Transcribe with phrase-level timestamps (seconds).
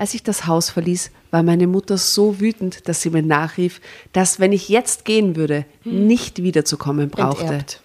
[0.00, 3.82] Als ich das Haus verließ, war meine Mutter so wütend, dass sie mir nachrief,
[4.14, 7.44] dass, wenn ich jetzt gehen würde, nicht wiederzukommen brauchte.
[7.44, 7.82] Enterbt.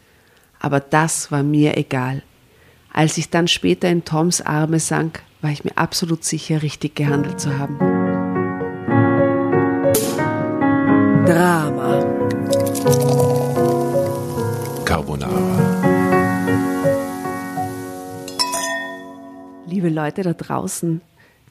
[0.62, 2.24] Aber das war mir egal.
[2.94, 7.42] Als ich dann später in Toms Arme sank, war ich mir absolut sicher, richtig gehandelt
[7.42, 7.78] zu haben.
[11.26, 12.00] Drama.
[14.86, 16.16] Carbonara.
[19.68, 21.02] Liebe Leute da draußen,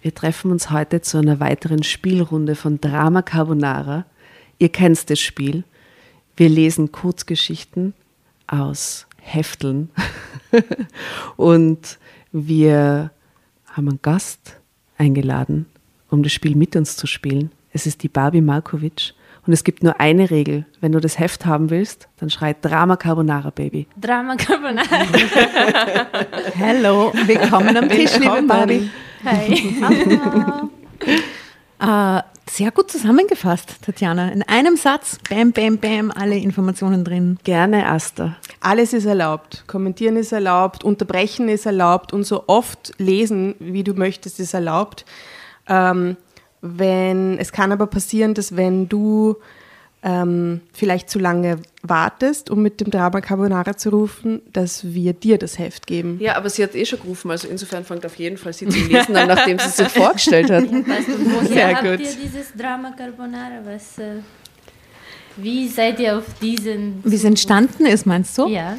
[0.05, 4.05] wir treffen uns heute zu einer weiteren Spielrunde von Drama Carbonara.
[4.59, 5.65] Ihr kennt das Spiel.
[6.37, 7.95] Wir lesen Kurzgeschichten
[8.47, 9.89] aus Hefteln
[11.37, 11.99] und
[12.33, 13.13] wir
[13.73, 14.59] haben einen Gast
[14.99, 15.65] eingeladen,
[16.11, 17.51] um das Spiel mit uns zu spielen.
[17.73, 19.15] Es ist die Barbie Markovic
[19.47, 20.67] und es gibt nur eine Regel.
[20.83, 23.87] Wenn du das Heft haben willst, dann schreit Drama Carbonara, Baby.
[23.99, 24.85] Drama Carbonara.
[26.61, 28.91] Hallo, willkommen am Tisch, liebe Barbie.
[29.25, 29.73] Hi.
[31.81, 34.29] Äh, sehr gut zusammengefasst, Tatjana.
[34.29, 37.39] In einem Satz, bam, bam, bam, alle Informationen drin.
[37.43, 38.37] Gerne, Asta.
[38.61, 39.65] Alles ist erlaubt.
[39.67, 45.05] Kommentieren ist erlaubt, unterbrechen ist erlaubt und so oft lesen, wie du möchtest, ist erlaubt.
[45.69, 46.17] Ähm,
[46.61, 49.37] wenn, es kann aber passieren, dass wenn du
[50.05, 55.39] ähm, vielleicht zu lange wartest, um mit dem Drama Carbonara zu rufen, dass wir dir
[55.39, 56.19] das Heft geben.
[56.21, 58.79] Ja, aber sie hat eh schon gerufen, also insofern fängt auf jeden Fall sie zu
[58.79, 60.65] lesen an, nachdem sie es so vorgestellt hat.
[60.71, 62.01] Weißt du, woher Sehr habt gut.
[62.01, 63.61] ihr dieses Drama Carbonara?
[63.65, 64.17] Was, äh,
[65.39, 67.01] wie seid ihr auf diesen...
[67.03, 68.47] Wie es entstanden ist, meinst du?
[68.47, 68.77] Ja.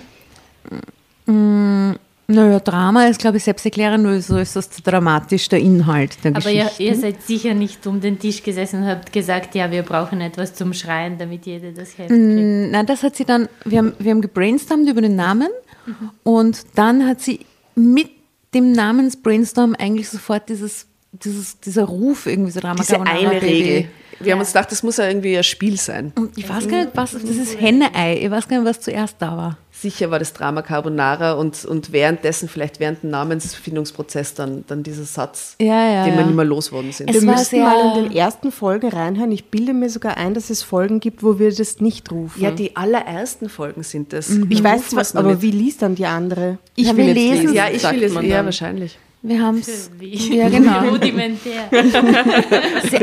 [2.28, 6.50] Naja, Drama ist, glaube ich, selbsterklärend, nur so ist das dramatisch der Inhalt der Aber
[6.50, 6.84] ihr, Geschichte.
[6.84, 10.56] ihr seid sicher nicht um den Tisch gesessen und habt gesagt, ja, wir brauchen etwas
[10.56, 12.12] zum Schreien, damit jeder das Heft kriegt.
[12.12, 15.50] Mm, Nein, das hat sie dann, wir haben, wir haben gebrainstormt über den Namen
[16.24, 17.42] und dann hat sie
[17.76, 18.10] mit
[18.56, 23.42] dem Namensbrainstorm eigentlich sofort dieses, dieses, dieser Ruf irgendwie so Drama Diese eine.
[23.42, 23.88] Regel.
[24.20, 26.14] Wir haben uns gedacht, das muss ja irgendwie ein Spiel sein.
[26.16, 28.20] Und ich weiß gar nicht, was, das ist Henne-Ei.
[28.24, 29.58] Ich weiß gar nicht, was zuerst da war.
[29.86, 35.04] Sicher war das Drama Carbonara und, und währenddessen, vielleicht während dem Namensfindungsprozess, dann, dann dieser
[35.04, 36.26] Satz, Ja, ja, den wir ja.
[36.26, 37.10] nicht mehr losworden sind.
[37.14, 39.32] Es wir sehr- mal in den ersten Folgen reinhören.
[39.32, 42.42] Ich bilde mir sogar ein, dass es Folgen gibt, wo wir das nicht rufen.
[42.42, 44.30] ja, die allerersten Folgen sind das.
[44.50, 45.42] ich Da weiß zwar, aber nicht.
[45.44, 46.58] wie liest dann die andere?
[46.76, 47.54] Ich Ja, will jetzt lesen lesen.
[47.56, 48.98] Ja, ich will es, man ja, wahrscheinlich.
[49.22, 49.90] Wir haben es.
[50.00, 50.88] Ja, genau.
[50.90, 51.64] rudimentär.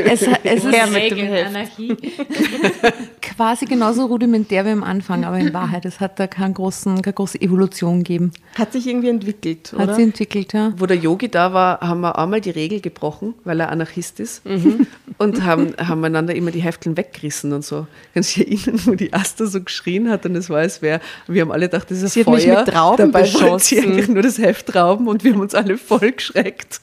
[0.05, 1.47] Es, es ist Regeln, Heft.
[1.49, 1.97] Anarchie.
[3.23, 7.15] quasi genauso rudimentär wie am Anfang, aber in Wahrheit, es hat da keinen großen, keine
[7.15, 8.33] große Evolution gegeben.
[8.57, 9.95] Hat sich irgendwie entwickelt, Hat oder?
[9.95, 10.73] sie entwickelt, ja.
[10.77, 14.45] Wo der Yogi da war, haben wir einmal die Regel gebrochen, weil er Anarchist ist.
[14.45, 14.87] Mhm.
[15.19, 17.87] Und haben, haben einander immer die Hefteln weggerissen und so.
[18.13, 21.01] Kannst du dich erinnern, wo die Asta so geschrien hat und es war, als wäre,
[21.29, 22.35] wir haben alle gedacht, das ist ein Sie hat Feuer.
[22.37, 23.79] mich mit Trauben Dabei beschossen.
[23.79, 26.81] eigentlich nur das Heft rauben und wir haben uns alle voll geschreckt.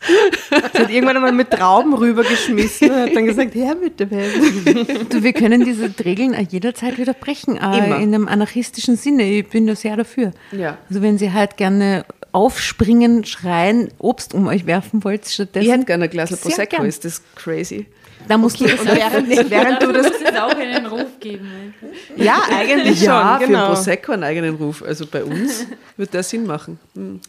[0.50, 5.14] Sie hat irgendwann einmal mit Trauben rübergeschmissen und hat dann gesagt, her mit dem Heft.
[5.14, 7.98] Du, wir können diese Regeln auch jederzeit wieder brechen, Immer.
[7.98, 9.24] in einem anarchistischen Sinne.
[9.24, 10.32] Ich bin da sehr dafür.
[10.52, 10.78] Ja.
[10.90, 15.66] Also wenn Sie halt gerne aufspringen, schreien, Obst um euch werfen wollt, stattdessen.
[15.66, 16.86] Ich hätte gerne ein Glas Prosecco, gern.
[16.86, 17.88] ist das crazy?
[18.28, 20.12] Da musst du das während, während du das...
[20.40, 21.74] auch einen Ruf geben.
[22.16, 23.68] Ja, eigentlich Ja, schon, für genau.
[23.68, 24.84] Prosecco einen eigenen Ruf.
[24.84, 25.66] Also bei uns
[25.98, 26.80] wird das Sinn machen.
[26.96, 27.20] Hm.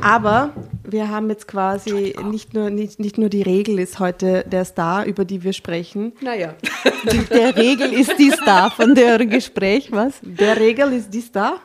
[0.00, 0.52] Aber
[0.84, 5.04] wir haben jetzt quasi nicht nur, nicht, nicht nur die Regel ist heute der Star,
[5.04, 6.12] über die wir sprechen.
[6.20, 6.54] Naja.
[7.30, 10.14] Der Regel ist die Star von der Gespräch, was?
[10.22, 11.60] Der Regel ist die Star.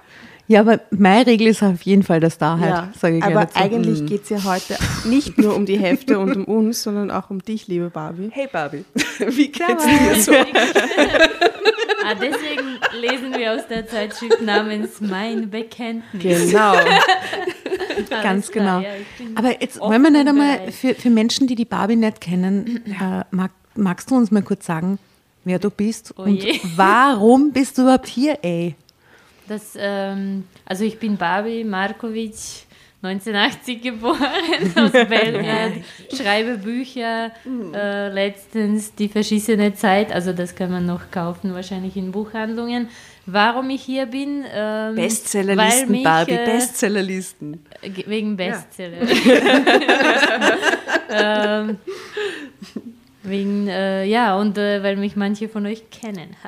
[0.47, 3.47] Ja, aber meine Regel ist auf jeden Fall der Star halt, Ja, sage ich aber
[3.53, 7.29] eigentlich geht es ja heute nicht nur um die Hefte und um uns, sondern auch
[7.29, 8.29] um dich, liebe Barbie.
[8.31, 8.83] Hey Barbie,
[9.19, 10.31] wie geht's dir so?
[12.05, 16.51] Ah, deswegen lesen wir aus der Zeitschrift namens Mein Bekenntnis.
[16.51, 16.75] Genau.
[18.09, 18.79] Ganz genau.
[18.79, 18.89] ja,
[19.35, 23.23] Aber jetzt wollen wir nicht einmal für, für Menschen, die die Barbie nicht kennen, äh,
[23.31, 24.99] mag, magst du uns mal kurz sagen,
[25.43, 26.59] wer du bist Oh und je.
[26.75, 28.75] warum bist du überhaupt hier, ey?
[29.47, 32.33] Das, ähm, also ich bin Barbie Markovic,
[33.03, 34.17] 1980 geboren,
[34.75, 35.73] aus Belgrad,
[36.15, 37.31] schreibe Bücher,
[37.73, 42.87] äh, letztens Die verschissene Zeit, also das kann man noch kaufen, wahrscheinlich in Buchhandlungen.
[43.25, 44.43] Warum ich hier bin?
[44.53, 47.65] Ähm, Bestsellerlisten, mich, Barbie, äh, Bestsellerlisten.
[47.81, 48.97] Ge- Wegen Bestseller.
[51.09, 51.77] ähm,
[53.23, 56.35] wegen, äh, ja, und äh, weil mich manche von euch kennen.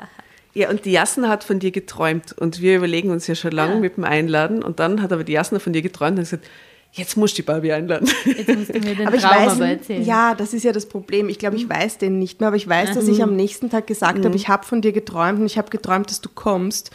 [0.56, 3.76] Ja, und die Jasna hat von dir geträumt und wir überlegen uns ja schon lange
[3.76, 6.46] mit dem Einladen und dann hat aber die Jasna von dir geträumt und hat gesagt,
[6.92, 8.08] jetzt musst du die Barbie einladen.
[8.24, 10.02] Jetzt musst du mir den Aber ich weiß, aber erzählen.
[10.02, 11.28] ja, das ist ja das Problem.
[11.28, 13.86] Ich glaube, ich weiß den nicht mehr, aber ich weiß, dass ich am nächsten Tag
[13.86, 16.90] gesagt habe, ich habe von dir geträumt und ich habe geträumt, dass du kommst.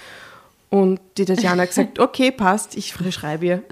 [0.69, 3.64] Und die Tatjana hat gesagt, okay, passt, ich schreibe ihr.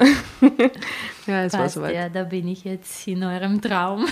[1.28, 1.94] Ja, es war Passt, soweit.
[1.94, 4.08] ja, da bin ich jetzt in eurem Traum.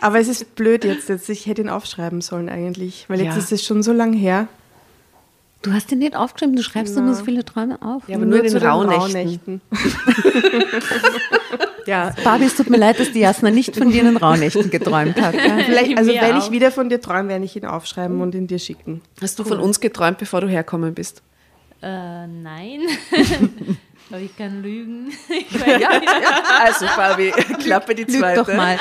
[0.00, 1.28] Aber es ist blöd jetzt, jetzt.
[1.28, 3.38] Ich hätte ihn aufschreiben sollen eigentlich, weil jetzt Ja.
[3.38, 4.48] ist es schon so lang her.
[5.62, 7.02] Du hast den nicht aufgeschrieben, du schreibst Na.
[7.02, 8.08] immer so viele Träume auf.
[8.08, 9.60] Ja, aber nur, in zu den Rauhnächten.
[11.88, 14.68] Ja, Barbie, es tut mir leid, dass die Jasna nicht von dir in den Rauhnächten
[14.68, 15.34] geträumt hat.
[15.34, 15.58] Ja.
[15.64, 16.44] Vielleicht, also wenn auch.
[16.44, 19.00] ich wieder von dir träume, werde ich ihn aufschreiben und ihn dir schicken.
[19.22, 21.22] hast du von uns geträumt, bevor du herkommen bist?
[21.80, 22.82] Äh, nein.
[24.10, 25.12] Aber ich kann lügen.
[25.66, 25.90] Ja, ja.
[26.64, 27.30] Also, Fabi,
[27.62, 28.40] klappe die Lüg zweite.
[28.40, 28.78] doch mal.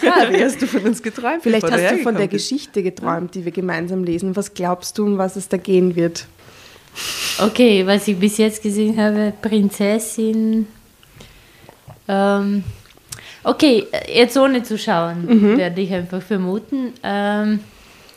[0.00, 1.42] Fabi, hast du von uns geträumt?
[1.42, 2.28] Vielleicht hast du von der?
[2.28, 4.36] Geschichte geträumt, die wir gemeinsam lesen.
[4.36, 6.26] Was glaubst du, um was es da gehen wird?
[7.38, 10.66] Okay, was ich bis jetzt gesehen habe, Prinzessin.
[12.08, 12.64] Ähm,
[13.42, 16.92] okay, jetzt ohne zu schauen, werde ich einfach vermuten.
[17.02, 17.60] Ähm,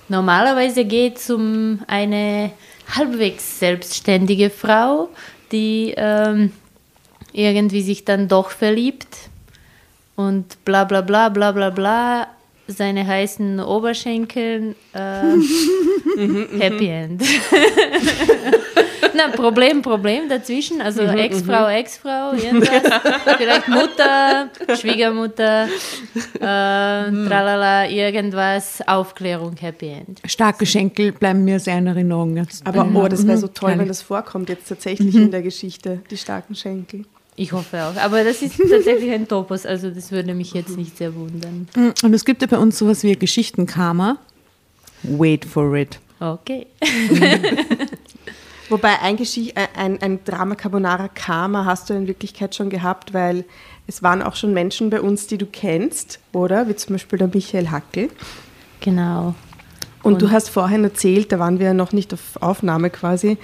[0.09, 2.51] normalerweise geht es um eine
[2.95, 5.09] halbwegs selbstständige Frau,
[5.53, 6.51] die ähm,
[7.31, 9.29] irgendwie sich dann doch verliebt
[10.15, 12.27] und bla bla bla bla bla bla.
[12.67, 14.75] Seine heißen Oberschenkel.
[14.93, 17.21] Äh, Happy End.
[19.15, 20.81] Na, Problem, Problem dazwischen.
[20.81, 22.81] Also Ex-Frau, Ex-Frau, irgendwas.
[23.37, 25.67] Vielleicht Mutter, Schwiegermutter,
[26.35, 28.81] äh, tralala, irgendwas.
[28.87, 30.21] Aufklärung, Happy End.
[30.25, 32.65] Starke Schenkel bleiben mir sehr in Erinnerung jetzt.
[32.65, 36.17] Aber oh, das wäre so toll, wenn das vorkommt jetzt tatsächlich in der Geschichte, die
[36.17, 37.05] starken Schenkel.
[37.35, 37.99] Ich hoffe auch.
[37.99, 41.67] Aber das ist tatsächlich ein Topos, also das würde mich jetzt nicht sehr wundern.
[41.75, 44.17] Und es gibt ja bei uns sowas wie Geschichtenkarma.
[45.03, 45.99] Wait for it.
[46.19, 46.67] Okay.
[48.73, 53.45] Wobei ein, Geschicht, ein, ein Drama Carbonara Karma hast du in Wirklichkeit schon gehabt, weil
[53.85, 56.67] es waren auch schon Menschen bei uns, die du kennst, oder?
[56.67, 58.09] Wie zum Beispiel der Michael Hackel.
[58.79, 59.35] Genau.
[60.01, 63.37] Und, du hast vorhin erzählt, da waren wir ja noch nicht auf Aufnahme quasi,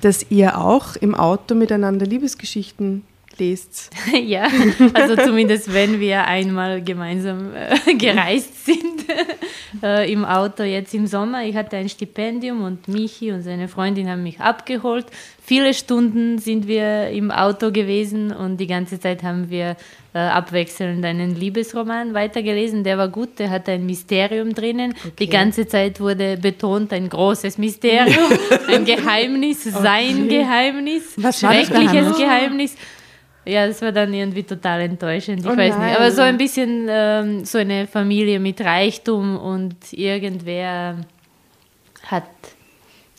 [0.00, 3.04] dass ihr auch im Auto miteinander Liebesgeschichten
[3.42, 3.90] lest.
[4.12, 4.48] Ja,
[4.94, 9.04] also zumindest wenn wir einmal gemeinsam äh, gereist sind
[9.82, 11.44] äh, im Auto jetzt im Sommer.
[11.44, 15.06] Ich hatte ein Stipendium und Michi und seine Freundin haben mich abgeholt.
[15.44, 19.76] Viele Stunden sind wir im Auto gewesen und die ganze Zeit haben wir
[20.14, 22.84] äh, abwechselnd einen Liebesroman weitergelesen.
[22.84, 24.94] Der war gut, der hatte ein Mysterium drinnen.
[25.18, 28.30] Die ganze Zeit wurde betont, ein großes Mysterium,
[28.68, 32.76] ein Geheimnis, sein Geheimnis, Was schreckliches Geheimnis?
[33.44, 35.40] Ja, das war dann irgendwie total enttäuschend.
[35.40, 35.88] Ich Oh weiß nein.
[35.88, 35.98] nicht.
[35.98, 40.96] Aber so ein bisschen ähm, so eine Familie mit Reichtum und irgendwer
[42.06, 42.24] hat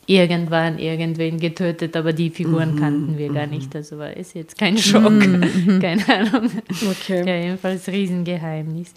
[0.05, 3.73] irgendwann irgendwen getötet, aber die Figuren kannten wir gar nicht.
[3.75, 5.03] Also war es jetzt kein Schock.
[5.81, 6.51] Keine Ahnung.
[6.89, 7.23] Okay.
[7.25, 8.93] Ja, jedenfalls Riesengeheimnis.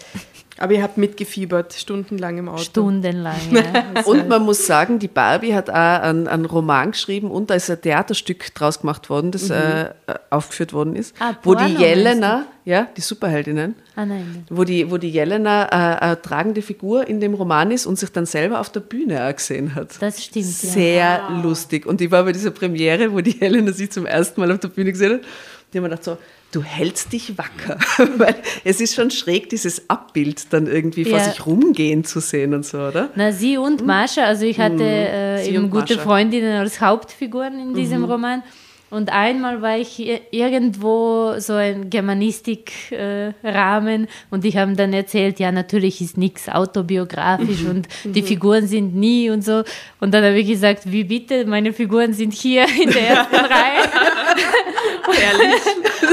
[0.59, 2.63] Aber ihr habt mitgefiebert, stundenlang im Auto.
[2.63, 3.37] Stundenlang.
[3.51, 4.03] Ja.
[4.07, 7.71] Und man muss sagen, die Barbie hat auch einen, einen Roman geschrieben und da ist
[7.71, 9.91] ein Theaterstück draus gemacht worden, das äh,
[10.31, 14.45] aufgeführt worden ist, Ah, wo die Jelena, ja, die Superheldinnen, Ah nein.
[14.49, 18.11] wo die, wo die Jelena äh, eine tragende Figur in dem Roman ist und sich
[18.11, 20.01] dann selber auf der Bühne auch gesehen hat.
[20.01, 20.71] Das stimmt, ja.
[20.71, 21.85] Sehr lustig.
[21.87, 24.69] Und ich war bei dieser Premiere, wo die Jelena sich zum ersten Mal auf der
[24.69, 25.21] Bühne gesehen hat.
[25.73, 26.17] Die haben mir gedacht so,
[26.53, 27.79] du hältst dich wacker.
[28.19, 31.25] Weil es ist schon schräg, dieses Abbild dann irgendwie vor Ja.
[31.25, 33.11] sich rumgehen zu sehen und so, oder?
[33.15, 35.43] Na, sie und Mascha, also ich hatte äh, Mhm.
[35.45, 35.97] Sie eben gute Mascha.
[35.97, 36.01] Mhm.
[36.09, 38.43] Freundinnen als Hauptfiguren in diesem Roman.
[38.89, 40.01] Und einmal war ich
[40.31, 47.71] irgendwo so ein Germanistik-Rahmen und die haben dann erzählt, ja, natürlich ist nichts autobiografisch Mhm.
[47.71, 49.65] und die Figuren sind nie und so.
[49.99, 53.89] Und dann habe ich gesagt, wie bitte, meine Figuren sind hier in der ersten Reihe.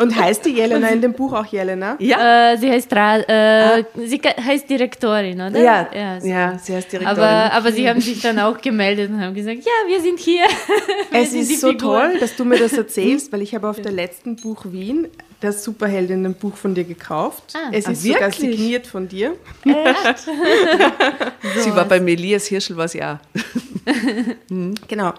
[0.00, 1.96] Und heißt die Jelena in dem Buch auch Jelena?
[1.98, 2.52] Ja.
[2.52, 5.58] Äh, sie heißt, äh, sie ka- heißt Direktorin, oder?
[5.60, 5.88] Ja,
[6.20, 6.26] so.
[6.28, 7.18] ja, sie heißt Direktorin.
[7.18, 10.44] Aber, aber sie haben sich dann auch gemeldet und haben gesagt, ja, wir sind hier.
[11.10, 12.10] Wir Es sind ist so Figuren.
[12.12, 15.08] toll, dass du mir das erzählst, weil ich habe auf der letzten Buch Wien
[15.40, 17.54] das Superheldinnen-Buch von dir gekauft.
[17.54, 17.68] Ah.
[17.72, 18.58] es Ah, ist sogar wirklich?
[18.58, 19.34] signiert von dir.
[19.64, 19.74] sie
[21.74, 23.16] war bei Melias Hirschel, war sie auch.
[24.88, 25.12] Genau.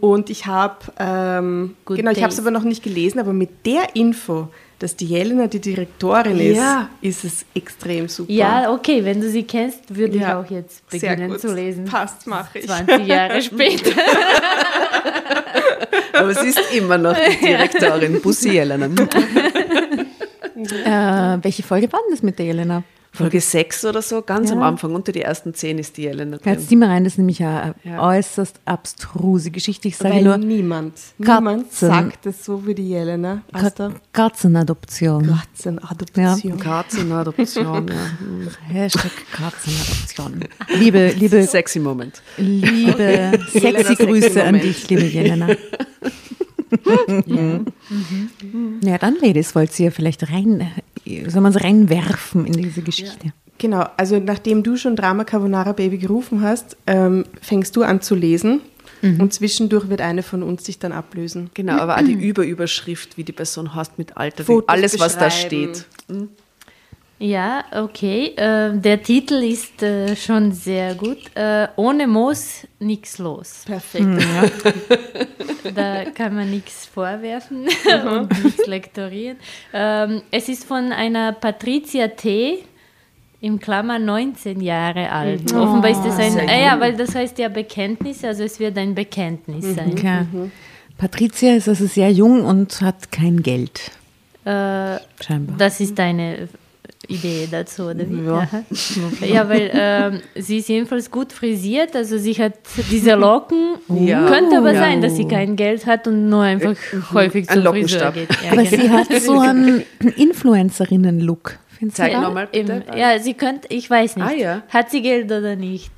[0.00, 3.96] Und ich habe, ähm, genau, ich habe es aber noch nicht gelesen, aber mit der
[3.96, 4.46] Info,
[4.78, 6.88] dass die Jelena die Direktorin ist, Ja.
[7.00, 8.30] ist es extrem super.
[8.32, 11.40] Ja, okay, wenn du sie kennst, würde Ja, ich auch jetzt Sehr beginnen gut.
[11.40, 11.84] zu lesen.
[11.86, 12.66] Passt, mache ich.
[12.66, 13.90] 20 Jahre später.
[16.12, 18.20] Aber sie ist immer noch die Direktorin.
[18.20, 18.86] Bussi Jelena.
[20.84, 22.82] Äh, welche Folge war denn das mit der Jelena?
[23.14, 24.56] Folge 6 oder so, ganz Ja.
[24.56, 26.52] am Anfang, unter die ersten 10 ist die Jelena drin.
[26.54, 28.02] Jetzt zieh mal rein, das ist nämlich eine Ja.
[28.08, 29.88] äußerst abstruse Geschichte.
[29.88, 31.34] Ich sage Weil nur niemand, Katzen.
[31.44, 33.42] niemand sagt es so wie die Jelena.
[33.52, 33.90] Asta.
[33.90, 35.26] Ka- Katzenadoption.
[35.26, 36.58] Katzenadoption.
[36.58, 38.50] Katzenadoption, ja.
[38.72, 40.44] Hashtag Katzenadoption.
[40.78, 42.22] Liebe, liebe, Sexy Moment.
[42.38, 45.48] liebe, sexy Grüße an dich, liebe Jelena.
[47.26, 47.66] Mhm.
[48.82, 50.70] Ja, dann, Ladies, wollt ihr vielleicht rein,
[51.28, 53.32] soll man es reinwerfen in diese Geschichte?
[53.58, 58.14] Genau, also nachdem du schon Drama Carbonara Baby gerufen hast, ähm, fängst du an zu
[58.14, 58.60] lesen
[59.02, 61.50] und zwischendurch wird eine von uns sich dann ablösen.
[61.54, 65.28] Genau, aber auch die Überüberschrift, wie die Person heißt mit Alter, Fotos alles, was da
[65.28, 65.86] steht.
[67.22, 68.34] Ja, okay.
[68.34, 71.18] Äh, der Titel ist äh, schon sehr gut.
[71.36, 73.62] Äh, ohne Moos nichts los.
[73.64, 74.06] Perfekt.
[75.76, 77.68] Da kann man nichts vorwerfen
[78.10, 79.36] und nichts lektorieren.
[79.72, 82.64] Ähm, es ist von einer Patricia T.
[83.40, 85.52] im Klammer 19 Jahre alt.
[85.54, 88.76] Offenbar ist das ein, sehr äh, ja, weil das heißt ja Bekenntnis, also es wird
[88.76, 89.92] ein Bekenntnis sein.
[89.92, 90.26] Okay.
[90.98, 93.92] Patricia ist also sehr jung und hat kein Geld,
[94.44, 95.56] Äh, scheinbar.
[95.56, 96.48] Das ist deine
[97.08, 98.24] Idee dazu, oder wie?
[98.24, 98.48] Ja.
[99.26, 102.54] Ja, weil ähm, sie ist jedenfalls gut frisiert, also sie hat
[102.90, 103.74] diese Locken.
[103.88, 104.26] Ja.
[104.26, 104.80] Könnte aber Ja.
[104.80, 106.74] sein, dass sie kein Geld hat und nur einfach
[107.12, 108.14] häufig Ein zum Friseur Lockenstab.
[108.14, 108.28] geht.
[108.44, 108.82] Ja, Aber genau.
[108.82, 109.82] sie hat so einen
[110.16, 111.58] Influencerinnen-Look.
[111.92, 112.84] Zeig nochmal bitte.
[112.88, 114.26] Im, ja, sie könnte, ich weiß nicht.
[114.26, 114.62] Ah, ja.
[114.68, 115.90] Hat sie Geld oder nicht?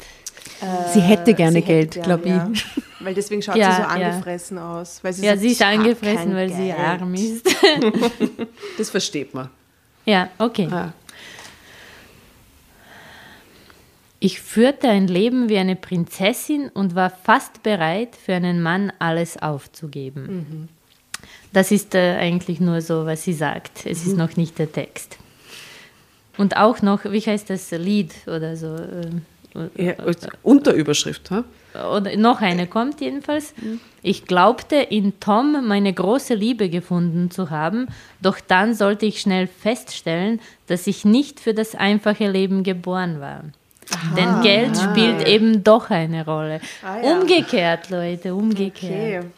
[0.95, 2.31] Sie hätte gerne Sie Geld, glaube ich.
[2.31, 2.51] ja.
[3.01, 3.89] Weil deswegen schaut Ja, sie so ja.
[4.09, 5.01] angefressen aus.
[5.03, 6.79] Weil sie Ja, sagt, sie ist angefressen, weil sie Geld.
[6.79, 7.47] arm ist.
[8.79, 9.51] Das versteht man.
[10.05, 10.69] Ja, okay.
[10.71, 10.93] Ah.
[14.21, 19.37] Ich führte ein Leben wie eine Prinzessin und war fast bereit, für einen Mann alles
[19.43, 20.69] aufzugeben.
[21.53, 23.87] Das ist äh, eigentlich nur so, was sie sagt.
[23.87, 25.19] Es ist noch nicht der Text.
[26.37, 28.75] Und auch noch, wie heißt das, Lied oder so.
[28.75, 29.11] äh,
[29.77, 29.95] Ja,
[30.43, 31.45] Unterüberschrift, ha?
[31.75, 33.55] oder noch eine kommt jedenfalls.
[34.03, 37.89] Ich glaubte, in Tom meine große Liebe gefunden zu haben,
[38.23, 43.45] doch dann sollte ich schnell feststellen, dass ich nicht für das einfache Leben geboren war.
[44.17, 46.61] Denn Geld spielt eben doch eine Rolle.
[46.83, 47.19] Ah, ja.
[47.19, 49.25] Umgekehrt, Leute, umgekehrt.
[49.25, 49.31] Okay.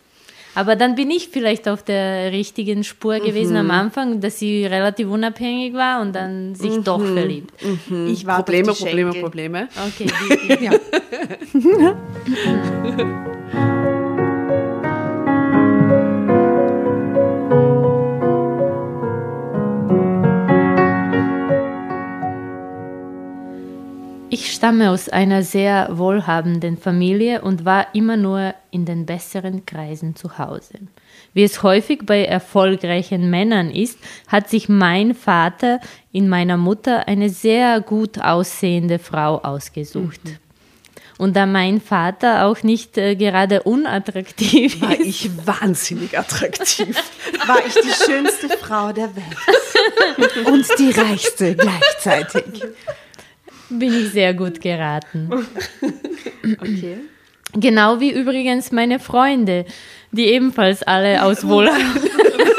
[0.56, 3.58] Aber dann bin ich vielleicht auf der richtigen Spur gewesen Mhm.
[3.58, 7.14] am Anfang, dass sie relativ unabhängig war und dann sich doch Mhm.
[7.14, 7.52] verliebt.
[8.08, 9.22] Ich warte Probleme, auf die Probleme, Schenkel.
[9.22, 9.68] Probleme.
[9.86, 10.06] Okay,
[10.50, 10.72] die, Ja.
[24.28, 30.16] Ich stamme aus einer sehr wohlhabenden Familie und war immer nur in den besseren Kreisen
[30.16, 30.80] zu Hause.
[31.32, 35.78] Wie es häufig bei erfolgreichen Männern ist, hat sich mein Vater
[36.10, 40.20] in meiner Mutter eine sehr gut aussehende Frau ausgesucht.
[41.18, 46.96] Und da mein Vater auch nicht äh, gerade unattraktiv War ist, ich wahnsinnig attraktiv.
[47.46, 50.46] War ich die schönste Frau der Welt.
[50.46, 52.64] Und die reichste gleichzeitig.
[53.70, 55.30] Bin ich sehr gut geraten.
[56.60, 56.98] Okay.
[57.54, 59.64] Genau wie übrigens meine Freunde,
[60.12, 62.02] die ebenfalls alle aus Wohlhabenden
[62.38, 62.55] Mit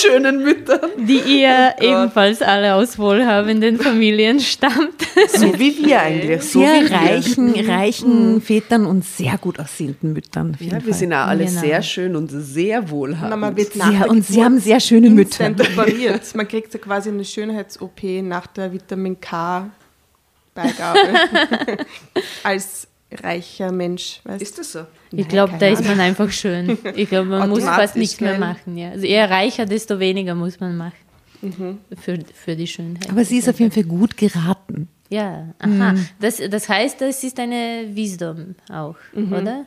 [0.00, 0.80] schönen Müttern.
[0.98, 4.94] die ihr ebenfalls alle aus wohlhabenden Familien stammt.
[5.28, 6.42] So wie wir eigentlich.
[6.42, 6.96] So Sehr wie wir.
[6.96, 10.56] reichen, reichen Vätern und sehr gut aussehenden Müttern.
[10.60, 10.92] Ja, wir Fall.
[10.92, 11.60] sind auch alle Genau.
[11.60, 13.40] sehr schön und sehr Na, wohlhabend.
[13.40, 15.50] man wird Sehr, und sie haben sehr schöne Mütter.
[15.50, 16.34] operiert.
[16.34, 20.98] Man kriegt ja quasi eine Schönheits-OP nach der Vitamin K-Beigabe.
[22.42, 24.20] Als reicher Mensch.
[24.24, 24.42] Weißt?
[24.42, 24.80] Ist das so?
[25.12, 26.76] Ich glaube, da ist man einfach schön.
[26.96, 28.76] Ich glaube, man muss fast nichts mehr machen.
[28.76, 28.90] Ja.
[28.90, 30.94] Also eher reicher, desto weniger muss man machen.
[31.42, 31.78] Mhm.
[32.00, 33.08] Für, für die Schönheit.
[33.10, 34.88] Aber sie ist auf jeden Fall gut geraten.
[35.10, 35.94] ja, aha.
[36.20, 39.66] Das, das heißt, das ist eine Wisdom auch, oder?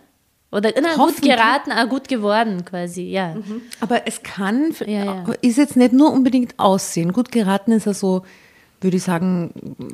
[0.52, 3.38] Oder na, gut geraten, ah, gut geworden quasi, ja.
[3.80, 5.24] Aber es kann, Ja, ja.
[5.42, 7.14] ist jetzt nicht nur unbedingt Aussehen.
[7.14, 8.24] Gut geraten ist also,
[8.82, 9.52] würde ich sagen,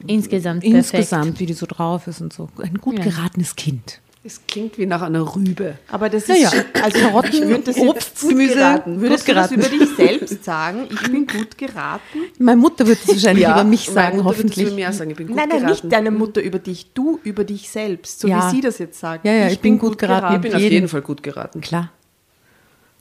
[0.07, 0.93] Insgesamt perfekt.
[0.93, 2.49] insgesamt, wie die so drauf ist und so.
[2.61, 3.03] Ein gut Ja.
[3.05, 3.99] geratenes Kind.
[4.23, 5.75] Es klingt wie nach einer Rübe.
[5.91, 6.51] Aber das ist, Naja,
[6.81, 8.99] also Karotten, ich würde Obst, gut Gemüse, geraten.
[8.99, 9.75] Würdest gut du das geraten.
[9.75, 10.87] über dich selbst sagen?
[10.89, 12.19] Ich bin gut geraten?
[12.39, 14.73] Meine Mutter wird es wahrscheinlich über mich sagen, Mutter würde hoffentlich.
[14.73, 15.83] mir auch sagen, ich bin gut Nein, nein, geraten.
[15.83, 18.47] nicht deine Mutter über dich, du über dich selbst, so Ja.
[18.51, 19.25] wie sie das jetzt sagt.
[19.25, 20.35] Ja, ja, ich bin gut geraten.
[20.37, 21.61] Ich bin auf jeden- jeden Fall gut geraten.
[21.61, 21.91] Klar.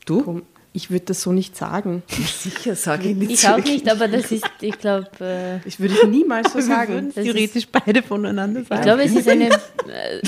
[0.05, 0.21] Du?
[0.23, 0.43] Komm,
[0.77, 2.03] Ich würde das so nicht sagen.
[2.09, 3.31] Sicher sage ich nicht.
[3.31, 7.13] Ich auch nicht, aber das ist, ich glaube, äh, Ich würde ich niemals so sagen.
[7.15, 8.83] das ist, Theoretisch beide voneinander ich sagen.
[8.83, 10.21] glaube, es ist eine, äh,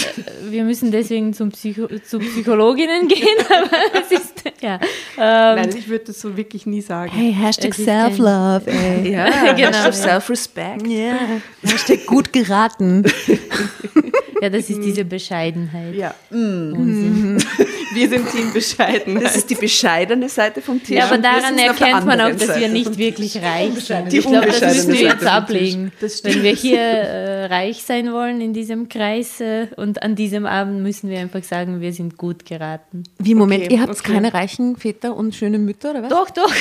[0.48, 4.78] wir müssen deswegen zum Psycho, zu Psychologinnen gehen, aber es ist, Ja,
[5.16, 7.10] Nein, ich würde das so wirklich nie sagen.
[7.10, 9.10] Hey, Hashtag Es Self-Love, ey.
[9.10, 9.90] Ja, Genau, ja.
[9.92, 10.86] Self-Respect.
[10.86, 11.18] Ja.
[11.64, 13.02] Hashtag gut geraten.
[14.40, 15.92] ja, das ist diese Bescheidenheit.
[15.96, 17.38] Ja, Unsinn.
[17.96, 19.24] Wir sind Team Bescheidenheit.
[19.24, 20.96] Das ist die bescheidene Seite vom Tisch.
[20.96, 22.68] Ja, aber wir daran erkennt man auch, dass wir Seite.
[22.68, 24.12] nicht wirklich reich sind.
[24.12, 25.92] Ich glaube, das müssen wir jetzt ablegen.
[26.22, 30.82] Wenn wir hier äh, reich sein wollen in diesem Kreis äh, und an diesem Abend
[30.82, 33.02] müssen wir einfach sagen, wir sind gut geraten.
[33.18, 34.12] Wie, Moment, Okay, ihr habt okay.
[34.12, 36.08] keine reichen Väter und schöne Mütter, oder was?
[36.10, 36.52] Doch, doch.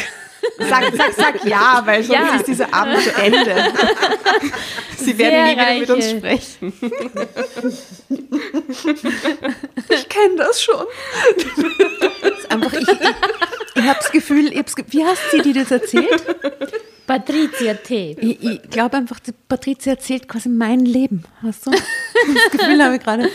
[0.60, 2.36] Sag, sag, sag ja, weil sonst Ja.
[2.38, 3.56] ist dieser Abend zu Ende.
[4.98, 6.74] Sie werden Sehr nie wieder mit uns sprechen.
[9.90, 10.86] Ich kenne das schon.
[12.50, 13.00] Einfach, ich, ich,
[13.76, 16.24] ich habe das Gefühl, ich hab's, wie hast sie dir das erzählt?
[17.06, 18.16] Patricia T.
[18.20, 21.24] Ich, ich glaube einfach, Patricia erzählt quasi mein Leben.
[21.44, 21.72] Hast du?
[21.72, 23.30] Das Gefühl habe ich gerade.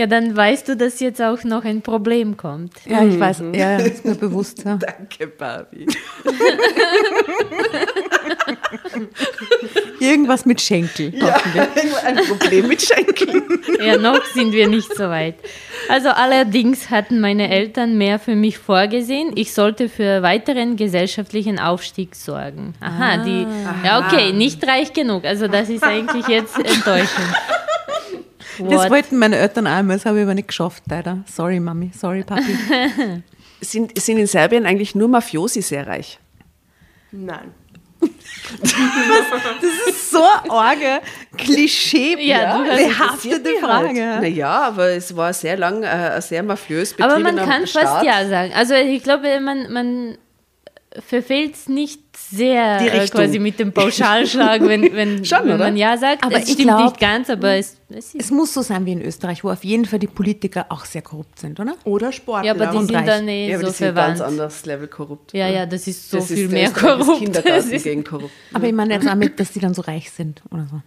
[0.00, 2.72] Ja, dann weißt du, dass jetzt auch noch ein Problem kommt.
[2.86, 3.42] Ja, ich weiß.
[3.52, 4.64] Ja, ja, ist mir bewusst.
[4.64, 4.76] Ja.
[4.78, 5.86] Danke, Barbie.
[10.00, 11.12] Irgendwas mit Schenkel.
[11.20, 11.96] hoffentlich.
[12.02, 13.42] Ein Problem mit Schenkeln.
[13.84, 15.34] Ja, noch sind wir nicht so weit.
[15.88, 19.32] Also allerdings hatten meine Eltern mehr für mich vorgesehen.
[19.34, 22.72] Ich sollte für weiteren gesellschaftlichen Aufstieg sorgen.
[22.80, 23.46] Aha, die.
[23.84, 25.24] Ja, okay, nicht reich genug.
[25.24, 27.34] Also das ist eigentlich jetzt enttäuschend.
[28.68, 28.90] Das What?
[28.90, 31.18] wollten meine Eltern einmal, das habe ich aber nicht geschafft, leider.
[31.26, 31.90] Sorry, Mami.
[31.96, 32.56] Sorry, Papi.
[33.62, 36.18] Sind, sind in Serbien eigentlich nur Mafiosi sehr reich?
[37.12, 37.52] Nein.
[38.62, 38.72] Das
[39.94, 41.00] ist so arge
[41.36, 44.00] Klischee, Ja, du hast- behaftete Frage.
[44.20, 47.82] Naja, aber es war sehr lang äh, ein sehr mafiös Aber man betriebener kann Staat.
[47.84, 48.52] fast ja sagen.
[48.54, 50.18] Also ich glaube, man, man
[51.06, 52.00] verfehlt es nicht
[52.30, 56.24] sehr äh, quasi mit dem Pauschalschlag, wenn, wenn, Schon, wenn man ja sagt.
[56.24, 58.86] Aber es ich stimmt glaub- nicht ganz, aber es, es ist Es muss so sein
[58.86, 61.74] wie in Österreich, wo auf jeden Fall die Politiker auch sehr korrupt sind, oder?
[61.84, 62.46] Oder Sportler.
[62.46, 63.06] ja, aber die und sind reich.
[63.06, 64.18] dann eh Ja, so die sind verwandt.
[64.18, 65.32] ganz anderes Level korrupt.
[65.32, 67.08] Ja, ja, das ist so das viel ist mehr korrupt.
[67.10, 68.32] Das Kindergarten ist, gegen korrupt.
[68.52, 70.80] Aber ich meine jetzt auch mit, dass die dann so reich sind oder so.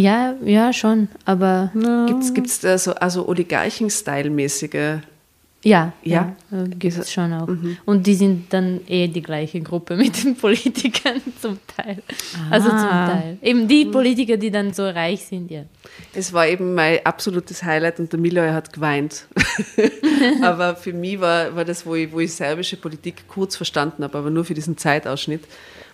[0.00, 1.08] ja, ja, schon.
[1.24, 1.70] Aber
[2.06, 5.00] Gibt es da so also Oligarchen-Style-mäßige?
[5.62, 6.34] Ja, Ja?
[6.50, 7.48] ja, gibt es schon auch.
[7.84, 12.02] Und die sind dann eh die gleiche Gruppe mit den Politikern zum Teil.
[12.50, 13.38] Also zum Teil.
[13.42, 15.64] Eben die Politiker, die dann so reich sind, ja.
[16.14, 19.26] Es war eben mein absolutes Highlight und der Miloy hat geweint.
[20.42, 24.16] aber für mich war, war das, wo ich, wo ich serbische Politik kurz verstanden habe,
[24.16, 25.44] aber nur für diesen Zeitausschnitt,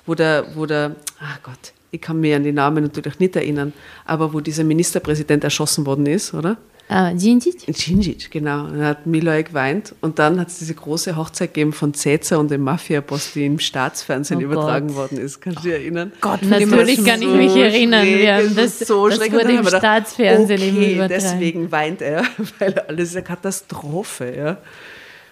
[0.06, 3.72] wo der, wo der ah Gott, ich kann mich an die Namen natürlich nicht erinnern,
[4.04, 6.56] aber wo dieser Ministerpräsident erschossen worden ist, oder?
[6.88, 7.66] Ah, Djindjic?
[7.66, 8.64] In Djindjic, genau.
[8.66, 12.38] Und dann hat Miloy geweint und dann hat es diese große Hochzeit gegeben von Cäsar
[12.38, 14.96] und dem Mafia-Boss, die im Staatsfernsehen Oh übertragen Gott.
[14.96, 15.40] worden ist.
[15.40, 16.12] Kannst du dich erinnern?
[16.20, 18.04] Gott, von dem Natürlich kann ich so- mich erinnern.
[18.06, 21.22] schräg, es das, ist so das wurde im gedacht, Staatsfernsehen okay, eben übertragen.
[21.22, 22.22] deswegen weint er,
[22.60, 24.32] weil alles ist eine Katastrophe.
[24.36, 24.56] Ja.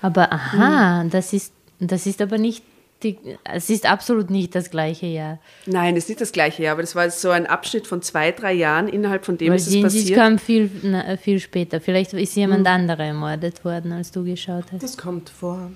[0.03, 1.11] Aber aha, Hm.
[1.11, 2.65] das, ist, das ist aber nicht,
[3.03, 5.39] die, es ist absolut nicht das gleiche Jahr.
[5.67, 8.33] Nein, es ist nicht das gleiche Jahr, aber das war so ein Abschnitt von zwei,
[8.33, 10.19] drei Jahren, innerhalb von dem Weil ist es passiert.
[10.19, 11.81] kam viel, na, viel später.
[11.81, 12.75] Vielleicht ist jemand Hm.
[12.75, 14.83] anderer ermordet worden, als du geschaut hast.
[14.83, 15.71] Das kommt vor.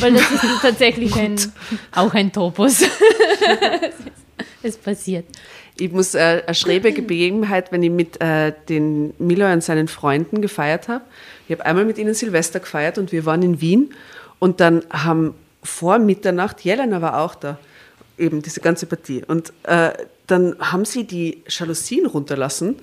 [0.00, 1.36] Weil das ist tatsächlich ein,
[1.92, 2.82] auch ein Topos.
[4.62, 5.26] es passiert.
[5.76, 10.40] Ich muss äh, eine schräge Begebenheit, wenn ich mit äh, den Milo und seinen Freunden
[10.40, 11.04] gefeiert habe.
[11.48, 13.92] Ich habe einmal mit ihnen Silvester gefeiert und wir waren in Wien
[14.38, 15.34] und dann haben
[15.64, 17.58] vor Mitternacht, Jelena war auch da,
[18.18, 19.24] eben diese ganze Partie.
[19.26, 19.92] Und äh,
[20.26, 22.76] dann haben sie die Jalousien runterlassen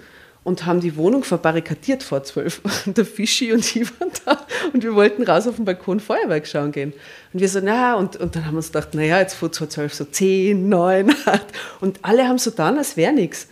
[0.44, 2.62] und haben die Wohnung verbarrikadiert vor zwölf.
[2.86, 6.48] Und der Fischi und ich waren da und wir wollten raus auf den Balkon Feuerwerk
[6.48, 6.94] schauen gehen.
[7.32, 9.94] Und wir so, na, und, und dann haben wir uns gedacht, naja, jetzt vor zwölf
[9.94, 11.48] so zehn, neun, acht.
[11.80, 13.48] Und alle haben so getan, als wäre nichts.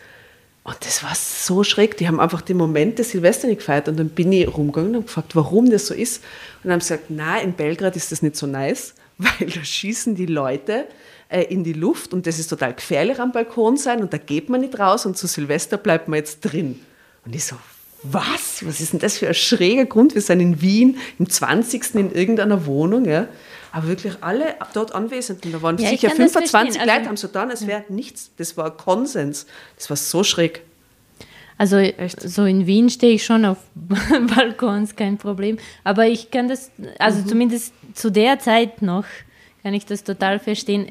[0.63, 1.98] Und das war so schräg.
[1.98, 3.88] Die haben einfach den Moment des Silvester nicht gefeiert.
[3.88, 6.18] Und dann bin ich rumgegangen und gefragt, warum das so ist.
[6.18, 9.63] Und dann haben sie gesagt, na, in Belgrad ist das nicht so nice, weil da
[9.63, 10.86] schießen die Leute
[11.29, 14.49] äh, in die Luft und das ist total gefährlich am Balkon sein und da geht
[14.49, 16.79] man nicht raus und zu Silvester bleibt man jetzt drin.
[17.25, 17.55] Und ich so,
[18.01, 18.65] was?
[18.65, 20.15] Was ist denn das für ein schräger Grund?
[20.15, 21.95] Wir sind in Wien im 20.
[21.95, 23.27] in irgendeiner Wohnung, ja.
[23.71, 26.82] Aber wirklich alle dort Anwesenden, da waren Ja, ich sicher kann das 25 verstehen.
[26.82, 28.32] Also- Leute, haben so getan, als wäre nichts.
[28.38, 29.45] Das war Konsens.
[29.77, 30.62] Das war so schräg.
[31.60, 31.78] Also
[32.19, 33.58] so in Wien stehe ich schon auf
[34.34, 35.58] Balkons, kein Problem.
[35.84, 39.04] Aber ich kann das, also zumindest zu der Zeit noch,
[39.62, 40.88] kann ich das total verstehen.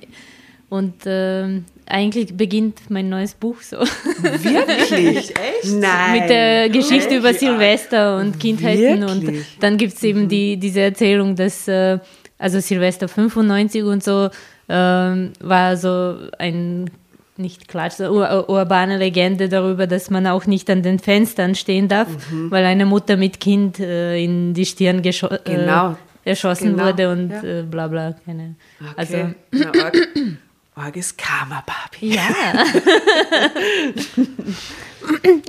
[0.69, 3.79] Und ähm, eigentlich beginnt mein neues Buch so.
[3.79, 5.31] Wirklich?
[5.63, 5.73] Echt?
[5.73, 6.21] Nein.
[6.21, 9.05] Mit der Geschichte über Silvester und Kindheiten.
[9.05, 9.47] Und Wirklich?
[9.61, 11.99] dann gibt es eben die, diese Erzählung, dass äh,
[12.37, 14.29] also Silvester 95 und so
[14.69, 16.91] ähm, war so ein
[17.39, 21.89] nicht Klatsch, so ur urbane Legende darüber, dass man auch nicht an den Fenstern stehen
[21.89, 22.51] darf, Mhm.
[22.51, 25.97] weil eine Mutter mit Kind äh, in die Stirn geschossen Genau.
[26.25, 27.43] erschossen Genau, wurde und ja.
[27.43, 28.15] äh, bla bla.
[28.25, 28.55] Keine.
[28.97, 29.35] Also, Okay.
[29.53, 29.97] Na, Org,
[30.77, 32.15] Org ist Karma, Barbie.
[32.15, 32.29] ja.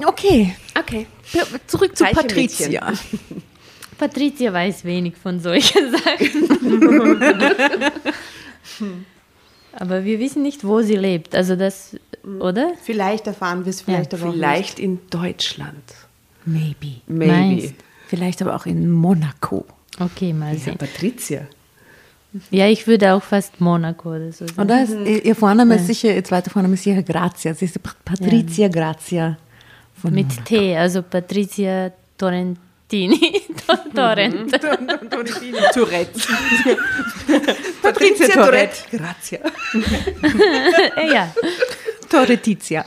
[0.05, 1.07] Okay, Okay.
[1.67, 2.93] zurück zu Reiche Patricia.
[3.97, 6.49] Patricia weiß wenig von solchen Sachen.
[9.79, 11.33] Aber wir wissen nicht, wo sie lebt.
[11.35, 11.95] Also das,
[12.39, 12.73] oder?
[12.83, 15.83] Vielleicht erfahren wir es, vielleicht aber auch Vielleicht in Deutschland.
[16.45, 17.01] Maybe.
[17.07, 17.31] Maybe.
[17.31, 17.73] Meinst.
[18.07, 19.65] Vielleicht aber auch in Monaco.
[19.99, 20.77] Okay, mal Ja, sehen.
[20.77, 21.41] Patricia.
[22.51, 24.61] Ja, ich würde auch fast Monaco oder so sagen.
[24.61, 24.83] Oder?
[24.83, 27.53] Ist, ihr Vorname ist sicher, ihr zweiter Vorname ist sicher Grazia.
[27.53, 29.37] Sie ist Pat- Patricia Grazia
[29.95, 30.43] von Mit Monaco.
[30.43, 31.91] T, also Patricia
[32.89, 33.41] Torrentini.
[33.93, 34.51] Torrent.
[35.73, 36.19] Tourette.
[37.83, 38.97] Patricia Tourette.
[38.97, 39.39] Grazia.
[41.13, 41.33] ja.
[42.09, 42.85] Torretizia.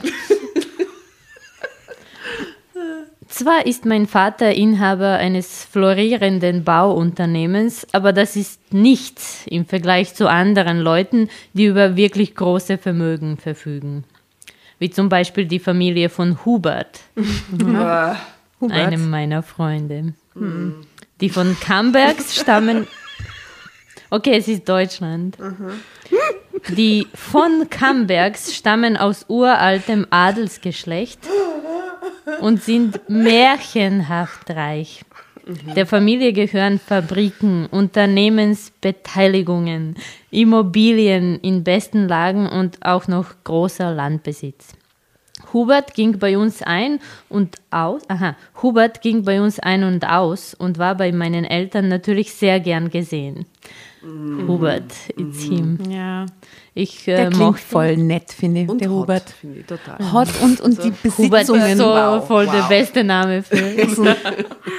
[3.29, 10.29] Zwar ist mein Vater Inhaber eines florierenden Bauunternehmens, aber das ist nichts im Vergleich zu
[10.29, 14.03] anderen Leuten, die über wirklich große Vermögen verfügen.
[14.79, 16.99] Wie zum Beispiel die Familie von Hubert,
[18.71, 20.13] Äh, einem meiner Freunde.
[21.21, 22.87] Die von Cambergs stammen.
[24.09, 25.37] Okay, es ist Deutschland.
[26.69, 31.19] Die von Cambergs stammen aus uraltem Adelsgeschlecht
[32.39, 35.03] und sind märchenhaft reich.
[35.75, 39.95] Der Familie gehören Fabriken, Unternehmensbeteiligungen,
[40.31, 44.69] Immobilien in besten Lagen und auch noch großer Landbesitz.
[45.53, 48.01] Hubert ging bei uns ein und aus.
[48.09, 52.59] Aha, Hubert ging bei uns ein und aus und war bei meinen Eltern natürlich sehr
[52.59, 53.45] gern gesehen.
[54.47, 55.77] Hubert, it's him.
[55.89, 56.25] Ja.
[56.73, 59.29] Ich Der äh, klingt mochte voll nett, finde ich, und der hot, Hubert.
[59.29, 60.11] finde ich total.
[60.11, 61.71] Hot und, und die Hubert Besitzungen.
[61.71, 62.69] ist so wow, voll der wow.
[62.69, 63.87] beste Name für.
[63.95, 64.05] so,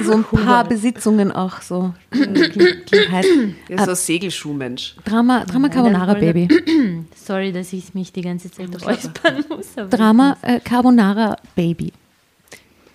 [0.02, 1.94] so ein paar Besitzungen auch so.
[2.10, 4.96] Er ist so ein Segelschuhmensch.
[5.04, 6.48] Drama, Drama Carbonara der- Baby.
[7.14, 9.74] Sorry, dass ich mich die ganze Zeit räuspern muss.
[9.88, 11.92] Drama äh, Carbonara Baby.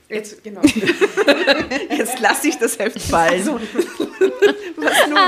[0.10, 0.62] Jetzt, genau.
[1.96, 3.46] Jetzt lasse ich das Heft fallen.
[4.76, 5.20] Was nun?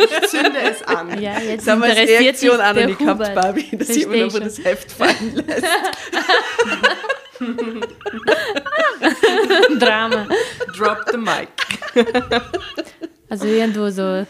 [0.00, 1.22] Ich zünde es an.
[1.22, 3.34] Ja, jetzt als interessiert sich Reaktion an der die gehabt.
[3.34, 4.30] Barbie, dass Versteh jemand schon.
[4.30, 5.66] über das Heft fallen lässt.
[9.78, 10.26] Drama.
[10.76, 11.48] Drop the mic.
[13.28, 14.26] Also irgendwo so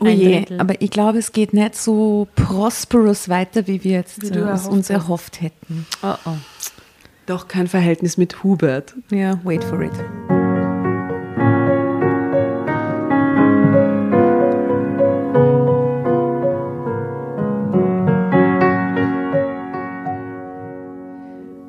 [0.00, 0.60] Oh je, Drittel.
[0.60, 4.90] aber ich glaube, es geht nicht so prosperous weiter, wie wir jetzt Wie äh, uns
[4.90, 5.86] erhofft hätten.
[6.02, 6.36] Oh oh.
[7.26, 8.94] Doch kein Verhältnis mit Hubert.
[9.10, 9.92] Ja, wait for it.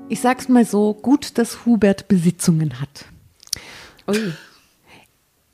[0.10, 3.06] Ich sag's mal so, gut, dass Hubert Besitzungen hat.
[4.08, 4.34] Ui.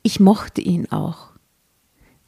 [0.04, 1.30] Ich mochte ihn auch.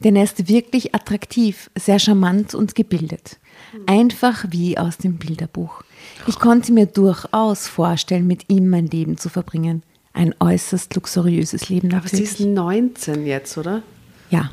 [0.04, 3.38] Denn er ist wirklich attraktiv, sehr charmant und gebildet.
[3.86, 5.82] Einfach wie aus dem Bilderbuch.
[6.26, 9.82] Ich konnte mir durchaus vorstellen, mit ihm mein Leben zu verbringen.
[10.12, 12.40] Ein äußerst luxuriöses Leben Aber sie natürlich.
[12.40, 13.82] ist 19 jetzt, oder?
[14.30, 14.50] ja.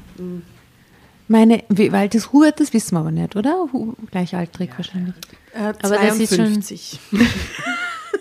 [1.28, 3.68] Meine, wie alt ist Hubert, das wissen wir aber nicht, oder?
[4.12, 5.14] Gleichaltrig wahrscheinlich.
[5.54, 7.00] Äh, Aber das ist schon- 52.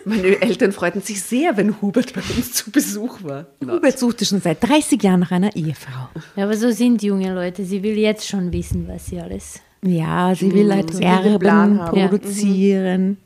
[0.04, 3.46] Meine Eltern freuten sich sehr, wenn Hubert bei uns zu Besuch war.
[3.62, 6.08] Hubert suchte schon seit 30 Jahren nach einer Ehefrau.
[6.36, 7.64] Ja, aber so sind junge Leute.
[7.64, 9.60] Sie will jetzt schon wissen, was sie alles.
[9.82, 11.98] Ja, sie will halt sie will den Plan erben, haben.
[11.98, 12.08] Ja.
[12.08, 13.16] produzieren.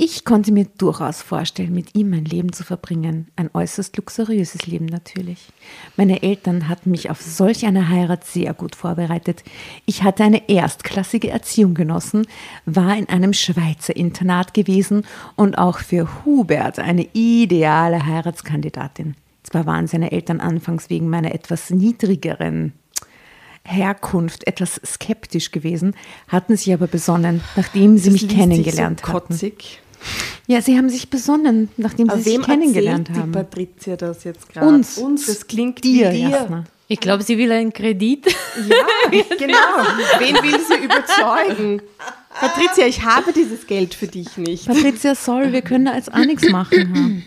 [0.00, 3.26] Ich konnte mir durchaus vorstellen, mit ihm mein Leben zu verbringen.
[3.34, 5.48] Ein äußerst luxuriöses Leben natürlich.
[5.96, 9.42] Meine Eltern hatten mich auf solch eine Heirat sehr gut vorbereitet.
[9.86, 12.28] Ich hatte eine erstklassige Erziehung genossen,
[12.64, 19.16] war in einem Schweizer Internat gewesen und auch für Hubert eine ideale Heiratskandidatin.
[19.42, 22.72] Zwar waren seine Eltern anfangs wegen meiner etwas niedrigeren
[23.64, 25.96] Herkunft etwas skeptisch gewesen,
[26.28, 29.34] hatten sich aber besonnen, nachdem sie Das mich kennengelernt so hatten.
[30.46, 33.32] Ja, sie haben sich besonnen, nachdem Aber sie sich wem kennengelernt haben.
[33.32, 34.66] die Patricia das jetzt gerade?
[34.66, 34.96] Uns.
[34.98, 35.26] Uns.
[35.26, 36.28] Das klingt Dir, wie dir.
[36.30, 36.64] Jasna.
[36.90, 38.26] Ich glaube, sie will einen Kredit.
[38.66, 39.56] Ja, genau.
[40.18, 41.82] Wen will sie überzeugen?
[42.40, 44.66] Patricia, ich habe dieses Geld für dich nicht.
[44.66, 47.24] Patricia, sorry, wir können da jetzt auch nichts machen.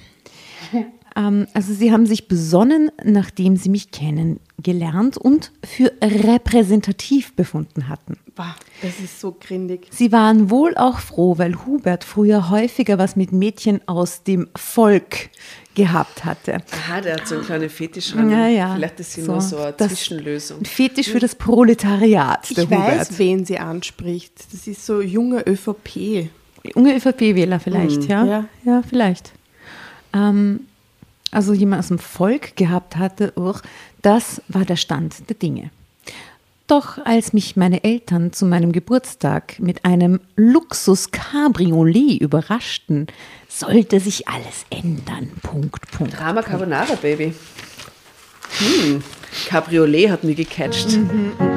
[1.27, 8.17] Ähm, also sie haben sich besonnen, nachdem sie mich kennengelernt und für repräsentativ befunden hatten.
[8.35, 9.87] Boah, das ist so grindig.
[9.91, 15.29] Sie waren wohl auch froh, weil Hubert früher häufiger was mit Mädchen aus dem Volk
[15.75, 16.57] gehabt hatte.
[16.71, 18.29] Aha, der hat so einen kleinen Fetisch ran.
[18.29, 18.75] Ja, ja.
[18.75, 20.59] Vielleicht ist sie nur so eine das- Zwischenlösung.
[20.59, 22.71] Ein Fetisch für das Proletariat, Ich Hubert.
[22.79, 24.33] weiß, wen sie anspricht.
[24.51, 26.29] Das ist so junge ÖVP.
[26.75, 28.25] Junge ÖVP-Wähler vielleicht, ja?
[28.25, 28.45] Ja.
[28.65, 29.31] Ja, vielleicht.
[30.13, 30.67] Ähm,
[31.31, 33.61] also jemand aus dem Volk gehabt hatte, uch,
[34.01, 35.69] Das war der Stand der Dinge.
[36.67, 43.07] Doch als mich meine Eltern zu meinem Geburtstag mit einem Luxus-Cabriolet überraschten,
[43.49, 45.31] sollte sich alles ändern.
[45.43, 46.17] Punkt, Punkt.
[46.17, 47.33] Drama Carbonara, Baby.
[48.59, 49.03] Hm,
[49.47, 50.91] Cabriolet hat mich gecatcht.
[50.91, 51.50] Wie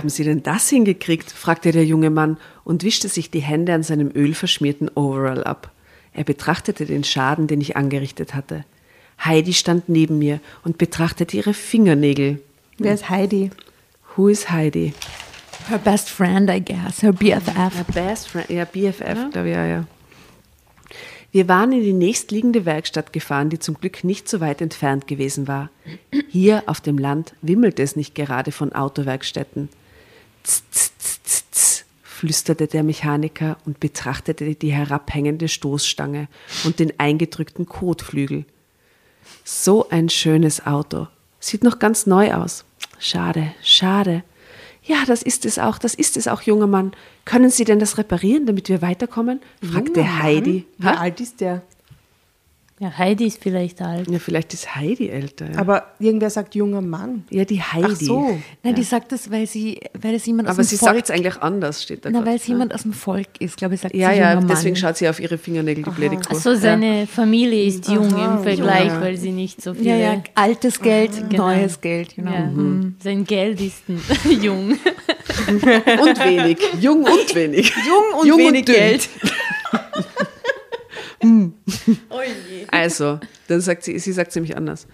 [0.00, 1.30] haben Sie denn das hingekriegt?
[1.30, 5.70] fragte der junge Mann und wischte sich die Hände an seinem ölverschmierten Overall ab.
[6.14, 8.64] Er betrachtete den Schaden, den ich angerichtet hatte.
[9.22, 12.40] Heidi stand neben mir und betrachtete ihre Fingernägel.
[12.78, 13.50] Wer ist Heidi?
[14.16, 14.94] Who is Heidi?
[15.68, 17.02] Her best friend, I guess.
[17.02, 17.54] Her BFF.
[17.54, 19.84] Ja, Best Friend, ja, BFF, glaube ich, ja, ja.
[21.30, 25.46] Wir waren in die nächstliegende Werkstatt gefahren, die zum Glück nicht so weit entfernt gewesen
[25.46, 25.68] war.
[26.30, 29.68] Hier auf dem Land wimmelte es nicht gerade von Autowerkstätten.
[30.44, 36.28] Tz, tz, tz, tz, flüsterte der Mechaniker und betrachtete die herabhängende Stoßstange
[36.64, 38.44] und den eingedrückten Kotflügel.
[39.44, 41.06] So ein schönes Auto.
[41.38, 42.64] Sieht noch ganz neu aus.
[42.98, 44.22] Schade, schade.
[44.82, 46.92] Ja, das ist es auch, das ist es auch, junger Mann.
[47.24, 49.40] Können Sie denn das reparieren, damit wir weiterkommen?
[49.62, 50.22] fragte?
[50.22, 50.66] Heidi.
[50.78, 50.94] Wie Ha?
[50.94, 51.62] alt ist der?
[52.82, 54.10] Ja, Heidi ist vielleicht alt.
[54.10, 55.52] Ja, vielleicht ist Heidi älter.
[55.52, 57.24] Ja, Aber irgendwer sagt junger Mann.
[57.28, 57.84] ja die Heidi.
[57.90, 58.38] Ach so.
[58.62, 61.04] Nein, die sagt das, weil sie, weil es jemand aus Aber dem sie Volk sagt
[61.04, 62.10] es eigentlich anders, steht da.
[62.10, 64.46] Na, weil es jemand aus dem Volk ist, glaube ich, sagt ja, sie ja, junger
[64.46, 66.16] deswegen schaut sie auf ihre Fingernägel, die blöde.
[66.30, 69.00] Achso, seine Familie ist jung im Vergleich, Ja.
[69.02, 70.00] weil sie nicht so Ja, viele...
[70.02, 71.48] ja, altes Geld, Genau.
[71.48, 72.30] neues Geld, genau.
[72.32, 72.50] Ja.
[73.04, 73.82] Sein Geld ist
[74.42, 74.70] jung.
[75.50, 76.58] Und wenig.
[76.80, 77.70] Jung und wenig.
[77.86, 79.08] Jung und Jung wenig und
[81.22, 81.54] dünn.
[81.86, 82.72] Geld.
[82.72, 84.86] Also, dann sagt sie, sie sagt ziemlich anders.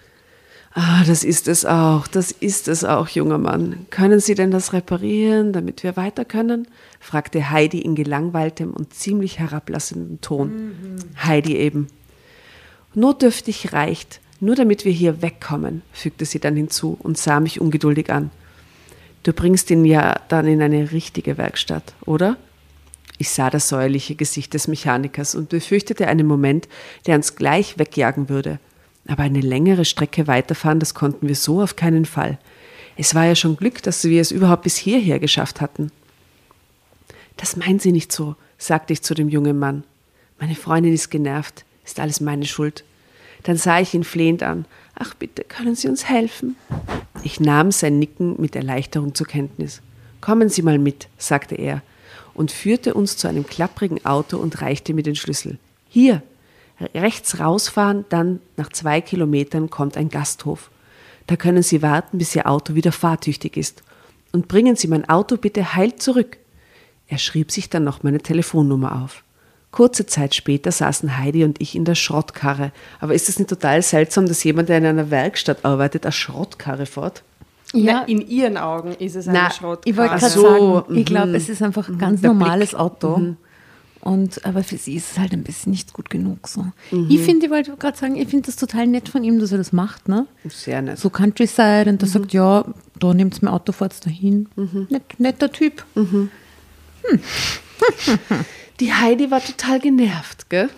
[0.73, 3.87] Ah, das ist es auch, das ist es auch, junger Mann.
[3.89, 6.67] Können Sie denn das reparieren, damit wir weiter können?
[6.99, 10.99] fragte Heidi in gelangweiltem und ziemlich herablassendem Ton.
[11.23, 11.87] Heidi eben.
[12.93, 18.11] Notdürftig reicht, nur damit wir hier wegkommen, fügte sie dann hinzu und sah mich ungeduldig
[18.11, 18.29] an.
[19.23, 22.37] Du bringst ihn ja dann in eine richtige Werkstatt, oder?
[23.17, 26.67] Ich sah das säuerliche Gesicht des Mechanikers und befürchtete einen Moment,
[27.05, 28.59] der uns gleich wegjagen würde.
[29.07, 32.37] Aber eine längere Strecke weiterfahren, das konnten wir so auf keinen Fall.
[32.95, 35.91] Es war ja schon Glück, dass wir es überhaupt bis hierher geschafft hatten.
[37.37, 39.83] Das meinen Sie nicht so, sagte ich zu dem jungen Mann.
[40.39, 42.83] Meine Freundin ist genervt, ist alles meine Schuld.
[43.43, 44.65] Dann sah ich ihn flehend an.
[44.95, 46.55] Ach bitte, können Sie uns helfen?
[47.23, 49.81] Ich nahm sein Nicken mit Erleichterung zur Kenntnis.
[50.21, 51.81] Kommen Sie mal mit, sagte er
[52.37, 55.57] und führte uns zu einem klapprigen Auto und reichte mir den Schlüssel.
[55.89, 56.21] Hier,
[56.93, 60.69] rechts rausfahren, dann nach zwei Kilometern kommt ein Gasthof.
[61.25, 63.83] Da können Sie warten, bis Ihr Auto wieder fahrtüchtig ist.
[64.31, 66.37] Und bringen Sie mein Auto bitte heil zurück.
[67.07, 69.23] Er schrieb sich dann noch meine Telefonnummer auf.
[69.71, 72.71] Kurze Zeit später saßen Heidi und ich in der Schrottkarre.
[72.99, 76.85] Aber ist es nicht total seltsam, dass jemand, der in einer Werkstatt arbeitet, eine Schrottkarre
[76.85, 77.23] fährt?
[77.73, 78.03] Ja.
[78.03, 79.81] in ihren Augen ist es eine Na, Schrottkarre.
[79.85, 82.69] Ich wollte Ach gerade so, sagen, ich glaube, es ist einfach ein ganz Der normales
[82.69, 82.79] Blick.
[82.79, 83.35] Auto.
[83.99, 86.47] Und, aber für sie ist es halt ein bisschen nicht gut genug.
[86.47, 86.65] So.
[87.09, 89.57] Ich finde, ich wollte gerade sagen, ich finde das total nett von ihm, dass er
[89.57, 90.07] das macht.
[90.07, 90.27] Ne?
[90.47, 90.97] Sehr nett.
[90.97, 92.63] So Countryside und der sagt, ja,
[92.99, 94.47] da nehmt mein Auto, fahrt dahin.
[94.89, 95.83] Net, netter Typ.
[98.79, 100.69] Die Heidi war total genervt, gell?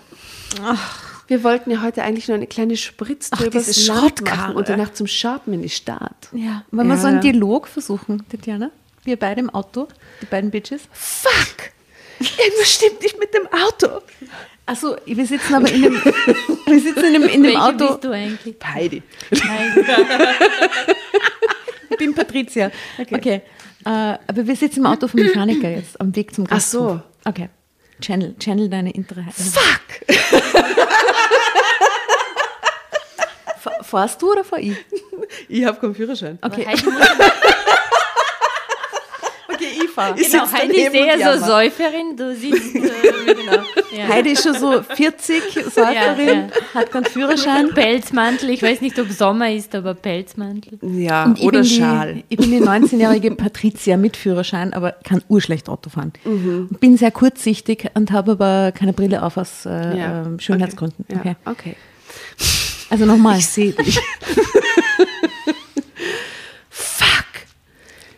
[1.29, 4.67] Wir wollten ja heute eigentlich nur eine kleine Spritztour Ach, übers diese Land machen und
[4.67, 6.27] danach zum Shoppen in die Stadt.
[6.33, 7.21] Ja, wollen wir Ja, so einen.
[7.21, 8.71] Dialog versuchen, Tatjana?
[9.03, 9.87] Wir beide im Auto,
[10.23, 10.81] die beiden Bitches.
[10.91, 11.69] Fuck!
[12.19, 14.01] Irgendwas stimmt nicht mit dem Auto.
[14.65, 15.93] Achso, wir sitzen aber in dem,
[16.65, 17.87] wir sitzen in dem, in dem Auto.
[17.89, 18.55] bist du eigentlich?
[18.63, 19.03] Heidi.
[19.31, 19.85] Heidi.
[21.91, 22.71] Ich bin Patricia.
[22.97, 23.41] Okay.
[23.83, 26.79] Äh, aber wir sitzen im Auto vom Mechaniker jetzt, am Weg zum Ach so.
[26.85, 27.01] Gasthof.
[27.25, 27.49] Okay.
[28.01, 29.25] Channel, channel deine innere.
[29.33, 30.15] Fuck!
[33.59, 34.73] Fa- Fahrst du oder fahr ich?
[35.49, 36.39] Ich habe keinen Führerschein.
[36.41, 36.65] Okay,
[39.99, 41.45] Okay ich genau, Heidi eher so.
[41.45, 42.81] Säuferin, du siehst, äh,
[43.33, 43.63] genau.
[43.95, 44.07] Ja.
[44.07, 45.41] Heidi ist schon so 40,
[45.73, 46.47] Säuferin, Ja, ja.
[46.73, 47.69] hat keinen Führerschein.
[47.73, 50.79] Pelzmantel, ich weiß nicht, ob Sommer ist, aber Pelzmantel.
[50.81, 52.23] Ja, Und ich oder bin die, Schal.
[52.29, 56.13] Ich bin die 19-jährige Patricia mit Führerschein, aber kann urschlecht Auto fahren.
[56.79, 61.05] Bin sehr kurzsichtig und habe aber keine Brille auf aus äh, Ja, ähm, Schönheitsgründen.
[61.09, 61.19] Okay.
[61.19, 61.35] Okay.
[61.45, 61.75] Ja, okay.
[62.89, 63.37] Also nochmal.
[63.39, 63.99] Ich sehe dich.
[66.69, 67.25] Fuck!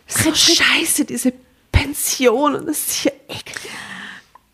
[0.06, 1.32] So scheiße, diese
[1.82, 3.70] Pension und das ist hier eklig.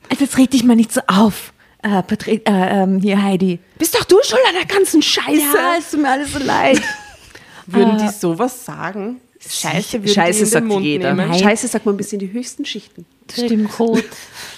[0.09, 3.59] Also jetzt red dich mal nicht so auf, äh, Patri äh, ähm, hier Heidi.
[3.79, 5.41] Bist doch du schuld an der ganzen Scheiße.
[5.55, 6.81] Ja, es tut mir alles so leid.
[7.67, 9.21] Würden die sowas sagen?
[9.47, 11.14] Scheiße würde Scheiße die in den sagt Mund jeder.
[11.14, 11.38] nehmen.
[11.38, 13.07] Scheiße sagt man bis in die höchsten Schichten.
[13.31, 13.71] Stimmt.
[13.71, 14.05] Code.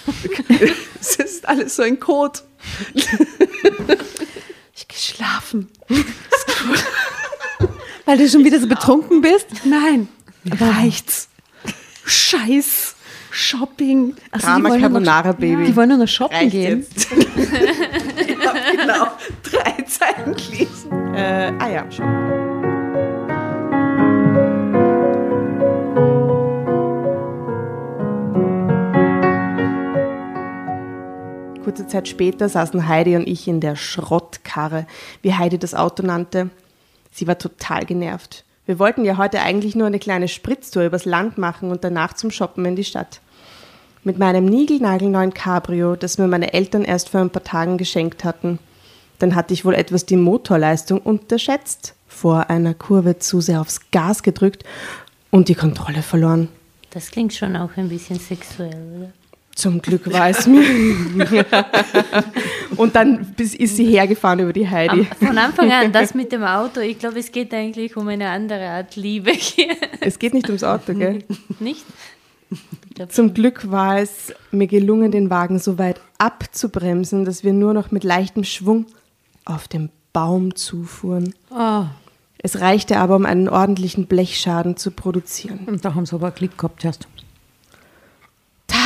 [0.99, 2.39] Es ist alles so ein Code.
[4.75, 5.67] ich geschlafen.
[8.05, 9.47] Weil du schon wieder so betrunken bist?
[9.65, 10.07] Nein.
[10.45, 11.27] Reicht's.
[12.11, 12.95] Scheiß.
[13.33, 14.13] Shopping.
[14.31, 15.65] Ach so, Drama die wollen nur noch- Carbonara Baby.
[15.67, 16.85] Die wollen nur noch shoppen Reicht gehen.
[16.97, 17.07] Ich
[18.45, 19.07] hab genau
[19.41, 21.15] drei Zeilen gelesen.
[21.15, 22.05] Äh, ah ja, schon.
[31.63, 34.87] Kurze Zeit später saßen Heidi und ich in der Schrottkarre,
[35.21, 36.49] wie Heidi das Auto nannte.
[37.11, 38.45] Sie war total genervt.
[38.65, 42.31] Wir wollten ja heute eigentlich nur eine kleine Spritztour übers Land machen und danach zum
[42.31, 43.21] Shoppen in die Stadt.
[44.03, 48.59] Mit meinem niegelnagelneuen Cabrio, das mir meine Eltern erst vor ein paar Tagen geschenkt hatten.
[49.19, 54.23] Dann hatte ich wohl etwas die Motorleistung unterschätzt, vor einer Kurve zu sehr aufs Gas
[54.23, 54.63] gedrückt
[55.29, 56.49] und die Kontrolle verloren.
[56.91, 59.20] Das klingt schon auch ein bisschen sexuell, oder?
[59.55, 60.63] Zum Glück war es mir.
[62.77, 65.07] und dann ist sie hergefahren über die Heidi.
[65.19, 68.67] Von Anfang an, das mit dem Auto, ich glaube, es geht eigentlich um eine andere
[68.69, 69.75] Art Liebe hier.
[69.99, 71.19] Es geht nicht ums Auto, gell?
[71.59, 71.85] Nicht?
[73.09, 77.91] Zum Glück war es mir gelungen, den Wagen so weit abzubremsen, dass wir nur noch
[77.91, 78.85] mit leichtem Schwung
[79.45, 81.33] auf den Baum zufuhren.
[81.49, 81.83] Oh,
[82.39, 85.61] Es reichte aber, um einen ordentlichen Blechschaden zu produzieren.
[85.67, 87.07] und da haben sie aber Glück gehabt erst.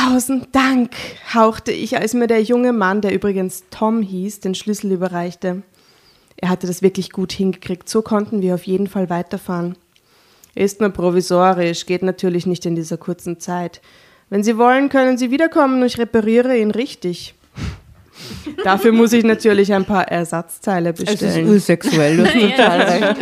[0.06, 0.92] Tausend Dank,
[1.34, 5.62] hauchte ich, als mir der junge Mann, der übrigens Tom hieß, den Schlüssel überreichte.
[6.36, 7.88] Er hatte das wirklich gut hingekriegt.
[7.88, 9.76] So konnten wir auf jeden Fall weiterfahren.
[10.54, 13.80] Ist nur provisorisch, geht natürlich nicht in dieser kurzen Zeit.
[14.30, 17.34] Wenn Sie wollen, können Sie wiederkommen und ich repariere ihn richtig.
[18.62, 21.48] Dafür muss ich natürlich ein paar Ersatzteile bestellen.
[21.48, 23.16] ursexuell, du hast total recht.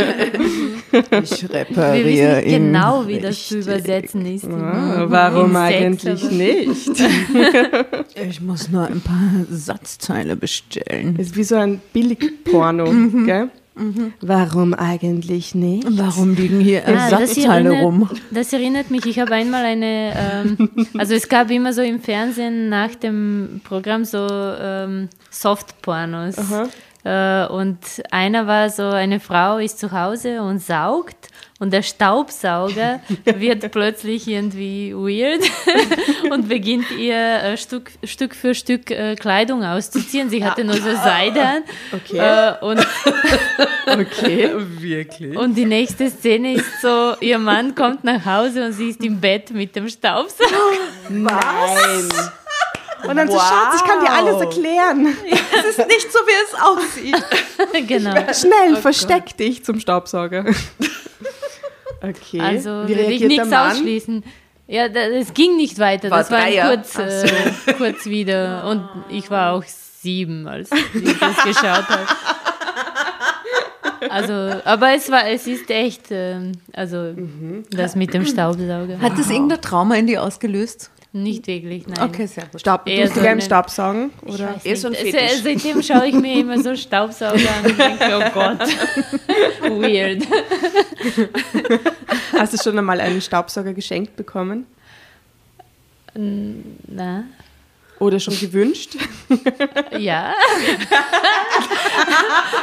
[1.22, 2.72] Ich wir repariere wissen ihn.
[2.72, 4.46] genau, wie das zu übersetzen ist.
[4.46, 6.90] Ah, warum Sex, eigentlich nicht?
[8.28, 11.16] Ich muss nur ein paar Satzteile bestellen.
[11.16, 12.84] Ist wie so ein Billigporno,
[13.26, 13.50] gell?
[14.20, 15.84] Warum eigentlich nicht?
[15.90, 18.10] Warum liegen hier Ersatzteile erinnert, rum?
[18.30, 22.68] Das erinnert mich, ich habe einmal eine, ähm, also es gab immer so im Fernsehen
[22.68, 26.38] nach dem Programm so ähm, Softpornos.
[26.38, 26.68] Äh,
[27.04, 27.78] und
[28.10, 31.28] einer war so, eine Frau ist zu Hause und saugt
[31.60, 35.42] und der Staubsauger wird plötzlich irgendwie weird
[36.30, 40.30] und beginnt ihr äh, Stück, Stück für Stück äh, Kleidung auszuziehen.
[40.30, 41.62] Sie hatte nur so Seide an.
[41.92, 42.18] Okay.
[42.18, 42.86] Äh, und
[43.86, 44.50] Okay.
[44.78, 45.36] Wirklich?
[45.36, 49.20] und die nächste Szene ist so, ihr Mann kommt nach Hause und sie ist im
[49.20, 50.50] Bett mit dem Staubsauger.
[51.08, 52.08] Nein.
[53.08, 55.16] Und dann so, Schatz, ich kann dir alles erklären.
[55.26, 57.86] Es ist nicht so, wie es aussieht.
[57.88, 58.14] genau.
[58.32, 60.46] Schnell, versteck dich zum Staubsauger.
[62.08, 62.40] Okay.
[62.40, 64.24] Also Wie will ich nichts ausschließen.
[64.66, 66.10] Ja, es ging nicht weiter.
[66.10, 68.66] War das war ein kurz, äh, kurz wieder.
[68.68, 72.06] Und ich war auch sieben, als ich das geschaut habe.
[74.10, 74.32] Also,
[74.64, 77.14] aber es war, es ist echt, ähm, also
[77.70, 79.00] das mit dem Staubsauger.
[79.00, 80.90] Hat das irgendein Trauma in dir ausgelöst?
[81.16, 82.08] Nicht wirklich, nein.
[82.10, 82.60] Okay, sehr gut.
[82.60, 84.10] Staub, Eher tust so du gerne Staubsaugen?
[84.26, 84.60] Ich Oder?
[84.64, 84.94] Eher so ein.
[84.94, 85.30] Fetisch.
[85.34, 88.58] Se- Seitdem schaue ich mir immer so Staubsauger an und denke, oh Gott,
[89.80, 90.24] weird.
[92.32, 94.66] Hast du schon einmal einen Staubsauger geschenkt bekommen?
[96.16, 97.24] Na,
[98.00, 98.96] Oder schon gewünscht?
[99.98, 100.34] ja.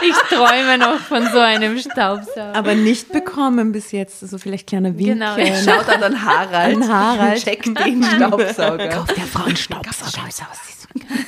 [0.01, 2.53] ich träume noch von so einem Staubsauger.
[2.53, 4.21] Aber nicht bekommen bis jetzt.
[4.23, 5.13] Also vielleicht kleiner Wink.
[5.13, 5.55] Genau, ja.
[5.55, 6.75] Schaut dann an Harald.
[6.75, 7.39] An Harald.
[7.43, 8.89] Checkt den Staubsauger.
[8.89, 10.21] Kauft der Frau einen Staubsauger.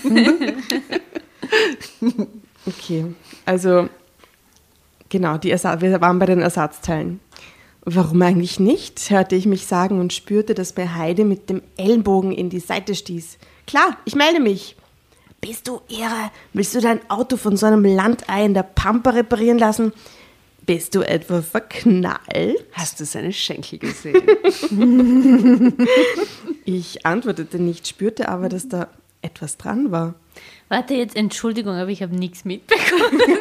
[2.66, 3.06] Okay,
[3.46, 3.89] also
[5.10, 7.20] genau, die Ersa wir waren bei den Ersatzteilen.
[7.86, 12.32] Warum eigentlich nicht, hörte ich mich sagen und spürte, dass mir Heide mit dem Ellenbogen
[12.32, 13.38] in die Seite stieß.
[13.67, 14.76] Klar, ich melde mich.
[15.41, 16.32] Bist du irre?
[16.54, 19.91] Willst du dein Auto von so einem Landei in der Pampa reparieren lassen?
[20.65, 22.63] Bist du etwa verknallt?
[22.71, 24.23] Hast du seine Schenkel gesehen?
[26.65, 28.88] Ich antwortete nicht, spürte aber, dass da
[29.21, 30.15] etwas dran war.
[30.74, 33.22] Warte jetzt, Entschuldigung, aber ich habe nichts mitbekommen.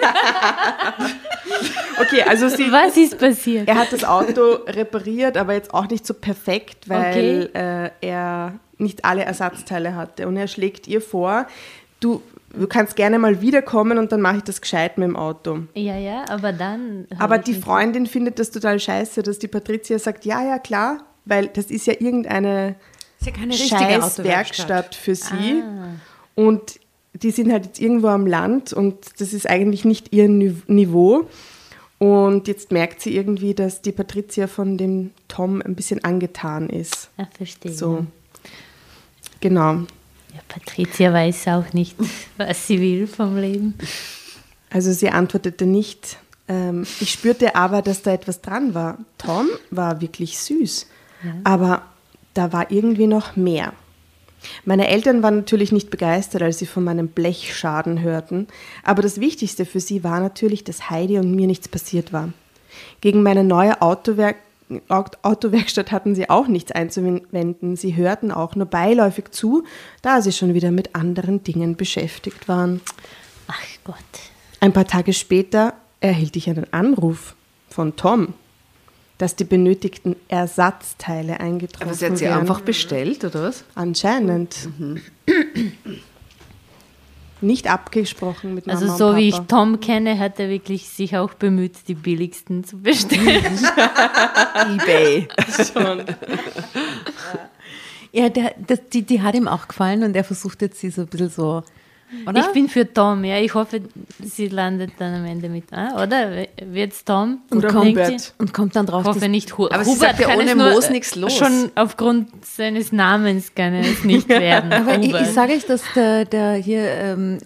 [2.00, 3.68] Okay, also sie, Was ist passiert?
[3.68, 9.04] Er hat das Auto repariert, aber jetzt auch nicht so perfekt, weil äh, er nicht
[9.04, 10.26] alle Ersatzteile hatte.
[10.26, 11.46] Und er schlägt ihr vor,
[12.00, 15.60] du, du kannst gerne mal wiederkommen und dann mache ich das gescheit mit dem Auto.
[15.74, 17.06] Ja, ja, aber dann.
[17.18, 21.48] Aber die Freundin findet das total scheiße, dass die Patricia sagt, ja, ja, klar, weil
[21.48, 22.74] das ist ja irgendeine
[23.20, 24.24] ist ja keine richtige scheiß Autowerkstatt.
[24.24, 25.62] Werkstatt für sie.
[25.62, 25.88] Ah.
[26.34, 26.80] Und
[27.14, 31.28] die sind halt jetzt irgendwo am Land und das ist eigentlich nicht ihr Ni- Niveau.
[31.98, 37.10] Und jetzt merkt sie irgendwie, dass die Patricia von dem Tom ein bisschen angetan ist.
[37.16, 37.72] Ja, verstehe.
[37.72, 38.06] So.
[39.40, 39.72] Genau.
[40.34, 41.96] Ja, Patricia weiß auch nicht,
[42.38, 43.74] was sie will vom Leben.
[44.70, 46.16] Also sie antwortete nicht.
[46.48, 48.98] Ähm, ich spürte aber, dass da etwas dran war.
[49.18, 50.86] Tom war wirklich süß,
[51.44, 51.82] aber
[52.34, 53.74] da war irgendwie noch mehr.
[54.64, 58.48] Meine Eltern waren natürlich nicht begeistert, als sie von meinem Blechschaden hörten,
[58.82, 62.30] aber das Wichtigste für sie war natürlich, dass Heidi und mir nichts passiert war.
[63.00, 64.36] Gegen meine neue Autowerk
[64.88, 67.76] Autowerkstatt hatten sie auch nichts einzuwenden.
[67.76, 69.64] Sie hörten auch nur beiläufig zu,
[70.00, 72.80] da sie schon wieder mit anderen Dingen beschäftigt waren.
[73.48, 73.96] Ach Gott.
[74.60, 77.34] Ein paar Tage später erhielt ich einen Anruf
[77.68, 78.34] von Tom,
[79.22, 82.40] dass die benötigten Ersatzteile eingetroffen Aber sie hat sie wären.
[82.40, 83.62] einfach bestellt, oder was?
[83.76, 84.68] Anscheinend.
[87.40, 89.18] Nicht abgesprochen mit Mama Also und so Papa.
[89.18, 93.44] wie ich Tom kenne, hat er wirklich sich auch bemüht, die billigsten zu bestellen.
[94.74, 95.28] Ebay.
[98.10, 101.02] Ja, der, das, die, die hat ihm auch gefallen und er versucht jetzt sie so
[101.02, 101.62] ein bisschen so,
[102.26, 102.40] oder?
[102.40, 103.38] Ich bin für Tom, ja.
[103.38, 103.80] Ich hoffe,
[104.22, 106.46] sie landet dann am Ende mit, ah, oder?
[106.64, 107.40] Wird's Tom?
[107.50, 108.20] Oder Denkt Hubert.
[108.20, 108.30] sie?
[108.38, 110.50] und kommt dann drauf, Ich hoffe nicht Hu Aber sie Hubert sagt ja, kann ohne
[110.50, 111.36] es Moos nichts los.
[111.36, 114.72] Schon aufgrund seines Namens kann es nicht werden.
[114.72, 117.38] aber ich, ich sage euch, dass der, der hier ähm,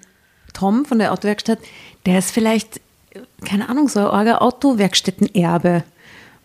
[0.53, 1.59] Tom von der Autowerkstatt,
[2.07, 2.81] der ist vielleicht,
[3.45, 5.85] keine Ahnung, so ein Autowerkstättenerbe,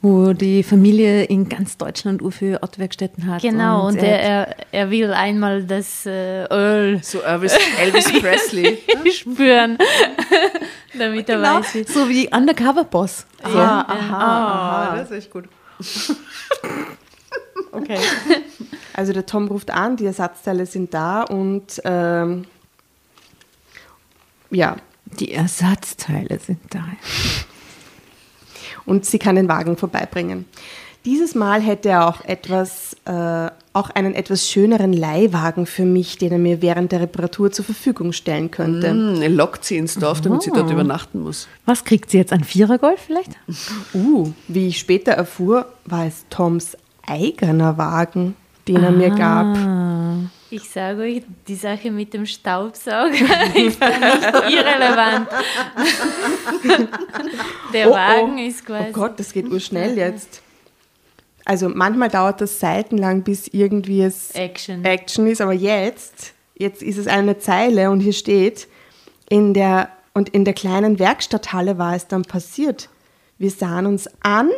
[0.02, 3.42] wo die Familie in ganz Deutschland Urführ Autowerkstätten hat.
[3.42, 8.80] Genau, und, er er, er, er will einmal das äh, Öl So Elvis, Elvis Presley.
[9.12, 9.78] spüren,
[10.98, 13.26] damit er genau, weiß, wie so wie Undercover-Boss.
[13.44, 13.58] So.
[13.58, 14.96] Ah, aha, aha.
[14.98, 15.46] das ist echt gut.
[17.74, 17.98] Okay.
[18.94, 22.46] Also der Tom ruft an, die Ersatzteile sind da und ähm,
[24.50, 24.76] ja,
[25.20, 26.84] Die Ersatzteile sind da.
[28.92, 30.46] Und sie kann den Wagen vorbeibringen.
[31.06, 36.34] Dieses Mal hätte er auch etwas, äh, auch einen etwas schöneren Leihwagen für mich, den
[36.34, 38.90] er mir während der Reparatur zur Verfügung stellen könnte.
[38.90, 41.48] Hm, er lockt sie ins Dorf, damit sie dort übernachten muss.
[41.66, 42.34] Was kriegt sie jetzt?
[42.34, 43.32] Ein Vierergolf vielleicht?
[43.94, 46.78] Uh, wie ich später erfuhr, war es Toms
[47.08, 48.36] eigener Wagen,
[48.68, 49.58] den er mir gab.
[50.54, 53.12] Ich sage euch, die Sache mit dem Staubsauger
[53.56, 55.30] ist nicht irrelevant.
[57.74, 57.96] Der Oh, oh.
[57.96, 58.90] Wagen ist quasi.
[58.90, 60.42] Oh Gott, das geht urschnell jetzt.
[61.46, 64.84] Also manchmal dauert das seitenlang, bis irgendwie es Action.
[64.84, 68.68] Action ist, aber jetzt, jetzt ist es eine Zeile und hier steht,
[69.30, 72.90] in der, und in der kleinen Werkstatthalle war es dann passiert.
[73.38, 74.50] Wir sahen uns an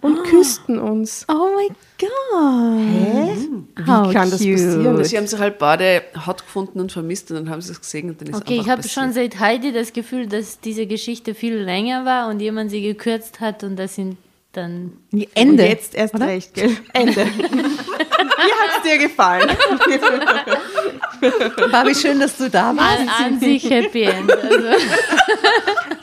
[0.00, 1.26] und küssten uns.
[1.28, 2.78] Oh mein Gott.
[2.78, 3.36] Hä?
[3.76, 4.52] Wie How kann das cute.
[4.52, 5.04] passieren?
[5.04, 8.10] Sie haben sich halt beide hot gefunden und vermisst und dann haben sie es gesehen
[8.10, 11.56] und dann ist Okay, ich habe schon seit Heidi das Gefühl, dass diese Geschichte viel
[11.56, 14.16] länger war und jemand sie gekürzt hat und das sind
[14.52, 14.92] dann.
[15.12, 15.66] Die Und Ende.
[15.66, 16.74] jetzt erst recht, gell?
[16.94, 17.26] Ende.
[17.26, 19.50] Wie hat es dir gefallen?
[21.72, 23.00] Barbie, schön, dass du da warst.
[23.00, 24.30] An, an sich Happy End.
[24.30, 24.58] Also,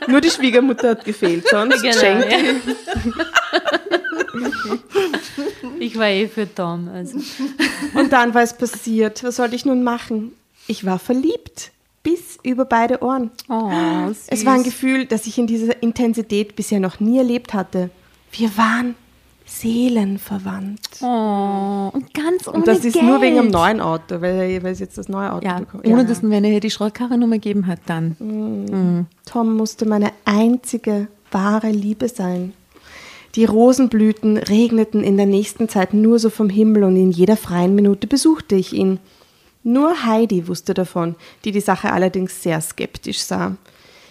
[0.08, 2.32] Nur die Schwiegermutter hat gefehlt, sonst genau, geschenkt.
[2.32, 2.38] ja.
[5.78, 6.88] Ich war eh für Tom.
[6.88, 7.18] Also.
[7.94, 9.22] Und dann war es passiert.
[9.24, 10.32] Was sollte ich nun machen?
[10.66, 11.72] Ich war verliebt.
[12.02, 13.30] Bis über beide Ohren.
[13.48, 13.70] Oh,
[14.26, 17.88] Es war ein Gefühl, das ich in dieser Intensität bisher noch nie erlebt hatte.
[18.32, 18.94] Wir waren
[19.46, 20.80] seelenverwandt.
[21.02, 23.04] Oh, und ganz ohne Und das ist Geld.
[23.06, 25.86] nur wegen dem neuen Auto, weil, weil es jetzt das neue Auto Ja, bekommt.
[25.86, 29.06] ohne dass wenn er die Schrottkarre-Nummer gegeben hat, dann.
[29.26, 32.52] Tom musste meine einzige wahre Liebe sein.
[33.34, 37.74] Die Rosenblüten regneten in der nächsten Zeit nur so vom Himmel und in jeder freien
[37.74, 39.00] Minute besuchte ich ihn.
[39.64, 43.56] Nur Heidi wusste davon, die die Sache allerdings sehr skeptisch sah.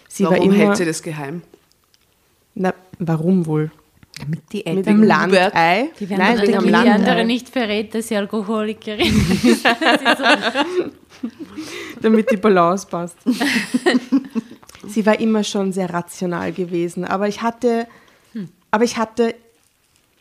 [0.08, 0.54] Sie Warum war immer.
[0.54, 1.42] hält sie das geheim?
[2.54, 3.70] Na, warum wohl?
[4.20, 4.84] Damit die Mit Eltern.
[4.84, 5.90] dem Landei?
[5.98, 6.92] Die werden Nein, Die Landei.
[6.92, 9.06] andere nicht verrät, dass sie Alkoholikerin
[9.42, 9.66] ist.
[12.00, 13.16] Damit die Balance passt.
[14.86, 17.86] Sie war immer schon sehr rational gewesen, aber ich hatte,
[18.70, 19.34] aber ich hatte,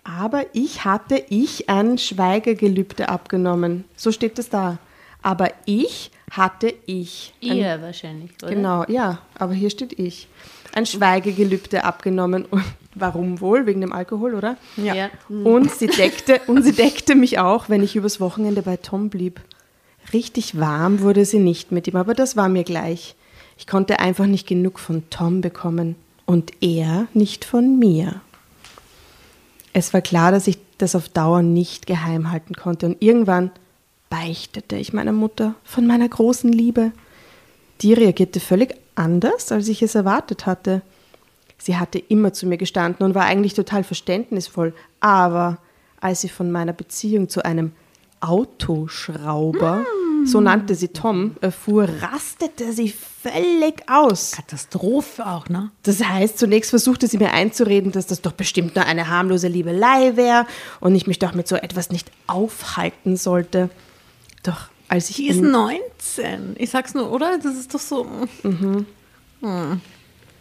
[0.06, 3.84] aber ich hatte ich ein Schweigegelübde abgenommen.
[3.98, 4.78] So steht es da.
[5.22, 7.34] Aber ich hatte ich.
[7.44, 8.54] Ein, ihr wahrscheinlich, oder?
[8.56, 10.28] Genau, ja, aber hier steht ich.
[10.74, 12.46] Ein Schweigegelübde abgenommen.
[12.46, 12.64] Und
[12.96, 13.66] warum wohl?
[13.66, 14.58] Wegen dem Alkohol, oder?
[14.78, 15.10] Ja.
[15.30, 19.40] Und sie deckte, und sie deckte mich auch, wenn ich übers Wochenende bei Tom blieb.
[20.12, 23.16] Richtig warm wurde sie nicht mit ihm, aber das war mir gleich.
[23.58, 28.22] Ich konnte einfach nicht genug von Tom bekommen und er nicht von mir.
[29.74, 33.52] Es war klar, dass ich das auf Dauer nicht geheim halten konnte und irgendwann
[34.10, 36.92] beichtete ich meiner Mutter von meiner großen Liebe.
[37.82, 40.82] Die reagierte völlig anders, als ich es erwartet hatte.
[41.66, 44.74] Sie hatte immer zu mir gestanden und war eigentlich total verständnisvoll.
[45.00, 45.60] Aber
[46.02, 47.72] als sie von meiner Beziehung zu einem
[48.20, 49.86] Autoschrauber,
[50.26, 54.32] so nannte sie Tom, erfuhr, rastete sie völlig aus.
[54.32, 55.72] Katastrophe auch, ne?
[55.84, 60.18] Das heißt, zunächst versuchte sie mir einzureden, dass das doch bestimmt nur eine harmlose Liebelei
[60.18, 60.46] wäre
[60.82, 63.70] und ich mich doch mit so etwas nicht aufhalten sollte.
[64.44, 66.56] Doch als ich Die ist in- 19.
[66.58, 67.38] Ich sag's nur, oder?
[67.38, 68.06] Das ist doch so.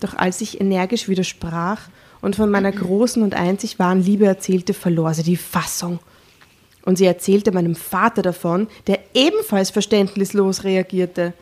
[0.03, 1.81] Doch als ich energisch widersprach
[2.21, 6.01] und von meiner großen und einzig wahren Liebe erzählte, verlor sie die Fassung.
[6.85, 11.35] Und sie erzählte meinem Vater davon, der ebenfalls verständnislos reagierte.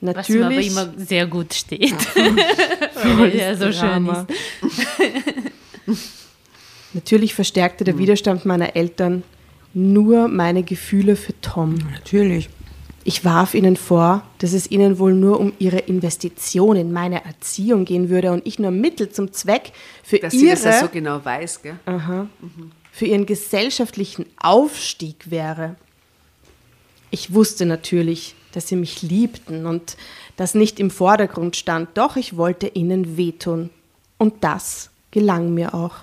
[0.00, 1.96] Was ihm aber Natürlich, immer sehr gut steht.
[2.14, 4.26] Weil er so schön Drama.
[4.68, 5.98] ist.
[6.92, 9.24] natürlich verstärkte der Widerstand meiner Eltern
[9.74, 11.78] nur meine Gefühle für Tom.
[11.92, 12.48] Natürlich.
[13.04, 17.84] Ich warf ihnen vor, dass es ihnen wohl nur um ihre Investition in meine Erziehung
[17.84, 19.72] gehen würde und ich nur Mittel zum Zweck
[20.02, 21.78] für Dass sie ihre das ja so genau weiß, gell?
[22.92, 25.76] für ihren gesellschaftlichen Aufstieg wäre.
[27.10, 29.96] Ich wusste natürlich, dass sie mich liebten und
[30.36, 33.70] das nicht im Vordergrund stand, doch ich wollte ihnen wehtun.
[34.18, 35.94] Und das gelang mir auch.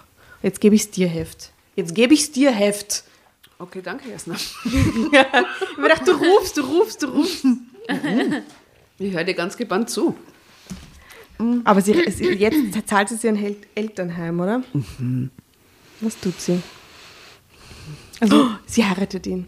[0.42, 1.52] Jetzt gebe ich's dir Heft.
[1.76, 3.04] Jetzt gebe ich's dir Heft.
[3.58, 4.36] Okay, danke, Jasna.
[4.66, 7.46] Ich hab mir gedacht, du rufst, du rufst, du rufst.
[8.98, 10.16] Ich höre dir ganz gebannt zu.
[11.64, 14.64] Aber sie, sie, jetzt zahlt sie ihren Hel Elternheim, oder?
[16.02, 16.62] Was tut sie?
[18.20, 19.48] Also, sie heiratet ihn.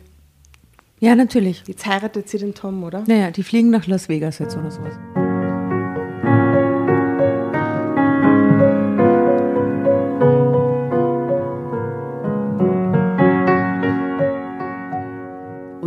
[0.99, 1.64] Ja, natürlich.
[1.68, 3.03] Jetzt heiratet sie den Tom, oder?
[3.08, 4.95] Naja, die fliegen nach Las Vegas jetzt oder sowas.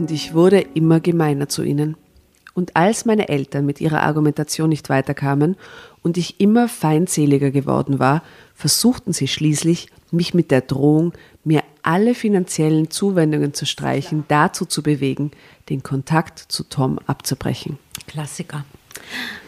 [0.00, 1.94] Und ich wurde immer gemeiner zu ihnen.
[2.54, 5.56] Und als meine Eltern mit ihrer Argumentation nicht weiterkamen
[6.02, 8.22] und ich immer feindseliger geworden war,
[8.54, 11.12] versuchten sie schließlich, mich mit der Drohung,
[11.44, 15.32] mir alle finanziellen Zuwendungen zu streichen, dazu zu bewegen,
[15.68, 17.78] den Kontakt zu Tom abzubrechen.
[18.06, 18.64] Klassiker.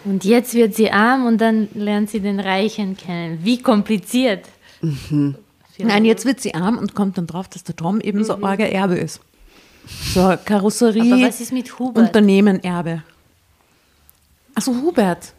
[0.04, 3.38] Und jetzt wird sie arm und dann lernt sie den Reichen kennen.
[3.42, 4.44] Wie kompliziert.
[5.78, 8.68] Nein, jetzt wird sie arm und kommt dann drauf, dass der Tom eben so arger
[8.68, 9.22] Erbe ist.
[9.86, 12.06] So, Karosserie, Aber was ist mit Hubert?
[12.06, 13.02] Unternehmen, Erbe.
[14.54, 15.32] Achso, Hubert.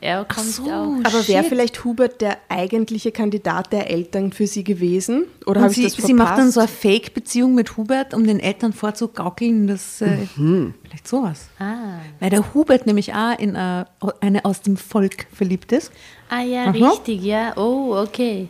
[0.00, 0.62] Er kommt so.
[0.62, 0.94] auch.
[1.02, 5.24] Aber wäre vielleicht Hubert der eigentliche Kandidat der Eltern für sie gewesen?
[5.44, 6.06] Oder habe ich sie, das verpasst?
[6.06, 11.08] sie macht dann so eine Fake-Beziehung mit Hubert, um den Eltern vorzugaukeln, dass äh, vielleicht
[11.08, 11.48] sowas.
[11.58, 11.98] Ah.
[12.20, 13.84] Weil der Hubert nämlich auch in äh,
[14.20, 15.90] eine aus dem Volk verliebt ist.
[16.28, 16.70] ah ja, Aha.
[16.70, 17.56] richtig, ja.
[17.56, 18.48] Oh, okay.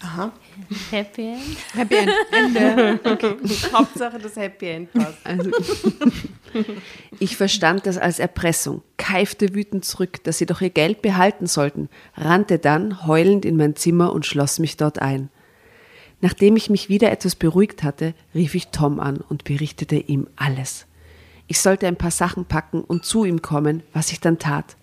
[0.00, 0.32] Aha.
[0.90, 1.56] Happy End.
[1.74, 2.10] Happy End.
[2.30, 3.00] Ende.
[3.72, 5.18] Hauptsache das Happy End passt.
[5.24, 5.50] Also,
[7.18, 11.88] ich verstand das als Erpressung, keifte wütend zurück, dass sie doch ihr Geld behalten sollten,
[12.16, 15.30] rannte dann heulend in mein Zimmer und schloss mich dort ein.
[16.20, 20.86] Nachdem ich mich wieder etwas beruhigt hatte, rief ich Tom an und berichtete ihm alles.
[21.48, 24.76] Ich sollte ein paar Sachen packen und zu ihm kommen, was ich dann tat.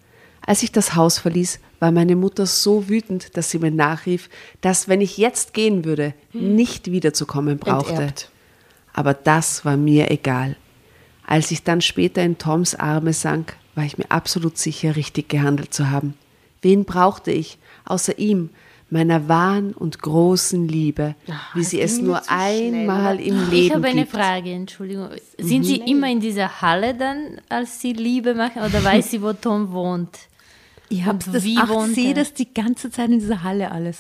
[0.50, 4.32] Als ich das Haus verließ, war meine Mutter so wütend, dass sie mir nachrief,
[4.62, 7.94] dass, wenn ich jetzt gehen würde, nicht wiederzukommen brauchte.
[7.94, 8.32] Enterbt.
[8.92, 10.56] Aber das war mir egal.
[11.24, 15.72] Als ich dann später in Toms Arme sank, war ich mir absolut sicher, richtig gehandelt
[15.72, 16.16] zu haben.
[16.64, 18.50] Wen brauchte ich, außer ihm,
[18.90, 21.14] meiner wahren und großen Liebe,
[21.54, 23.24] wie sie es nur schnell, einmal oder?
[23.24, 24.14] im Leben Ich habe eine gibt.
[24.14, 25.10] Frage, Entschuldigung.
[25.38, 29.32] Sind Sie immer in dieser Halle dann, als Sie Liebe machen, oder weiß sie, wo
[29.34, 30.18] Tom wohnt?
[30.90, 33.98] Ich hab's Und das, wie ach, sehe das die ganze Zeit in dieser Halle alles.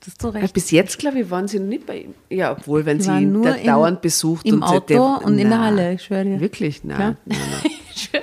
[0.00, 0.54] Das ist so Ja, recht.
[0.54, 2.14] Bis jetzt, glaube ich, waren sie noch nicht bei ihm.
[2.28, 4.44] Ja, obwohl, wenn sie waren ihn da in- dauernd besucht.
[4.46, 6.40] im und sie- Auto und in der Na, Halle, ich schwöre dir.
[6.40, 6.82] Wirklich?
[6.82, 7.14] Na, Ja.
[7.24, 8.22] na, na.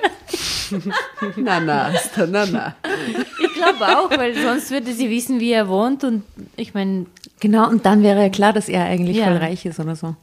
[1.36, 1.90] na, na,
[2.26, 2.74] na, na.
[3.42, 6.04] Ich glaube auch, weil sonst würde sie wissen, wie er wohnt.
[6.04, 6.22] Und
[6.56, 7.06] ich meine,
[7.40, 9.24] Genau, und dann wäre ja klar, dass er eigentlich Ja.
[9.24, 10.14] voll reich ist oder so.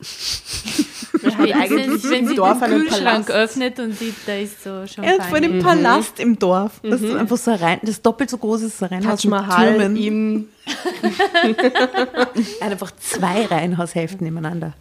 [1.24, 3.30] eigentlich wenn, sie Dorf den Kühlschrank Palast.
[3.30, 6.80] öffnet und sieht, da ist so schon Er ist vor dem Palast im Dorf.
[6.82, 9.96] Das ist einfach so rein, das ist doppelt so groß ist ein Reihenhaus mit Türmen.
[9.96, 10.48] im
[12.60, 14.74] Er hat einfach zwei Reihenhaushälften nebeneinander.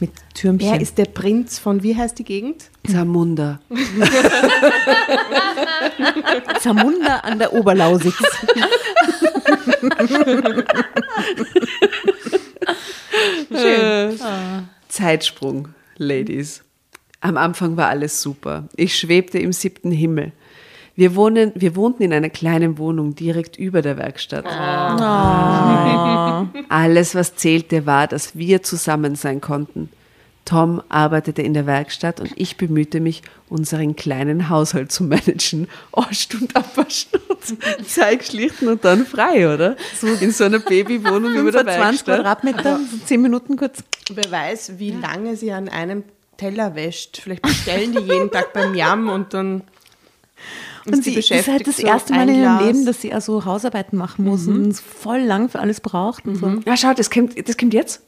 [0.00, 0.74] Mit Türmchen.
[0.74, 2.64] Er ist der Prinz von, wie heißt die Gegend?
[2.90, 3.60] Zamunda.
[6.60, 8.16] Zamunda an der Oberlausitz.
[14.94, 16.62] Zeitsprung, Ladies.
[17.20, 18.68] Am Anfang war alles super.
[18.76, 20.30] Ich schwebte im siebten Himmel.
[20.94, 24.46] Wir, wohnen, wir wohnten in einer kleinen Wohnung direkt über der Werkstatt.
[26.68, 29.88] Alles, was zählte, war, dass wir zusammen sein konnten.
[30.44, 35.68] Tom arbeitete in der Werkstatt und ich bemühte mich, unseren kleinen Haushalt zu managen.
[35.92, 39.76] Oh, Stund abwaschen und zeig schlichten und dann frei, oder?
[39.98, 42.16] So in so einer Babywohnung über der 20 Werkstatt.
[42.16, 43.82] Quadratmeter, so 10 Minuten kurz.
[44.12, 46.04] Wer weiß, wie lange sie an einem
[46.36, 47.20] Teller wäscht.
[47.22, 49.62] Vielleicht bestellen die jeden Tag beim Jam und dann
[50.86, 54.24] Und sie ist halt das erste Mal in ihrem Leben, dass sie also Hausarbeiten machen
[54.24, 56.60] muss und es voll lang für alles braucht und so.
[56.66, 58.02] Ja, schau, das kommt, das kommt jetzt.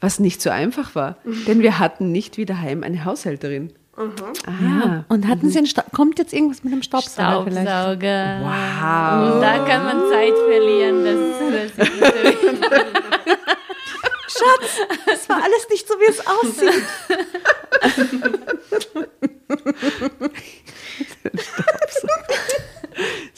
[0.00, 1.16] Was nicht so einfach war,
[1.46, 3.72] denn wir hatten nicht wie daheim eine Haushälterin.
[3.96, 7.66] Ah, Und hatten sie einen Sta kommt jetzt irgendwas mit einem Staubsauger vielleicht?
[7.66, 8.40] Staubsauger.
[8.42, 9.34] wow.
[9.34, 11.02] Und da kann man Zeit verlieren.
[11.02, 11.18] Das,
[11.76, 11.88] das
[14.28, 16.84] Schatz, das war alles nicht so, wie es aussieht.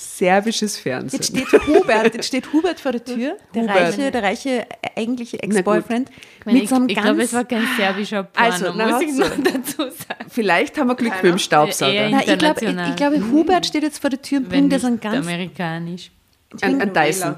[0.01, 1.19] Serbisches Fernsehen.
[1.21, 3.77] Jetzt steht Hubert, jetzt steht Hubert vor der Tür, der Hubert.
[3.77, 6.09] reiche, der reiche eigentliche Ex-Boyfriend
[6.45, 9.13] mit so einem ich, ich glaube, es war kein serbischer Porno, Also, na, muss ich
[9.13, 10.27] noch dazu sagen.
[10.31, 12.11] Vielleicht haben wir Glück mit dem Staubsauger.
[12.11, 14.79] Na, ich glaube, ich, ich glaube, Hubert steht jetzt vor der Tür und bringt dir
[14.79, 16.13] so einen ganz, amerikanisch.
[16.61, 17.35] Ein, ein Dyson.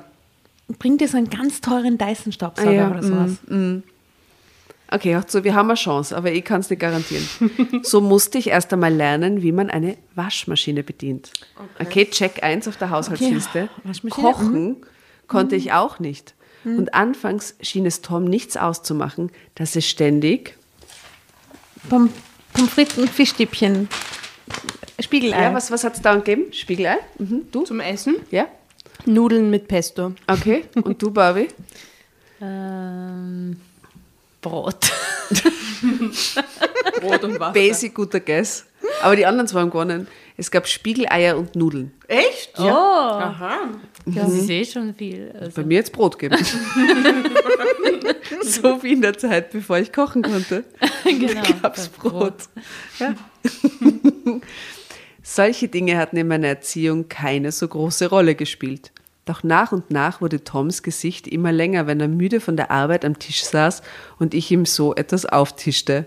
[0.78, 3.30] bringt dir so einen ganz teuren Dyson-Staubsauger Ah, ja, oder sowas.
[4.92, 7.26] Okay, so, wir haben eine Chance, aber ich kann es nicht garantieren.
[7.82, 11.32] so musste ich erst einmal lernen, wie man eine Waschmaschine bedient.
[11.78, 13.68] Okay, Check 1 auf der Haushaltsliste.
[13.72, 14.32] Okay, Waschmaschine, mhm.
[14.32, 14.76] Kochen
[15.28, 16.34] konnte ich auch nicht.
[16.64, 20.58] Und anfangs schien es Tom nichts auszumachen, dass es ständig,
[21.88, 22.10] Pom
[22.52, 23.88] Pommes frites und Fischstäbchen,
[24.98, 25.40] Spiegelei.
[25.40, 26.52] ja, was, was hat es da gegeben?
[26.52, 26.96] Spiegelei?
[27.18, 27.42] Mhm.
[27.50, 27.62] Du?
[27.62, 28.48] Zum Essen Ja?
[29.06, 30.12] Nudeln mit Pesto.
[30.26, 30.64] Okay.
[30.82, 31.48] Und du, Barbie?
[32.42, 33.60] Ähm,
[34.40, 34.90] Brot.
[37.00, 37.52] Brot und Wasser.
[37.52, 38.66] Basic guter Guess.
[39.02, 40.08] Aber die anderen zwei haben gewonnen.
[40.36, 41.92] Es gab Spiegeleier und Nudeln.
[42.08, 42.52] Echt?
[42.58, 43.68] Oh, Aha.
[44.06, 45.32] das ist eh schon viel.
[45.38, 46.38] Also, Bei mir jetzt Brot geben.
[48.42, 50.64] so wie in der Zeit, bevor ich kochen konnte.
[51.04, 52.36] genau, gab's Brot.
[52.98, 53.14] Ja.
[55.22, 58.92] Solche Dinge hatten in meiner Erziehung keine so große Rolle gespielt.
[59.30, 63.04] Doch nach und nach wurde Toms Gesicht immer länger, wenn er müde von der Arbeit
[63.04, 63.80] am Tisch saß
[64.18, 66.06] und ich ihm so etwas auftischte.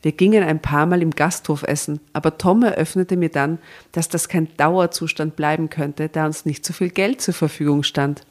[0.00, 3.58] Wir gingen ein paar Mal im Gasthof essen, aber Tom eröffnete mir dann,
[3.92, 8.24] dass das kein Dauerzustand bleiben könnte, da uns nicht so viel Geld zur Verfügung stand.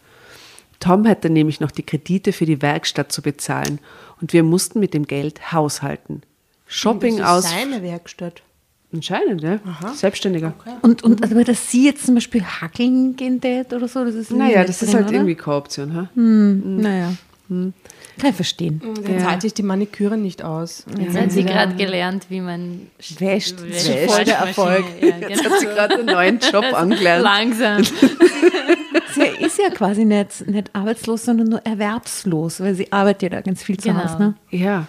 [0.80, 3.78] Tom hatte nämlich noch die Kredite für die Werkstatt zu bezahlen
[4.22, 6.24] und wir mussten mit dem Geld haushalten.
[6.66, 7.52] Shopping das ist aus.
[7.52, 8.42] seine Werkstatt.
[8.94, 9.60] Anscheinend, ja.
[9.94, 10.54] Selbstständiger.
[10.82, 14.32] Und, und aber dass sie jetzt zum Beispiel hackeln gehen tät oder so, das ist
[14.32, 15.16] Naja, das ist drin, halt oder?
[15.16, 15.94] irgendwie keine Option.
[15.96, 16.10] Ha?
[16.16, 17.14] Naja.
[17.50, 17.74] Kann
[18.30, 18.82] ich verstehen.
[19.04, 20.86] Dann zahlt sich die Maniküre nicht aus.
[20.98, 22.88] Jetzt hat sie gerade gelernt, wie man
[23.18, 23.62] Wäscht.
[23.62, 24.10] wäscht.
[24.10, 24.86] Voll der Erfolg.
[25.02, 25.54] Ja, Jetzt genau.
[25.56, 27.24] hat sie gerade einen neuen Job angelernt.
[27.24, 27.82] Langsam.
[29.22, 33.42] Sie ist ja quasi nicht, nicht arbeitslos, sondern nur erwerbslos, weil sie arbeitet ja da
[33.42, 34.04] ganz viel zu Genau.
[34.04, 34.18] Hause.
[34.20, 34.34] Ne?
[34.52, 34.88] Ja.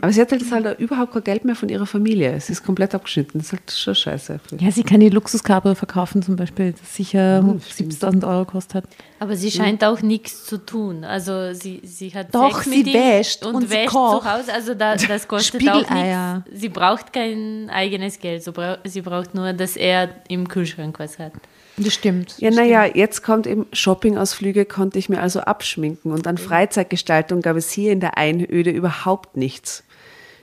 [0.00, 2.32] Aber sie hat halt, jetzt halt überhaupt kein Geld mehr von ihrer Familie.
[2.32, 3.38] Es ist komplett abgeschnitten.
[3.38, 4.40] Das ist halt schon scheiße.
[4.58, 8.84] Ja, sie kann die Luxuskabel verkaufen zum Beispiel, das sicher 70.000 Euro kostet.
[9.18, 11.04] Aber sie scheint auch nichts zu tun.
[11.04, 14.22] Also sie, sie hat Doch, Sex sie wäscht und, und sie wäscht kocht.
[14.22, 14.52] zu Hause.
[14.54, 16.42] Also da, das kostet auch Spiegeleier.
[16.46, 16.60] nichts.
[16.60, 18.42] Sie braucht kein eigenes Geld.
[18.84, 21.32] Sie braucht nur, dass er im Kühlschrank was hat.
[21.78, 22.36] Das stimmt.
[22.38, 26.10] Ja, naja, jetzt kommt eben Shoppingausflüge, konnte ich mir also abschminken.
[26.10, 29.84] Und an Freizeitgestaltung gab es hier in der Einöde überhaupt nichts.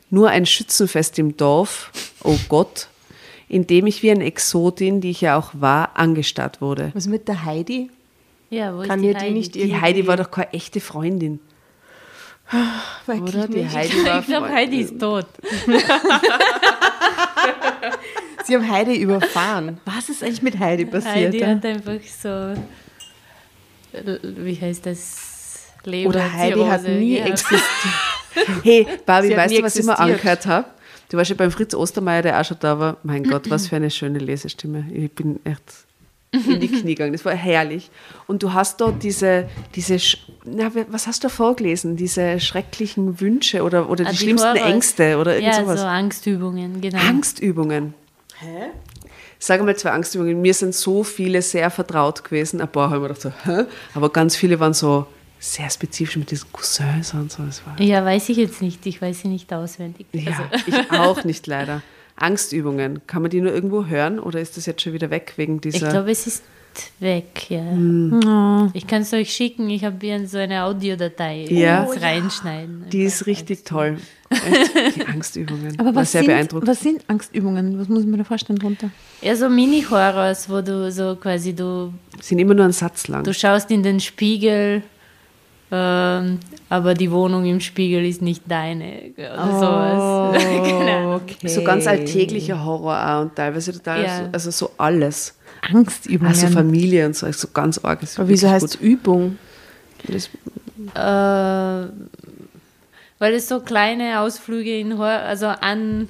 [0.10, 1.92] Nur ein Schützenfest im Dorf,
[2.24, 2.88] oh Gott,
[3.50, 6.92] in dem ich wie eine Exotin, die ich ja auch war, angestarrt wurde.
[6.94, 7.90] Was mit der Heidi?
[8.52, 9.34] Ja, wo Kann ist die ihr die Heidi?
[9.34, 9.82] nicht Die.
[9.82, 11.40] Heidi war doch keine echte Freundin,
[13.08, 13.48] Wirklich oder?
[13.48, 13.68] Die.
[13.68, 14.50] Heidi war Ich glaube.
[14.50, 15.26] Heidi ist tot.
[18.46, 19.80] Sie haben Heidi überfahren.
[19.86, 21.16] Was ist eigentlich mit Heidi passiert?
[21.16, 21.48] Heidi ja?
[21.48, 22.28] hat einfach so,
[23.98, 25.34] äh, wie heißt das?
[25.86, 27.32] Leber Oder Heidi hat nie gehabt.
[27.32, 27.64] existiert.
[28.64, 30.66] Hey, Barbie, weißt du, was ich mir angehört habe?
[31.10, 32.98] Du warst ja beim Fritz Ostermeier, der auch schon da war.
[33.04, 34.86] Mein Gott, was für eine schöne Lesestimme.
[34.92, 35.86] Ich bin echt
[36.34, 37.14] in die Knie gegangen.
[37.14, 37.90] Das war herrlich.
[38.28, 39.98] Und du hast dort diese, diese
[40.46, 41.96] na, was hast du vorgelesen?
[41.96, 45.80] Diese schrecklichen Wünsche oder, oder die, Ah, die schlimmsten Horror- Ängste oder irgend Ja, sowas.
[45.82, 46.98] so Angstübungen, genau.
[47.00, 47.94] Angstübungen.
[48.40, 48.70] Hä?
[49.40, 50.42] Sag mal zwei Angstübungen.
[50.42, 52.62] Mir sind so viele sehr vertraut gewesen.
[52.62, 53.66] Ein paar haben wir gedacht so, hä?
[53.94, 55.06] Aber ganz viele waren so
[55.40, 57.44] sehr spezifisch mit diesen Cousins und so.
[57.44, 58.86] Das war Ja, weiß ich jetzt nicht.
[58.86, 60.06] Ich weiß sie nicht auswendig.
[60.14, 61.82] Ja, Also, ich auch nicht leider.
[62.16, 65.56] Angstübungen, kann man die nur irgendwo hören oder ist das jetzt schon wieder weg wegen
[65.56, 65.90] ich dieser?
[65.90, 66.44] glaube, es ist
[67.00, 67.60] weg, ja.
[67.62, 68.72] Hm.
[68.74, 69.70] Ich kann es euch schicken.
[69.70, 71.46] Ich habe hier so eine Audiodatei.
[71.50, 71.86] Ja.
[71.86, 72.86] Das reinschneiden.
[72.92, 73.98] die ist richtig toll.
[74.30, 75.80] Echt, die Angstübungen.
[75.80, 76.68] Aber War was sehr sind, beeindruckend.
[76.68, 77.78] was sind Angstübungen?
[77.80, 78.90] Was muss ich mir da vorstellen drunter?
[79.22, 83.24] Ja, so Mini-Horrors, wo du so quasi, du, Sind immer nur ein Satz lang.
[83.24, 84.82] du schaust in den Spiegel
[85.76, 90.44] ähm, aber die Wohnung im Spiegel ist nicht deine oder sowas.
[90.64, 91.16] genau.
[91.16, 91.48] okay.
[91.48, 94.18] So ganz alltäglicher Horror auch und teilweise total, Ja.
[94.20, 95.36] so, also so alles.
[95.62, 96.28] Angstübungen.
[96.32, 98.04] Also Familie und so, so ganz arg.
[98.04, 99.40] ist Aber wieso heißt es Übung?
[100.08, 100.30] Das,
[100.94, 101.90] Äh,
[103.20, 106.10] weil es so kleine Ausflüge in Hor also an,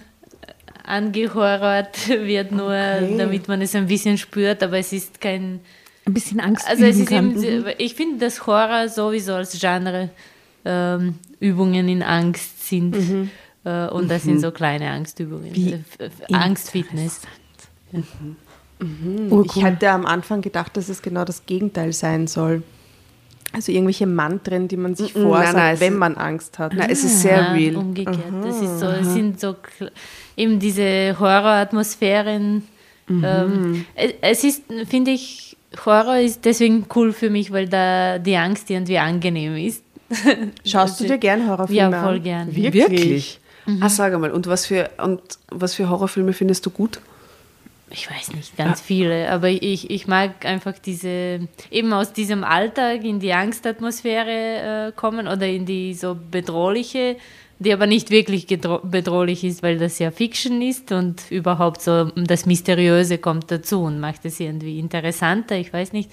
[0.84, 2.72] angehorrort wird, nur
[3.18, 5.62] damit man es ein bisschen spürt, aber es ist kein.
[6.06, 7.44] Ein bisschen Angst Also es üben ist kann.
[7.44, 10.10] eben, ich finde, dass Horror sowieso als Genre
[10.66, 12.96] ähm, Übungen in Angst sind.
[13.66, 15.54] Äh, und das sind so kleine Angstübungen.
[15.56, 17.22] Wie Äh, f- f- Angstfitness.
[19.46, 22.64] Ich hätte am Anfang gedacht, dass es genau das Gegenteil sein soll.
[23.54, 26.74] Also irgendwelche Mantren, die man sich vorsagt, nein, nein, wenn man Angst hat.
[26.74, 27.76] nein, es ist sehr Ja, real.
[27.78, 28.18] Umgekehrt.
[28.44, 29.56] Das ist so, es sind so
[30.36, 32.64] eben diese Horroratmosphären.
[33.10, 35.53] Ähm, es- es ist, finde ich,
[35.86, 39.84] Horror ist deswegen cool für mich, weil da die Angst irgendwie angenehm ist.
[40.66, 42.06] Schaust du dir gern Horrorfilme Ja, an?
[42.06, 42.56] voll gern.
[42.56, 43.40] Wirklich?
[43.80, 47.00] Ah, sag einmal, und was für und was für Horrorfilme findest du gut?
[47.90, 53.04] Ich weiß nicht, ganz viele, aber ich, ich mag einfach diese, eben aus diesem Alltag
[53.04, 57.18] in die Angstatmosphäre äh, kommen oder in die so bedrohliche,
[57.64, 62.46] die aber nicht wirklich bedrohlich ist, weil das ja Fiction ist und überhaupt so das
[62.46, 66.12] Mysteriöse kommt dazu und macht es irgendwie interessanter, ich weiß nicht.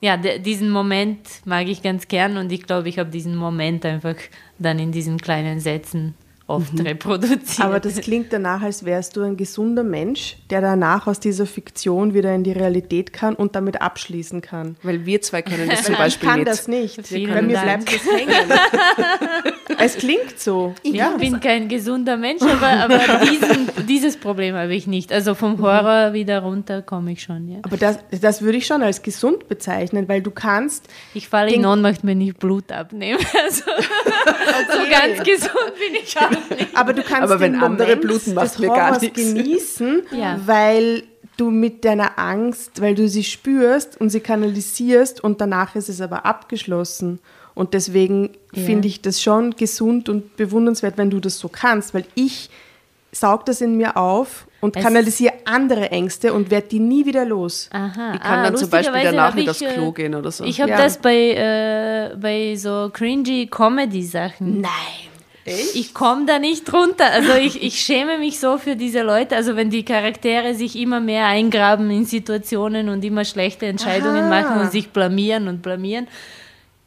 [0.00, 4.14] Ja, diesen Moment mag ich ganz gern und ich glaube, ich habe diesen Moment einfach
[4.58, 6.14] dann in diesen kleinen Sätzen
[6.48, 7.60] oft reproduziert.
[7.60, 12.14] Aber das klingt danach, als wärst du ein gesunder Mensch, der danach aus dieser Fiktion
[12.14, 14.76] wieder in die Realität kann und damit abschließen kann.
[14.82, 16.50] Weil wir zwei können das zum ich Beispiel kann nicht.
[16.50, 17.06] das nicht.
[17.06, 17.84] Vielen Bei mir Dank.
[17.84, 18.34] bleibt das hängen.
[19.78, 20.74] es klingt so.
[20.82, 22.98] Ich bin kein gesunder Mensch, aber, aber
[23.30, 25.12] diesen, dieses Problem habe ich nicht.
[25.12, 27.58] Also vom Horror wieder runter komme ich schon, ja.
[27.62, 31.66] Aber das, das würde ich schon als gesund bezeichnen, weil du kannst Ich falle in
[31.66, 33.18] Ohnmacht, wenn ich Blut abnehme.
[33.44, 33.64] Also,
[34.72, 36.37] so ganz gesund bin ich auch nicht.
[36.74, 39.16] Aber du kannst Aber wenn den andere Moment bluten, macht des mir gar nichts.
[39.16, 40.38] genießen, Ja.
[40.46, 41.02] weil
[41.36, 46.00] du mit deiner Angst, weil du sie spürst und sie kanalisierst und danach ist es
[46.00, 47.20] aber abgeschlossen.
[47.54, 48.62] Und deswegen Ja.
[48.62, 52.50] finde ich das schon gesund und bewundernswert, wenn du das so kannst, weil ich
[53.12, 57.24] saug das in mir auf und Es- kanalisiere andere Ängste und werde die nie wieder
[57.24, 57.68] los.
[57.72, 58.12] Aha.
[58.14, 60.44] Ich kann dann zum Beispiel danach nicht aufs äh, Klo gehen oder so.
[60.44, 60.76] Ich habe Ja.
[60.78, 61.14] das bei,
[62.12, 64.60] äh, bei so cringy Comedy-Sachen.
[64.60, 64.70] Nein.
[65.74, 67.06] Ich komme da nicht runter.
[67.12, 69.36] Also ich, ich schäme mich so für diese Leute.
[69.36, 74.42] Also wenn die Charaktere sich immer mehr eingraben in Situationen und immer schlechte Entscheidungen Aha.
[74.42, 76.08] machen und sich blamieren und blamieren.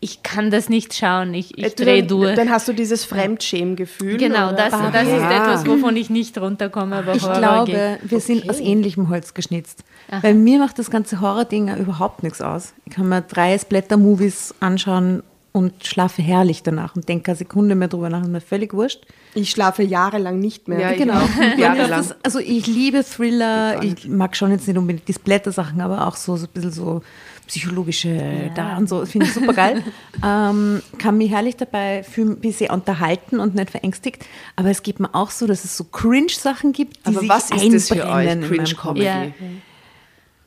[0.04, 1.36] Ich kann das nicht schauen.
[1.36, 2.36] Ich, ich Äh, du, drehe dann, durch.
[2.36, 4.18] Dann hast du dieses Fremdschämgefühl.
[4.18, 4.56] Genau, oder?
[4.56, 5.36] das, das ist Ah.
[5.44, 6.96] etwas, wovon ich nicht runterkomme.
[6.96, 8.10] Aber Ich Horror glaube, geht.
[8.12, 9.84] wir sind aus ähnlichem Holz geschnitzt.
[10.24, 12.74] Weil mir macht das ganze Horror-Ding ja überhaupt nichts aus.
[12.86, 15.22] Ich kann mir drei Splatter-Movies anschauen
[15.54, 18.22] und schlafe herrlich danach und denke eine Sekunde mehr drüber nach.
[18.22, 19.02] Ist mir völlig wurscht.
[19.34, 20.80] Ich schlafe jahrelang nicht mehr.
[20.80, 21.22] Ja, ich Genau.
[21.58, 22.06] Jahrelang.
[22.24, 26.38] also ich liebe Thriller, ich mag schon jetzt nicht unbedingt die Splatter-Sachen, aber auch so,
[26.38, 27.02] so ein bisschen so
[27.48, 29.84] psychologische da und so, finde ich super geil.
[30.26, 34.26] ähm, kann mich herrlich dabei fühlen, bin sehr unterhalten und nicht verängstigt.
[34.56, 37.50] Aber es geht mir auch so, dass es so Cringe-Sachen gibt, die Aber sich was
[37.52, 38.82] ist das für euch, einbrennen in meinem Cringe Kopf.
[38.84, 39.06] Comedy?
[39.06, 39.26] Ja.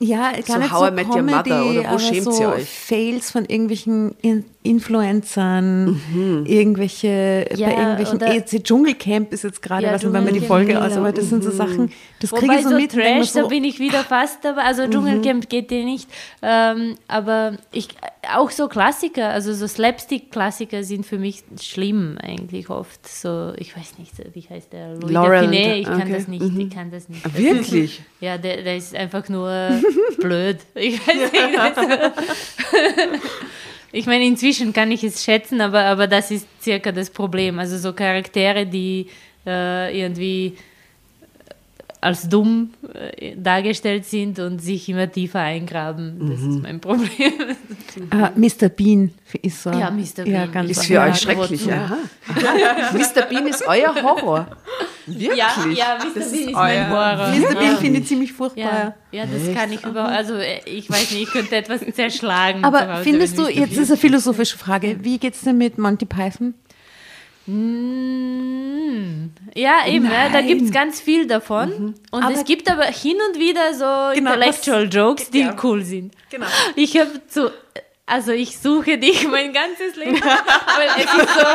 [0.01, 2.41] Ja, gar So nicht How so I Met Your Comedy, Mother oder wo schämt so
[2.43, 2.69] ihr euch?
[2.69, 6.01] Fails von irgendwelchen In Influencern,
[6.47, 10.73] irgendwelche, Ja, bei irgendwelchen, jetzt Dschungelcamp ist jetzt gerade, Ja, was, wenn man die Folge
[10.75, 10.87] genau.
[10.87, 11.91] aus, aber das sind so Sachen,
[12.31, 14.63] das kriege Wobei ich so, so mit Trash, da so, bin ich wieder fast dabei.
[14.63, 16.09] Also Dschungelcamp geht dir nicht.
[16.43, 17.89] Ähm, aber ich,
[18.35, 23.07] auch so Klassiker, also so Slapstick-Klassiker sind für mich schlimm eigentlich oft.
[23.07, 24.95] So, ich weiß nicht, wie heißt der?
[24.97, 26.13] Louis Laurel Dauphiné, und- ich kann okay.
[26.13, 27.27] das nicht, ich kann das nicht.
[27.27, 28.03] Ah, Wirklich?
[28.21, 29.71] Ja, der, der ist einfach nur
[30.19, 30.59] blöd.
[30.75, 33.23] Ich weiß nicht.
[33.97, 37.61] Ich meine, inzwischen kann ich es schätzen, aber, aber das ist circa das Problem.
[37.61, 39.07] Also so Charaktere, die
[39.47, 40.57] äh, irgendwie
[42.05, 46.29] als dumm äh, dargestellt sind und sich immer tiefer eingraben.
[46.31, 47.09] Das ist mein Problem.
[48.11, 48.69] ah, Mr.
[48.69, 49.71] Bean ist so.
[49.71, 50.27] Ja, Mr.
[50.27, 50.53] Ja, Bean.
[50.53, 51.73] ganz Ist Ja, für ja, euch schrecklich.
[51.73, 51.97] Aha.
[52.93, 53.23] Mr.
[53.29, 54.47] Bean ist euer Horror.
[55.07, 55.37] Wirklich?
[55.37, 56.13] Ja, ja, Mr.
[56.15, 57.29] Bean ist mein Horror.
[57.29, 57.55] Mr.
[57.55, 57.77] Bean Ja.
[57.77, 58.95] finde ich ziemlich furchtbar.
[59.11, 60.13] Ja, ja, das kann ich überhaupt.
[60.13, 62.65] Also, äh, ich weiß nicht, ich könnte etwas zerschlagen.
[62.65, 66.53] Aber findest du, jetzt ist eine philosophische Frage, wie geht es denn mit Monty Python?
[67.47, 70.47] Mm, Ja, eben, ja, da Nein.
[70.49, 71.95] gibt es ganz viel davon.
[72.11, 75.55] Und Aber- es gibt aber hin und wieder so Genau, Intellectual Jokes, die ja.
[75.63, 76.13] cool sind.
[76.31, 76.47] Genau.
[76.75, 77.51] Ich habe so,
[78.07, 81.47] also ich suche dich mein ganzes Leben, weil es ist so.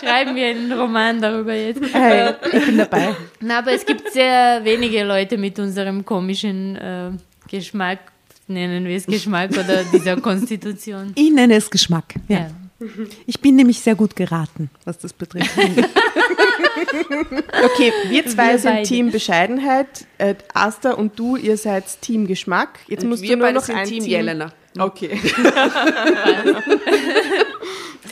[0.06, 1.80] Schreiben wir einen Roman darüber jetzt.
[1.92, 3.14] Hey, ich bin dabei.
[3.40, 7.10] Na, aber es gibt sehr wenige Leute mit unserem komischen äh,
[7.50, 7.98] Geschmack,
[8.46, 11.12] nennen wir es Geschmack oder dieser Konstitution.
[11.16, 12.14] Ich nenne es Geschmack.
[12.28, 12.38] Ja.
[12.38, 12.46] Ja.
[13.26, 15.50] Ich bin nämlich sehr gut geraten, was das betrifft.
[17.64, 18.88] Okay, wir zwei Wir sind beide.
[18.88, 20.06] Team Bescheidenheit.
[20.18, 22.80] Äh, Asta und du, ihr seid Team Geschmack.
[22.88, 24.52] Jetzt musst wir du nur beide noch sind ein Team Team Jelena.
[24.78, 25.18] Okay.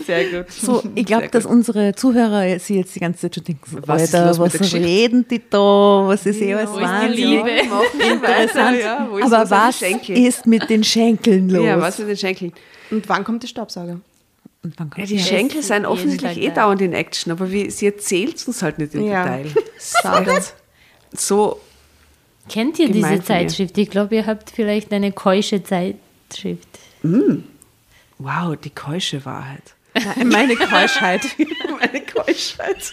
[0.06, 0.50] Sehr gut.
[0.50, 4.14] So, ich glaube, dass unsere Zuhörer sie jetzt die ganze Zeit schon denken, Was ist
[4.14, 5.58] Alter, was reden die da?
[6.06, 7.42] Was ist eh ist die Wahnsinn?
[8.00, 8.78] Interessant.
[8.80, 11.64] Ja, ist Aber was ist mit den Schenkeln los?
[11.64, 12.52] Ja, was mit den Schenkeln?
[12.90, 14.00] Und wann kommt der Staubsauger?
[14.96, 15.18] Ja, die?
[15.18, 16.54] Schenkel sind offensichtlich eh da.
[16.62, 19.24] dauernd in Action, aber wie, sie erzählt es uns halt nicht im Ja.
[19.38, 19.50] Detail.
[21.14, 21.60] So,
[22.48, 23.22] Kennt ihr diese.
[23.22, 23.76] Zeitschrift?
[23.76, 26.66] Ich glaube, ihr habt vielleicht eine keusche Zeitschrift.
[28.18, 29.74] wow, die keusche Wahrheit.
[29.94, 31.20] Nein, Meine Keuschheit.
[31.78, 32.92] meine Keuschheit.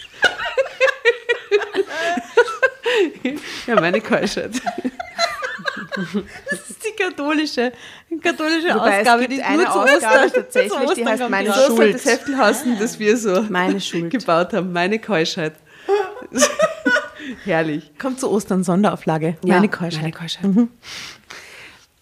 [3.66, 4.60] ja, meine Keuschheit.
[6.50, 7.72] Das ist die katholische,
[8.22, 9.94] katholische Wobei Ausgabe, es gibt die eine nur zu Ausgabe
[10.26, 11.66] Ostern, tatsächlich, zu die Ostern heißt kommt Meine die raus.
[11.66, 11.94] Schuld.
[11.94, 14.10] das Heftel heißen, das wir so Meine Schuld.
[14.10, 14.72] gebaut haben.
[14.72, 15.54] Meine Keuschheit.
[17.44, 17.90] Herrlich.
[17.98, 19.36] Kommt zu Ostern Sonderauflage.
[19.46, 20.02] Meine Keuschheit.
[20.02, 20.44] Meine Keuschheit.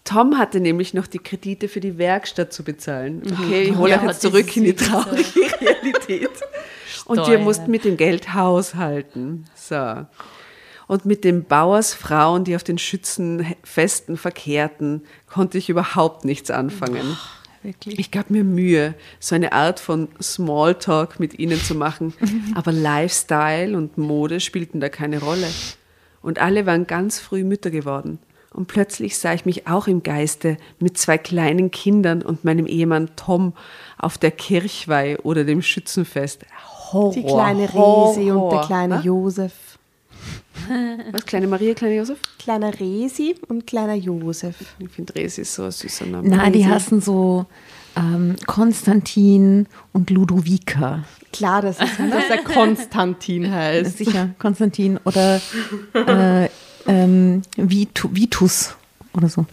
[0.03, 3.21] Tom hatte nämlich noch die Kredite für die Werkstatt zu bezahlen.
[3.31, 6.31] Okay, ich hole Ja, euch jetzt das zurück in die traurige Realität.
[7.05, 9.45] Und wir mussten mit dem Geld haushalten.
[9.55, 10.05] So.
[10.89, 17.15] Und mit den Bauersfrauen, die auf den Schützenfesten verkehrten, konnte ich überhaupt nichts anfangen.
[17.61, 17.99] Wirklich.
[17.99, 22.15] Ich gab mir Mühe, so eine Art von Smalltalk mit ihnen zu machen,
[22.55, 25.45] aber Lifestyle und Mode spielten da keine Rolle.
[26.23, 28.17] Und alle waren ganz früh Mütter geworden.
[28.51, 33.11] Und plötzlich sah ich mich auch im Geiste mit zwei kleinen Kindern und meinem Ehemann
[33.15, 33.53] Tom
[33.99, 36.47] auf der Kirchweih oder dem Schützenfest.
[36.91, 39.05] Horror, Die kleine Resi und der kleine Was?
[39.05, 39.53] Josef.
[41.11, 42.19] Was, kleine Maria, kleiner Josef?
[42.37, 44.55] Kleiner Resi und kleiner Josef.
[44.79, 46.27] Ich finde, Resi ist so ein süßer Name.
[46.27, 47.45] Na, die hassen so
[47.95, 51.03] ähm, Konstantin und Ludovica.
[51.31, 53.97] Klar, dass, es, dass er Konstantin heißt.
[53.97, 55.41] Sicher, Konstantin oder
[55.93, 56.49] äh,
[56.87, 58.75] ähm, Vitu, Vitus
[59.13, 59.45] oder so.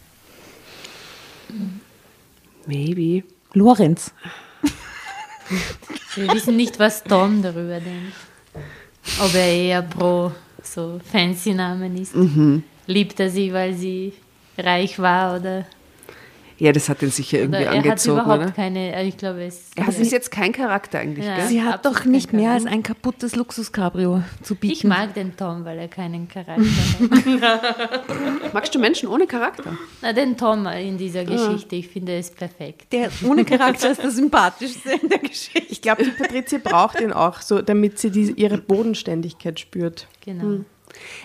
[2.66, 3.24] Maybe.
[3.52, 4.12] Lorenz.
[6.14, 8.14] Wir wissen nicht, was Tom darüber denkt.
[9.20, 10.32] Ob er eher pro
[10.66, 12.14] so fancy Namen ist.
[12.14, 12.62] Mhm.
[12.86, 14.12] Liebt er sie, weil sie
[14.58, 15.66] reich war oder,
[16.59, 18.50] Ja, das hat ihn sicher oder irgendwie er hat angezogen, überhaupt oder?
[18.52, 19.70] keine, ich glaube es.
[19.76, 21.36] Er hat bis jetzt kein Charakter eigentlich, Ja.
[21.36, 21.46] gell?
[21.48, 24.72] Sie hat doch nicht mehr als ein kaputtes Luxuscabrio zu bieten.
[24.72, 28.52] Ich mag den Tom, weil er keinen Charakter hat.
[28.54, 29.76] Magst du Menschen ohne Charakter?
[30.00, 32.92] Na, den Tom in dieser Geschichte, ich finde es perfekt.
[32.92, 35.62] Der ohne Charakter ist der sympathischste in der Geschichte.
[35.68, 40.07] Ich glaube, die Patricia braucht ihn auch, so, damit sie die, ihre Bodenständigkeit spürt.
[40.24, 40.64] Genau.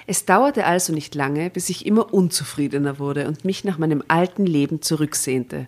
[0.07, 4.45] Es dauerte also nicht lange, bis ich immer unzufriedener wurde und mich nach meinem alten
[4.45, 5.67] Leben zurücksehnte.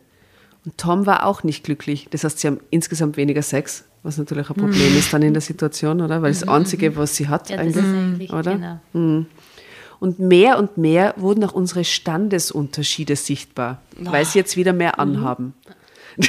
[0.66, 2.08] Und Tom war auch nicht glücklich.
[2.12, 5.41] Das heißt, sie haben insgesamt weniger Sex, was natürlich ein Problem ist dann in der
[5.41, 6.22] Situation, oder?
[6.22, 8.56] Weil das Einzige, was sie hat, Ja, das eigentlich, ist eigentlich, oder?
[8.93, 9.26] genau.
[9.99, 15.54] Und mehr und mehr wurden auch unsere Standesunterschiede sichtbar, weil sie jetzt wieder mehr anhaben.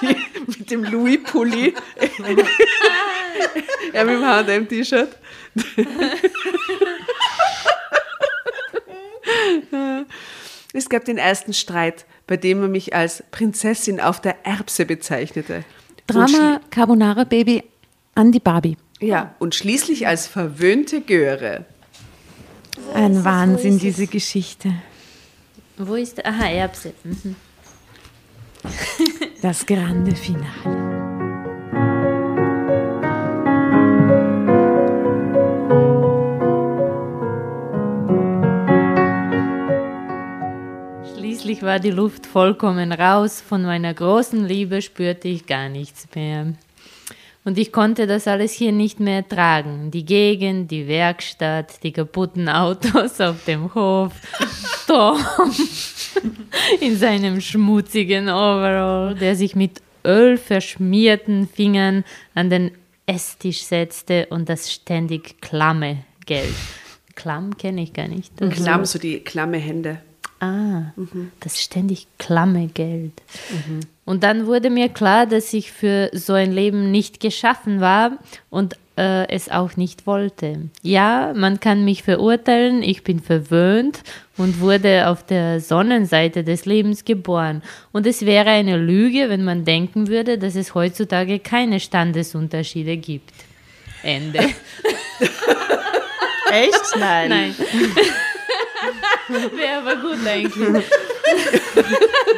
[0.00, 1.74] Sie mit dem Louis-Pulli,
[3.92, 5.08] er mit dem H&M-T-Shirt.
[10.74, 15.64] Es gab den ersten Streit, bei dem er mich als Prinzessin auf der Erbse bezeichnete.
[16.06, 17.62] Drama Carbonara Baby
[18.14, 18.76] an die Barbie.
[19.00, 21.66] Ja, und schließlich als verwöhnte Göre.
[22.94, 24.72] Ein Wahnsinn, diese Geschichte.
[25.76, 26.94] Wo ist, aha, Erbse.
[27.04, 27.36] Mhm.
[29.42, 30.91] Das grande Finale.
[41.42, 46.54] Schließlich war die Luft vollkommen raus, von meiner großen Liebe spürte ich gar nichts mehr.
[47.42, 49.90] Und ich konnte das alles hier nicht mehr ertragen.
[49.90, 54.12] Die Gegend, die Werkstatt, die kaputten Autos auf dem Hof,
[54.86, 55.18] Tom
[56.80, 62.04] in seinem schmutzigen Overall, der sich mit Öl verschmierten Fingern
[62.36, 62.70] an den
[63.06, 66.54] Esstisch setzte und das ständig klamme Geld.
[67.16, 68.32] Klamm kenne ich gar nicht.
[68.36, 69.98] Klamm, so die klamme Hände.
[70.42, 70.92] Ah,
[71.38, 73.12] das ständig klamme Geld.
[74.04, 78.18] Und dann wurde mir klar, dass ich für so ein Leben nicht geschaffen war
[78.50, 80.68] und äh, es auch nicht wollte.
[80.82, 84.02] Ja, man kann mich verurteilen, ich bin verwöhnt
[84.36, 87.62] und wurde auf der Sonnenseite des Lebens geboren.
[87.92, 93.32] Und es wäre eine Lüge, wenn man denken würde, dass es heutzutage keine Standesunterschiede gibt.
[94.02, 94.40] Ende.
[96.50, 96.96] Echt?
[96.98, 97.28] Nein.
[97.28, 97.54] Nein.
[99.56, 100.84] Wäre aber gut eigentlich.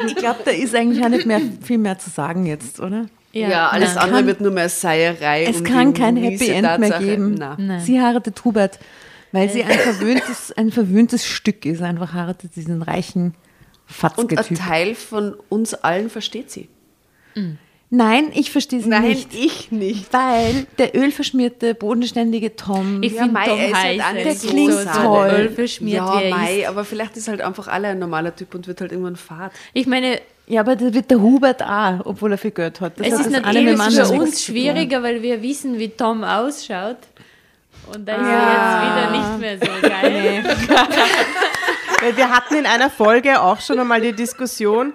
[0.07, 3.05] Ich glaube, da ist eigentlich auch nicht mehr viel mehr zu sagen jetzt, oder?
[3.33, 4.03] Ja, alles nein.
[4.03, 5.43] andere kann- wird nur mehr Seierei.
[5.45, 7.03] Es um kann kein Happy End mehr Tatsache.
[7.05, 7.33] geben.
[7.33, 7.55] Nein.
[7.59, 7.79] Nein.
[7.81, 8.79] Sie heiratet Hubert,
[9.33, 11.81] weil sie ein verwöhntes, ein verwöhntes Stück ist.
[11.81, 13.35] Einfach heiratet diesen reichen
[14.15, 14.55] Und ein.
[14.55, 16.69] Teil von uns allen versteht sie.
[17.95, 19.33] Nein, ich verstehe sie nicht.
[19.33, 20.11] ich nicht.
[20.11, 23.01] Weil der ölverschmierte, bodenständige Tom.
[23.03, 25.27] Ich Ja, finde Mai, Tom ist halt nicht Der so klingt sauer.
[25.29, 25.29] toll.
[25.39, 26.67] Öl verschmiert, Ja, wie Mai, ist.
[26.67, 29.51] aber vielleicht ist halt einfach alle ein normaler Typ und wird halt irgendwann fad.
[29.73, 32.99] Ich meine, ja, aber da wird der Hubert auch, obwohl er viel Geld hat.
[32.99, 36.97] Das es hat ist natürlich für uns schwieriger, weil wir wissen, wie Tom ausschaut.
[37.93, 39.05] Und da ist Ah.
[39.05, 40.43] er jetzt wieder nicht mehr so geil.
[42.01, 44.93] Weil wir hatten in einer Folge auch schon einmal die Diskussion,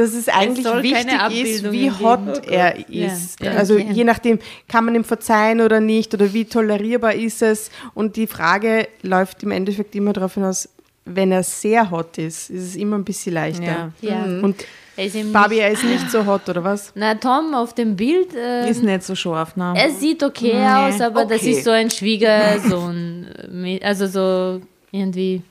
[0.00, 3.40] dass es eigentlich keine wichtig ist, wie hot er Ja, ist.
[3.40, 3.88] ja, also okay.
[3.92, 4.38] je nachdem,
[4.68, 7.70] kann man ihm verzeihen oder nicht oder wie tolerierbar ist es.
[7.94, 10.68] Und die Frage läuft im Endeffekt immer darauf hinaus,
[11.04, 13.92] wenn er sehr hot ist, ist es immer ein bisschen leichter.
[14.00, 14.10] Ja.
[14.10, 14.24] Ja.
[14.42, 14.64] Und
[14.96, 16.92] Er ist Barbie, nicht, er ist nicht so hot, oder was?
[16.94, 19.72] na, Tom auf dem Bild, äh, Ist nicht so scharf, ne?
[19.76, 21.52] er sieht okay aus, aber das Okay.
[21.52, 23.26] ist so ein Schwiegersohn.
[23.50, 24.60] mit- Also so
[24.92, 25.42] irgendwie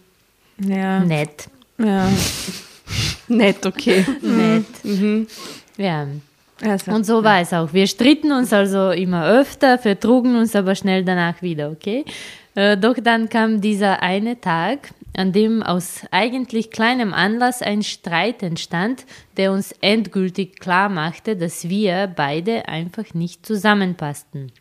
[0.63, 0.99] Ja.
[0.99, 1.47] nett.
[1.77, 2.07] ja.
[3.27, 4.05] Nett, okay.
[4.21, 4.65] Nett.
[5.77, 6.07] Ja.
[6.61, 7.71] Also, Und so war es auch.
[7.71, 12.03] Wir stritten uns also immer öfter, vertrugen uns aber schnell danach wieder, okay?
[12.55, 18.43] Äh, doch dann kam dieser eine Tag, an dem aus eigentlich kleinem Anlass ein Streit
[18.43, 19.05] entstand,
[19.37, 24.51] der uns endgültig klar machte, dass wir beide einfach nicht zusammenpassten.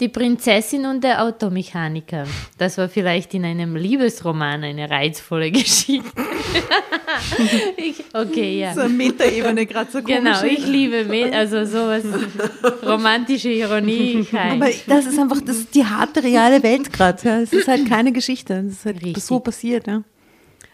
[0.00, 2.24] Die Prinzessin und der Automechaniker.
[2.58, 6.02] Das war vielleicht in einem Liebesroman eine reizvolle Geschichte.
[7.76, 8.74] ich, okay, ja.
[8.74, 10.16] so Metaebene gerade so komisch.
[10.18, 12.04] Genau, ich liebe Me also sowas
[12.84, 14.26] romantische Ironie.
[14.32, 17.18] Aber das ist einfach das ist die harte, reale Welt gerade.
[17.24, 17.40] Ja.
[17.40, 18.54] Es ist halt keine Geschichte.
[18.66, 19.24] Es ist halt Richtig.
[19.24, 19.86] so passiert.
[19.86, 20.02] Ja.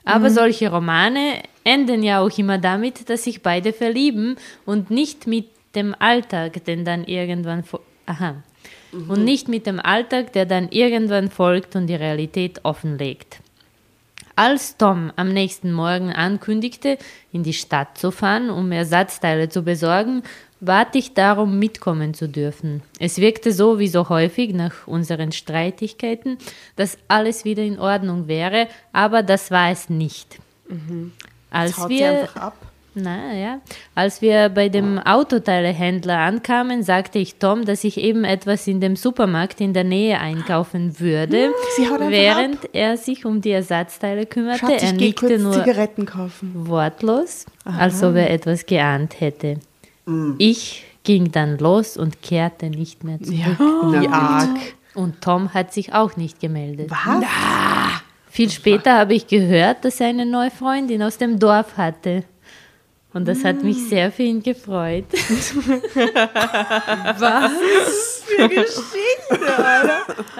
[0.04, 5.48] Aber solche Romane enden ja auch immer damit, dass sich beide verlieben und nicht mit
[5.74, 7.80] dem Alltag, den dann irgendwann fo-
[8.92, 13.40] aha und nicht mit dem Alltag, der dann irgendwann folgt und die Realität offenlegt.
[14.36, 16.96] Als Tom am nächsten Morgen ankündigte,
[17.32, 20.22] in die Stadt zu fahren, um Ersatzteile zu besorgen,
[20.60, 22.82] bat ich darum, mitkommen zu dürfen.
[22.98, 26.38] Es wirkte so wie so häufig nach unseren Streitigkeiten,
[26.76, 30.38] dass alles wieder in Ordnung wäre, aber das war es nicht.
[31.50, 32.67] Als Haut sie wir einfach ab.
[33.02, 33.60] Na ja,
[33.94, 38.96] als wir bei dem Autoteilehändler ankamen, sagte ich Tom, dass ich eben etwas in dem
[38.96, 44.26] Supermarkt in der Nähe einkaufen würde, Sie haut einfach während er sich um die Ersatzteile
[44.26, 44.66] kümmerte.
[44.66, 46.52] Schatz, er nickte kurz nur Zigaretten kaufen.
[46.68, 49.58] wortlos, als ob er etwas geahnt hätte.
[50.38, 53.38] Ich ging dann los und kehrte nicht mehr zurück.
[53.38, 54.58] Ja, wie arg.
[54.94, 56.90] Und Tom hat sich auch nicht gemeldet.
[56.90, 57.24] Was?
[58.30, 62.24] Viel später habe ich gehört, dass er eine neue Freundin aus dem Dorf hatte.
[63.18, 65.04] Und das hat mich sehr für ihn gefreut.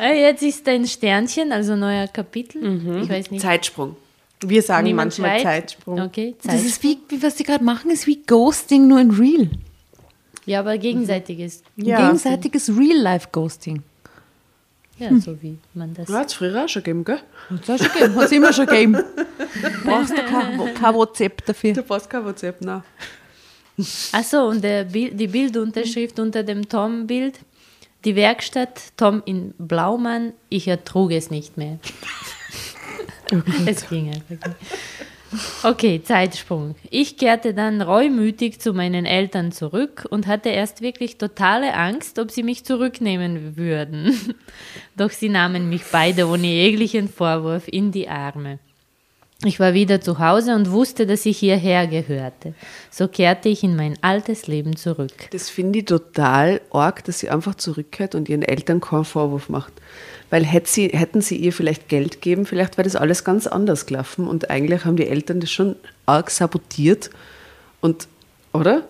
[0.01, 3.03] Äh, Jetzt ist ein Sternchen, also neuer Kapitel.
[3.03, 3.41] Ich weiß nicht.
[3.43, 3.97] Zeitsprung.
[4.45, 5.71] Wir sagen Niemand manchmal schreit.
[5.71, 6.01] Zeitsprung.
[6.01, 6.65] Okay, Das Zeit.
[6.65, 9.49] ist wie, wie was sie gerade machen, ist wie Ghosting nur in Real.
[10.47, 11.65] Ja, aber gegenseitiges.
[11.75, 12.01] Ja.
[12.01, 13.83] Gegenseitiges Real-Life-Ghosting.
[14.99, 16.09] Ja, so wie man das.
[16.09, 17.21] Ja, hat es früher auch schon gegeben, gell?
[17.51, 18.97] Hat es schon gegeben, hat es immer schon gegeben.
[19.85, 21.73] Brauchst du kein, kein WhatsApp dafür.
[21.73, 22.83] Du brauchst kein WhatsApp, nein.
[24.13, 27.39] Achso, und der die Bildunterschrift unter dem Tom-Bild.
[28.05, 31.79] Die Werkstatt Tom in Blaumann, ich ertrug es nicht mehr.
[33.67, 34.57] es ging einfach nicht.
[35.63, 36.75] Okay, Zeitsprung.
[36.91, 42.31] Ich kehrte dann reumütig zu meinen Eltern zurück und hatte erst wirklich totale Angst, ob
[42.31, 44.35] sie mich zurücknehmen würden.
[44.97, 48.59] Doch sie nahmen mich beide ohne jeglichen Vorwurf in die Arme.
[49.45, 52.55] Ich war wieder zu Hause und wusste, dass ich hierher gehörte.
[52.91, 55.13] So kehrte ich in mein altes Leben zurück.
[55.31, 59.73] Das finde ich total arg, dass sie einfach zurückkehrt und ihren Eltern keinen Vorwurf macht.
[60.31, 63.87] Weil hätte sie, hätten sie ihr vielleicht Geld gegeben, vielleicht wäre das alles ganz anders
[63.87, 64.27] gelaufen.
[64.27, 67.11] Und eigentlich haben die Eltern das schon arg sabotiert.
[67.81, 68.09] Und,
[68.53, 68.87] oder?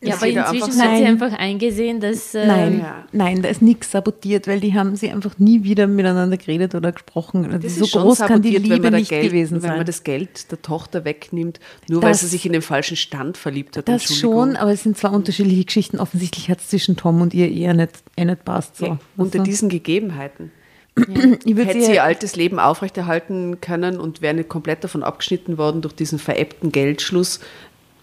[0.00, 2.32] Ja, aber inzwischen einfach hat sie einfach eingesehen, dass.
[2.32, 3.04] ähm, Nein, ja.
[3.10, 6.92] nein, da ist nichts sabotiert, weil die haben sie einfach nie wieder miteinander geredet oder
[6.92, 7.46] gesprochen.
[7.46, 9.70] Also Das so ist schon groß kann die sabotiert, wenn Liebe nicht Geld, gewesen Wenn
[9.70, 9.86] man sein.
[9.86, 11.58] das Geld der Tochter wegnimmt,
[11.88, 13.88] nur weil Das- sie sich in den falschen Stand verliebt hat.
[13.88, 15.98] Das schon, aber es sind zwei unterschiedliche Geschichten.
[15.98, 18.76] Offensichtlich hat es zwischen Tom und ihr eher nicht, eh nicht passt.
[18.76, 18.86] So.
[18.86, 20.52] Ja, unter Also, diesen Gegebenheiten.
[21.44, 25.58] ich würd Hätte sie ihr altes Leben aufrechterhalten können und wäre nicht komplett davon abgeschnitten
[25.58, 27.40] worden durch diesen veräppten Geldschluss.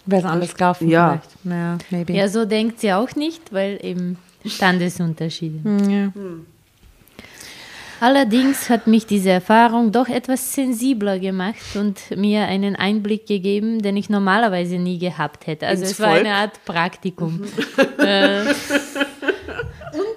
[0.06, 1.20] wäre es anders gelaufen Ja.
[1.42, 1.90] vielleicht.
[1.92, 2.12] Maybe.
[2.14, 5.60] Ja, so denkt sie auch nicht, weil eben Standesunterschiede.
[5.90, 6.12] Ja.
[7.98, 13.96] Allerdings hat mich diese Erfahrung doch etwas sensibler gemacht und mir einen Einblick gegeben, den
[13.96, 15.66] ich normalerweise nie gehabt hätte.
[15.66, 16.20] Also Ins es war Volk?
[16.20, 17.42] eine Art Praktikum.
[17.98, 18.42] äh,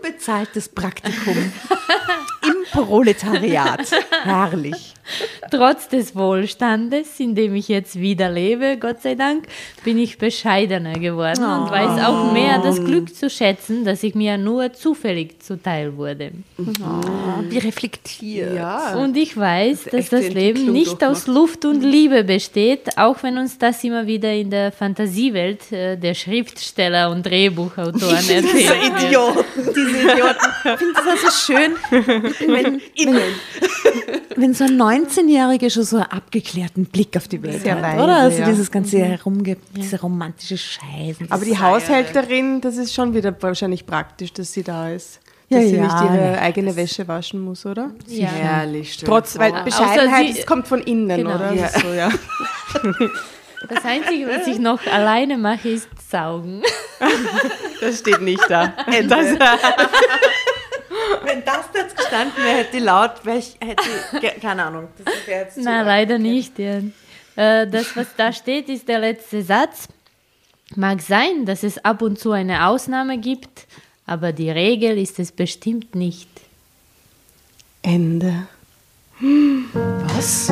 [0.04, 1.36] Unbezahltes Praktikum
[2.72, 3.90] Proletariat.
[4.24, 4.94] Herrlich.
[5.52, 9.48] trotz des Wohlstandes, in dem ich jetzt wieder lebe, Gott sei Dank,
[9.84, 14.38] bin ich bescheidener geworden und weiß auch mehr das Glück zu schätzen, dass ich mir
[14.38, 16.32] nur zufällig zuteil wurde.
[16.58, 18.56] Wie reflektiert.
[18.56, 18.96] Ja.
[18.96, 23.38] Und ich weiß, dass echte das Leben nicht aus Luft und Liebe besteht, auch wenn
[23.38, 29.04] uns das immer wieder in der Fantasiewelt äh, der Schriftsteller und Drehbuchautoren erzählt wird.
[29.04, 29.44] Idioten,
[29.76, 30.46] diese Idioten.
[30.64, 36.86] Ich finde das also schön, wenn, wenn, wenn so ein 19-Jähriger schon so einen abgeklärten
[36.86, 38.16] Blick auf die Welt Sehr hat, weise, oder?
[38.18, 38.46] Also ja.
[38.50, 41.26] dieses ganze Herumge diese romantische Scheiße.
[41.30, 45.20] Aber die Haushälterin, das ist schon wieder wahrscheinlich praktisch, dass sie da ist.
[45.52, 46.42] Ja, Dass sie ja, nicht ihre ne.
[46.42, 47.90] eigene Wäsche waschen muss, oder?
[48.06, 48.28] Ja.
[48.28, 51.34] Herrlich, dir Trotz, weil Bescheidenheit, sie- das kommt von innen, Genau.
[51.36, 51.54] oder?
[51.54, 51.70] Ja.
[51.70, 52.10] So, ja.
[53.68, 56.62] Das Einzige, was ich noch alleine mache, ist saugen.
[57.82, 58.74] Das steht nicht da.
[59.08, 59.26] Das,
[61.24, 64.88] Wenn das jetzt gestanden wäre, hätte ich laut, wäre ich, hätte keine Ahnung.
[65.04, 66.58] Das wäre jetzt zu Nein, leider nicht.
[66.60, 66.80] Ja.
[67.36, 69.88] Äh, Das, was da steht, ist der letzte Satz.
[70.76, 73.66] Mag sein, dass es ab und zu eine Ausnahme gibt,
[74.06, 76.30] aber die Regel ist es bestimmt nicht.
[77.82, 78.48] Ende.
[79.20, 80.52] Was?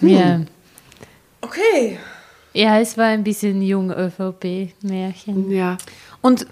[0.00, 0.40] Ja.
[1.42, 1.98] Okay.
[2.52, 5.50] ja, es war ein bisschen jung ÖVP-Märchen.
[5.50, 5.78] Ja.
[6.20, 6.46] Und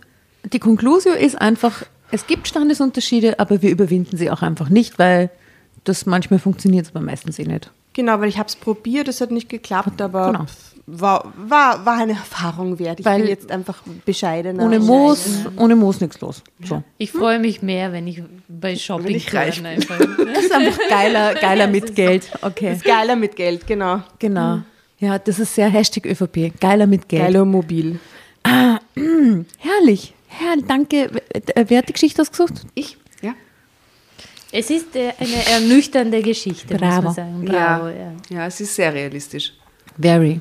[0.44, 5.30] die Konklusio ist einfach, es gibt Standesunterschiede, aber wir überwinden sie auch einfach nicht, weil
[5.84, 7.70] das manchmal funktioniert, aber meistens eh nicht.
[7.92, 10.46] Genau, weil ich habe es probiert, es hat nicht geklappt, aber Genau.
[10.90, 13.00] War, war, war eine Erfahrung wert.
[13.00, 14.64] Ich Weil bin jetzt einfach bescheidener.
[14.64, 16.42] Ohne Moos, ohne Moos nichts los.
[16.64, 16.82] So.
[16.96, 19.80] Ich freue mich mehr, wenn ich bei Shopping ich reich bin.
[20.32, 22.30] Das ist einfach geiler, geiler mit Geld.
[22.40, 24.02] Okay, Ist geiler mit Geld, genau.
[24.18, 24.60] genau.
[24.98, 26.58] Ja, das ist sehr Hashtag ÖVP.
[26.58, 27.22] Geiler mit Geld.
[27.22, 28.00] Geiler mobil.
[29.58, 30.14] Herrlich.
[30.26, 31.10] Herr, danke.
[31.32, 32.66] Äh, Wer hat die Geschichte ausgesucht?
[32.74, 32.96] Ich?
[33.20, 33.34] Ja.
[34.52, 37.02] Es ist äh, eine ernüchternde Geschichte, muss Bravo.
[37.02, 37.44] man sagen.
[37.44, 38.12] Bravo, ja.
[38.30, 39.52] Ja, es ist sehr realistisch.
[39.98, 40.40] Very.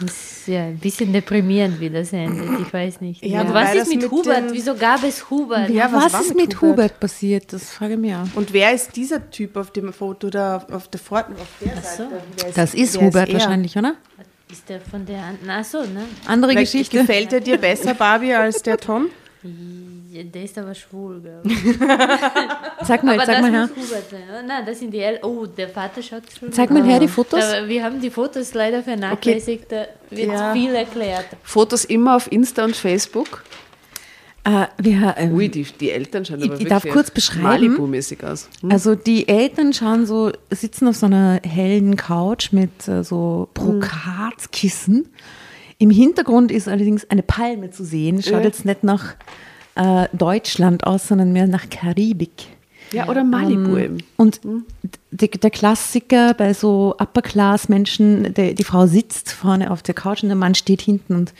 [0.00, 2.60] Das ist ja ein bisschen deprimierend, wie das endet.
[2.60, 3.24] Ich weiß nicht.
[3.24, 4.44] Ja, was ist mit, mit Hubert?
[4.52, 5.70] Wieso gab es Hubert?
[5.70, 6.72] Ja, was was ist mit mit Hubert?
[6.76, 7.52] Hubert passiert?
[7.52, 8.26] Das frage ich mich auch.
[8.34, 11.26] Und wer ist dieser Typ auf dem Foto da auf der Vor auf
[11.60, 11.82] der so.
[11.82, 12.08] Seite?
[12.42, 13.34] Wer Das ist Hubert er?
[13.34, 13.94] wahrscheinlich, oder?
[14.50, 16.04] Ist der von der An Ach so, ne?
[16.26, 16.98] Andere Vielleicht Geschichte.
[17.00, 19.08] Gefällt er dir besser, Barbie, als der Tom?
[20.16, 22.86] Ja, Der ist aber schwul, glaube ich.
[22.86, 23.68] Sag mal, aber sag das mal her.
[23.74, 24.22] Hubert sein.
[24.28, 24.42] oder?
[24.42, 26.52] Nein, das sind die El Oh, der Vater schaut schon.
[26.52, 27.42] Zeig mal her die Fotos.
[27.42, 29.70] Aber wir haben die Fotos leider vernachlässigt.
[29.70, 30.52] Da wird Ja.
[30.52, 31.26] viel erklärt.
[31.42, 33.42] Fotos immer auf Insta und Facebook.
[34.44, 37.42] Äh, wir, ähm, Ui, die, die Eltern schauen Ich- aber ich darf kurz beschreiben.
[37.76, 38.48] Malibu-mäßig aus.
[38.60, 38.70] Hm?
[38.70, 45.08] Also die Eltern schauen so, sitzen auf so einer hellen Couch mit äh, so Brokatkissen.
[45.78, 48.22] Im Hintergrund ist allerdings eine Palme zu sehen.
[48.22, 48.40] Schaut Ja.
[48.42, 49.16] jetzt nicht nach
[49.76, 52.30] äh, Deutschland aus, sondern mehr nach Karibik.
[52.92, 53.98] Ja, oder Malibu eben.
[54.16, 54.40] Und
[55.10, 60.28] d- der Klassiker bei so Upper-Class-Menschen, der- die Frau sitzt vorne auf der Couch und
[60.28, 61.34] der Mann steht hinten und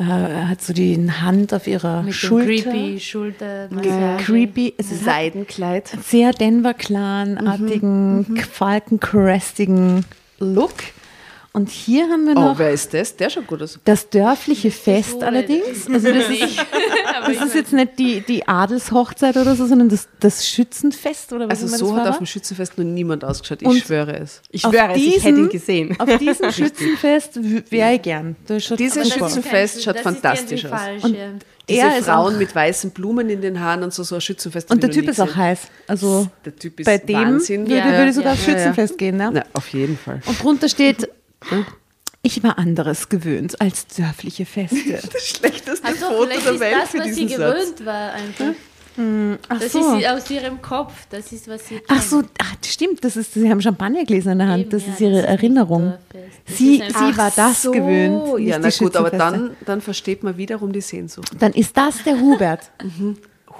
[0.00, 2.46] äh, hat so die Hand auf ihrer Mit Schulter.
[2.46, 4.22] dem creepy Schultermassage.
[4.24, 4.74] Creepy.
[4.78, 5.90] Es ist Seidenkleid.
[6.04, 10.04] sehr Denver Clan-artigen, Mhm, Falkencrestigen
[10.38, 10.74] Look.
[11.54, 13.16] Und hier haben wir Oh, noch wer ist das?
[13.16, 13.80] Der schaut gut aus.
[13.84, 15.88] das dörfliche Fest allerdings.
[15.92, 16.42] Also das ist,
[17.22, 21.48] Aber das ist jetzt nicht die, die Adelshochzeit oder so, sondern das, das Schützenfest oder
[21.48, 22.10] was Also immer so das hat war.
[22.10, 23.62] auf dem Schützenfest noch niemand ausgeschaut.
[23.62, 24.42] Ich Und- schwöre es.
[24.50, 25.96] Ich schwöre es, ich hätte ihn gesehen.
[25.98, 27.40] Auf diesem Schützenfest
[27.72, 28.36] wäre ich gern.
[28.78, 29.12] Dieses.
[29.12, 30.80] Schützenfest schaut fantastisch aus.
[31.02, 31.16] Und
[31.68, 34.70] Diese Er ist Frauen mit weißen Blumen in den Haaren und so, so ein Schützenfest.
[34.70, 35.60] Und der Typ ist auch heiß.
[35.86, 37.62] Also Der Typ ist bei dem Wahnsinn.
[37.66, 38.58] würde, Ja, würde sogar ja, aufs ja, ja.
[38.58, 39.16] Schützenfest gehen.
[39.16, 39.30] Ne?
[39.32, 40.20] Na, auf jeden Fall.
[40.26, 41.08] Und drunter steht,
[42.22, 44.76] ich war anderes gewöhnt als dörfliche Feste.
[45.12, 47.54] Das schlechteste Also Foto vielleicht der ist Welt das, für was sie diesen Satz.
[47.54, 48.44] gewöhnt war einfach.
[49.48, 49.96] Ach Das so.
[49.96, 50.92] ist aus ihrem Kopf.
[51.08, 52.02] Das ist, was sie Ach kennt.
[52.02, 54.92] so, ach, das stimmt, das ist, Sie haben Champagnergläser in der Hand, Eben, das ja,
[54.92, 55.94] ist Ihre das Erinnerung.
[56.44, 58.40] Das Sie, ist einfach- sie war das so, gewöhnt.
[58.40, 61.30] Ja, na gut, aber dann, dann versteht man wiederum die Sehnsucht.
[61.38, 62.72] Dann ist das der Hubert.
[62.78, 63.16] Dann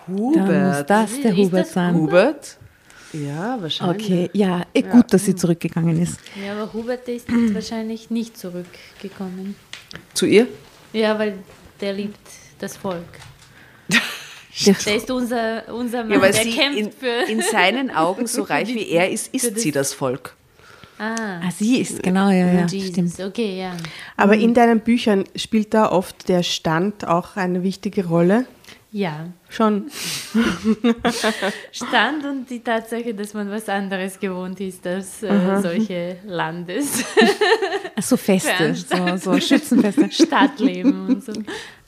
[0.08, 0.90] muss Hubert.
[0.90, 1.94] das der Ist Hubert das sein.
[1.94, 2.56] Hubert?
[3.12, 4.04] Ja, wahrscheinlich.
[4.06, 6.18] Okay, ja, eh, gut, dass sie zurückgegangen ist.
[6.44, 9.56] Ja, aber Hubert ist jetzt wahrscheinlich nicht zurückgekommen.
[10.14, 10.46] Zu ihr?
[10.92, 11.38] Ja, weil
[11.80, 12.18] der liebt
[12.58, 13.04] das Volk.
[14.66, 17.30] Der, Der ist unser, unser Mann, Ja, weil der sie kämpft in, für...
[17.30, 20.34] in seinen Augen so reich wie er ist, ist sie das Volk.
[20.98, 22.90] Ah, Ah, sie ist, genau, ja, ja, Jesus.
[22.90, 23.20] stimmt.
[23.20, 23.72] Okay, ja.
[24.16, 28.46] Aber in deinen Büchern spielt da oft der Stand auch eine wichtige Rolle.
[28.90, 29.26] Ja.
[29.50, 29.90] Schon.
[31.72, 37.04] Stand und die Tatsache, dass man was anderes gewohnt ist als äh, solche Landes
[37.96, 40.10] Ach so, Feste, so, so Schützenfeste.
[40.26, 41.32] Stadtleben und so.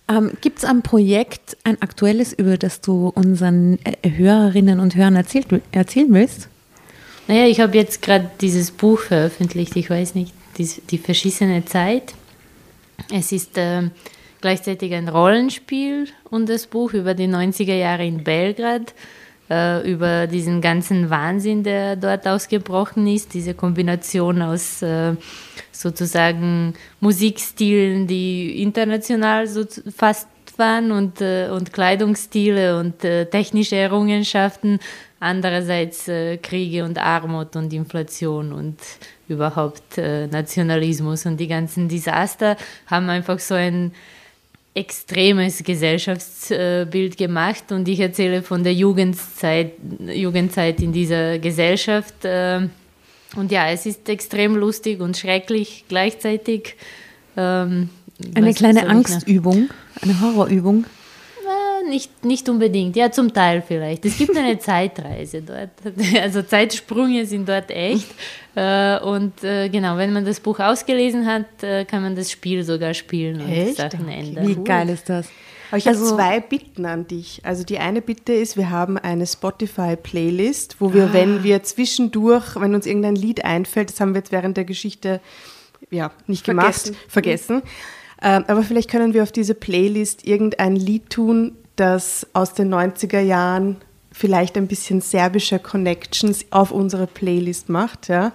[0.09, 5.17] Ähm, Gibt es ein Projekt, ein aktuelles, über das du unseren äh, Hörerinnen und Hörern
[5.17, 6.50] erzählt, erzählen willst?
[7.29, 12.15] Naja, ich habe jetzt gerade dieses Buch veröffentlicht, ich weiß nicht, die, die verschissene Zeit.
[13.13, 13.93] Es ist ähm,
[14.41, 18.95] gleichzeitig ein Rollenspiel und das Buch über die 90er Jahre in Belgrad,
[19.49, 25.15] äh, über diesen ganzen Wahnsinn, der dort ausgebrochen ist, diese Kombination aus äh,
[25.73, 29.65] sozusagen Musikstilen, die international so
[29.97, 30.29] fast
[30.61, 34.79] waren und, äh, und Kleidungsstile und äh, technische Errungenschaften,
[35.19, 38.79] andererseits äh, Kriege und Armut und Inflation und
[39.29, 42.57] überhaupt Nationalismus und die ganzen Desaster
[42.87, 43.93] haben einfach so ein
[44.75, 52.25] extremes Gesellschaftsbild gemacht und ich erzähle von der Jugendzeit, Jugendzeit in dieser Gesellschaft.
[52.25, 56.75] Und ja, es ist extrem lustig und schrecklich gleichzeitig.
[57.37, 57.89] Ähm,
[58.35, 59.71] Eine kleine Angstübung,
[60.03, 60.85] eine Horrorübung.
[61.89, 64.05] Nicht, nicht unbedingt, ja, zum Teil vielleicht.
[64.05, 65.71] Es gibt eine Zeitreise dort.
[66.23, 68.07] Also Zeitsprünge sind dort echt.
[68.55, 72.63] Äh, Und äh, genau, wenn man das Buch ausgelesen hat, äh, kann man das Spiel
[72.65, 73.77] sogar spielen und Echt?
[73.79, 74.19] Sachen Okay.
[74.21, 74.47] ändern.
[74.47, 75.27] Wie geil ist das?
[75.71, 77.41] Aber ich habe Also- zwei Bitten an dich.
[77.45, 82.75] Also die eine Bitte ist, wir haben eine Spotify-Playlist, wo wir, wenn wir zwischendurch, wenn
[82.75, 85.21] uns irgendein Lied einfällt, das haben wir jetzt während der Geschichte
[85.91, 86.93] ja, nicht Vergessen.
[86.93, 87.57] gemacht, vergessen.
[87.57, 87.63] Ähm,
[88.21, 93.77] aber vielleicht können wir auf diese Playlist irgendein Lied tun, das aus den 90er Jahren
[94.13, 98.09] vielleicht ein bisschen serbische Connections auf unsere Playlist macht.
[98.09, 98.33] Ja.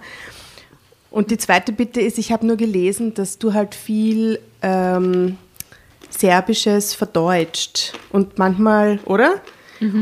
[1.10, 5.38] Und die zweite Bitte ist, ich habe nur gelesen, dass du halt viel ähm,
[6.10, 9.40] Serbisches verdeutscht und manchmal, oder?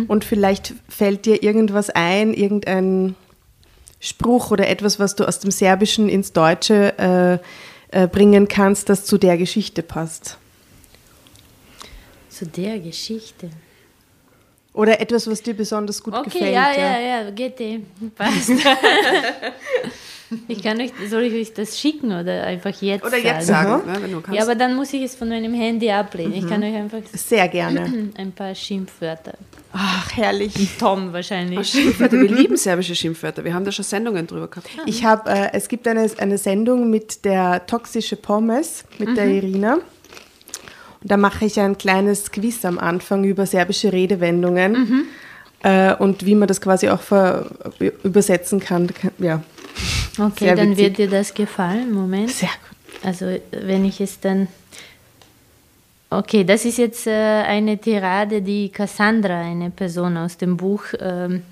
[0.08, 3.16] Und vielleicht fällt dir irgendwas ein, irgendein
[4.00, 7.38] Spruch oder etwas, was du aus dem Serbischen ins Deutsche äh,
[7.94, 10.36] äh, bringen kannst, das zu der Geschichte passt.
[12.28, 13.50] Zu der Geschichte.
[14.72, 16.52] Oder etwas, was dir besonders gut Okay, gefällt.
[16.54, 17.80] ja, ja, ja, geht eh.
[18.16, 18.50] Passt.
[20.48, 23.68] ich kann euch, soll ich euch das schicken oder einfach jetzt Oder jetzt sagen?
[23.68, 24.36] sagen, ne, wenn du kannst.
[24.36, 26.34] Ja, aber dann muss ich es von meinem Handy ablehnen.
[26.34, 28.10] Ich kann euch einfach Sehr gerne.
[28.16, 29.34] ein paar Schimpfwörter.
[29.72, 30.54] Ach, herrlich.
[30.78, 31.68] Tom wahrscheinlich.
[31.68, 33.44] Schimpfwörter, wir lieben serbische Schimpfwörter.
[33.44, 34.68] Wir haben da schon Sendungen drüber gehabt.
[34.86, 39.74] Ich habe, äh, es gibt eine, eine Sendung mit der toxische Pommes, mit der Irina.
[39.74, 45.06] Und da mache ich ein kleines Quiz am Anfang über serbische Redewendungen
[45.62, 47.46] äh, und wie man das quasi auch ver
[48.02, 48.88] übersetzen kann.
[49.18, 49.42] Ja,
[50.18, 50.84] Okay, Sehr dann witzig.
[50.84, 51.92] wird dir das gefallen.
[51.92, 52.30] Moment.
[52.30, 53.04] sehr gut.
[53.04, 54.48] Also, wenn ich es dann.
[56.10, 61.42] Okay, das ist jetzt äh, eine Tirade, die Cassandra, eine Person aus dem Buch, ähm,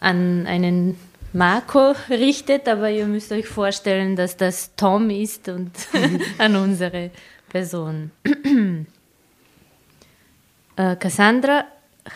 [0.00, 0.96] an einen
[1.32, 5.70] Marco richtet, aber ihr müsst euch vorstellen, dass das Tom ist und
[6.38, 7.10] an unsere
[7.48, 8.10] Person.
[10.76, 11.64] Äh, Cassandra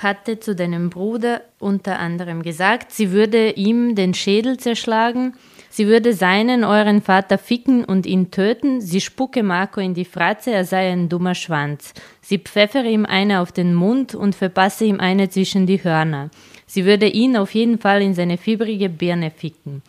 [0.02, 5.34] hatte zu deinem Bruder unter anderem gesagt, sie würde ihm den Schädel zerschlagen,
[5.74, 10.52] sie würde seinen, euren Vater ficken und ihn töten, sie spucke Marco in die Fratze,
[10.52, 11.92] er sei ein dummer Schwanz.
[12.20, 16.30] Sie pfeffere ihm eine auf den Mund und verpasse ihm eine zwischen die Hörner.
[16.66, 19.82] Sie würde ihn auf jeden Fall in seine fiebrige Birne ficken.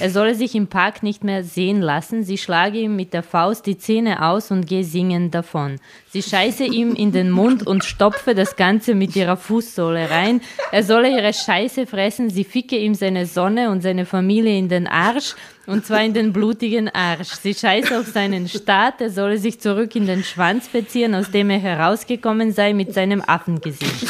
[0.00, 2.24] Er solle sich im Park nicht mehr sehen lassen.
[2.24, 5.78] Sie schlage ihm mit der Faust die Zähne aus und gehe singend davon.
[6.10, 10.40] Sie scheiße ihm in den Mund und stopfe das Ganze mit ihrer Fußsohle rein.
[10.72, 12.30] Er solle ihre Scheiße fressen.
[12.30, 15.34] Sie ficke ihm seine Sonne und seine Familie in den Arsch.
[15.66, 17.28] Und zwar in den blutigen Arsch.
[17.28, 19.00] Sie scheiße auf seinen Staat.
[19.00, 23.22] Er solle sich zurück in den Schwanz beziehen, aus dem er herausgekommen sei mit seinem
[23.24, 24.08] Affengesicht.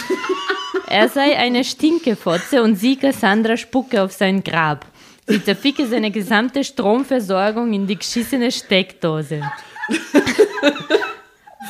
[0.88, 4.86] Er sei eine Stinkefotze und sie, Cassandra, spucke auf sein Grab.
[5.26, 9.42] Sie zerficke seine gesamte Stromversorgung in die geschissene Steckdose.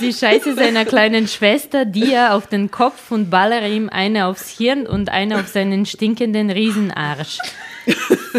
[0.01, 4.87] Sie scheiße seiner kleinen Schwester Dia auf den Kopf und ballere ihm eine aufs Hirn
[4.87, 7.39] und eine auf seinen stinkenden Riesenarsch.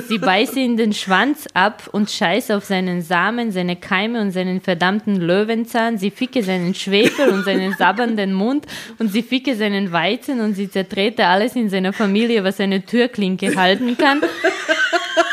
[0.07, 4.61] Sie beiße in den Schwanz ab und scheiße auf seinen Samen, seine Keime und seinen
[4.61, 5.97] verdammten Löwenzahn.
[5.97, 8.65] Sie ficke seinen Schwefel und seinen sabbernden Mund
[8.99, 13.55] und sie ficke seinen Weizen und sie zertrete alles in seiner Familie, was eine Türklinke
[13.55, 14.21] halten kann.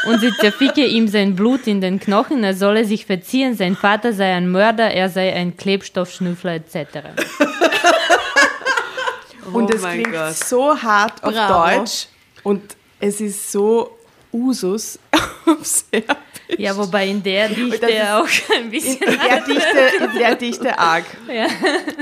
[0.06, 4.12] Und sie zerficke ihm sein Blut in den Knochen, er solle sich verziehen, sein Vater
[4.14, 6.74] sei ein Mörder, er sei ein Klebstoffschnüffler etc.
[9.52, 10.34] Und Oh es mein klingt Gott.
[10.36, 11.78] so hart auf Bravo.
[11.80, 12.06] Deutsch
[12.44, 12.62] und
[13.00, 13.98] es ist so
[14.32, 14.98] Usus
[15.46, 16.06] auf Serbisch.
[16.56, 19.02] Ja, wobei in der Dichte auch ein In, bisschen.
[19.02, 21.04] in, der Dichte, in der Dichte arg.
[21.28, 21.46] Ja.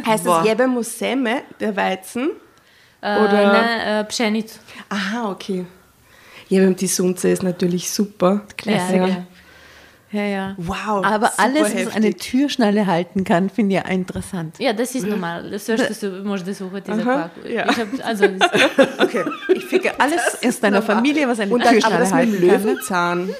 [0.06, 0.40] Heißt Boah.
[0.42, 2.30] es Jebe Museme, der Weizen?
[3.00, 4.46] Äh, Oder- nein, äh, Pschenic.
[4.90, 5.64] Aha, okay.
[6.48, 8.42] Ja, beim Tisunze ist natürlich super.
[8.56, 9.08] Klassiker.
[9.08, 9.26] Ja,
[10.10, 10.54] ja, ja.
[10.56, 11.04] Wow.
[11.04, 11.86] Aber alles, heftig.
[11.86, 14.56] was eine Türschnalle halten kann, finde ich ja interessant.
[14.58, 15.50] Ja, das ist normal.
[15.50, 17.68] Das hörst du, musst du suchen, dieser Aha, ja.
[17.68, 18.24] ich hab, also,
[18.98, 19.24] okay.
[19.54, 22.48] Ich finde alles aus deiner Familie, was eine Und Türschnalle aber das halten mit dem
[22.48, 22.56] ne?
[22.56, 23.34] Löwenzahn.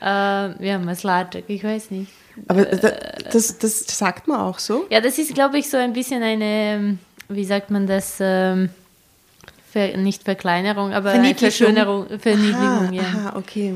[0.00, 0.56] kann.
[0.60, 2.10] Äh, ja, Maslatschek, ich weiß nicht.
[2.48, 2.92] Aber äh,
[3.30, 4.86] das, das sagt man auch so?
[4.88, 6.96] Ja, das ist, glaube ich, so ein bisschen eine,
[7.28, 8.16] wie sagt man das?
[8.20, 8.70] Ähm,
[9.72, 11.12] Ver, nicht Verkleinerung, aber.
[11.36, 13.02] Verschönerung, Verniedlichung, aha, ja.
[13.02, 13.74] aha, okay.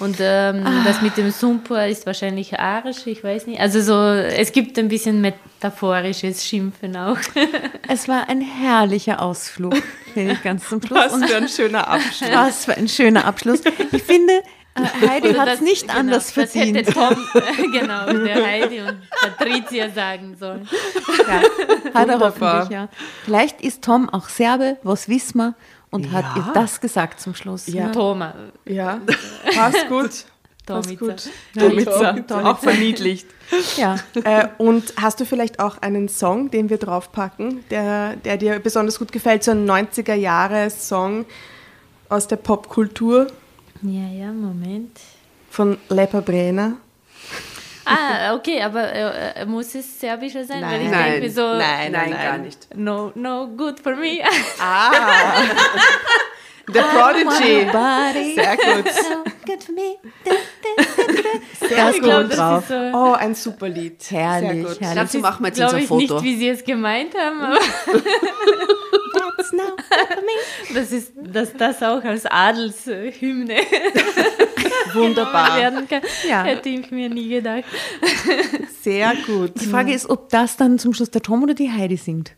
[0.00, 3.60] Und ähm, das mit dem Sumpur ist wahrscheinlich arisch, ich weiß nicht.
[3.60, 7.18] Also so, es gibt ein bisschen metaphorisches Schimpfen auch.
[7.90, 9.74] Es war ein herrlicher Ausflug,
[10.12, 11.00] finde ich ganz zum Schluss.
[11.10, 12.30] Was für ein schöner Abschluss.
[12.32, 13.60] was für ein schöner Abschluss.
[13.92, 14.42] Ich finde,
[14.84, 16.76] Heidi Oder hat es das- nicht genau, anders Das verdient.
[16.76, 17.16] hätte Tom,
[17.72, 20.68] genau, der Heidi und Patricia sagen sollen.
[21.26, 22.88] Ja, hat er hoffentlich, ja.
[23.24, 25.54] Vielleicht ist Tom auch Serbe, was wissen wir,
[25.90, 27.66] und hat ihr das gesagt zum Schluss.
[27.66, 27.88] Ja.
[27.90, 28.34] Toma,
[28.66, 29.00] Ja,
[29.54, 30.10] passt gut.
[30.66, 31.06] Passt Tomica.
[31.06, 31.28] gut.
[31.58, 31.90] Tomica.
[32.12, 32.50] Tomica.
[32.50, 33.26] Auch verniedlicht.
[33.78, 33.96] ja.
[34.22, 38.98] äh, und hast du vielleicht auch einen Song, den wir draufpacken, der, der dir besonders
[38.98, 39.42] gut gefällt?
[39.44, 41.24] So ein 90er-Jahre-Song
[42.10, 43.28] aus der Popkultur
[43.82, 44.98] Ja, ja, Moment.
[45.50, 46.76] von Lepa Brenner?
[47.84, 50.62] Ah, okay, aber äh, äh, muss es serbischer sein?
[50.62, 51.04] Weil ich Nein.
[51.04, 52.68] denke mir so, Nein, nein, gar nicht.
[52.76, 54.20] no, no good for me.
[54.60, 55.42] Ah!
[56.70, 57.66] The Prodigy.
[58.34, 58.92] Sehr gut.
[58.92, 59.96] So good for me.
[61.66, 62.30] Sehr ich gut.
[62.30, 62.36] ist
[62.68, 62.74] so...
[62.92, 64.02] Oh, ein super Lied.
[64.10, 64.80] Herrlich, Sehr gut.
[64.82, 64.94] herrlich.
[65.02, 66.14] Dazu machen wir jetzt glaube unser ich Foto.
[66.16, 67.40] nicht, wie sie es gemeint haben,
[69.38, 70.74] That's now for me.
[70.74, 73.56] das ist, dass das auch als Adelshymne
[74.94, 75.56] Wunderbar.
[75.58, 76.42] werden kann, Ja.
[76.44, 77.64] hätte ich mir nie gedacht.
[78.82, 79.52] Sehr gut.
[79.60, 82.32] Die Frage ist, ob das dann zum Schluss der Tom oder die Heidi singt.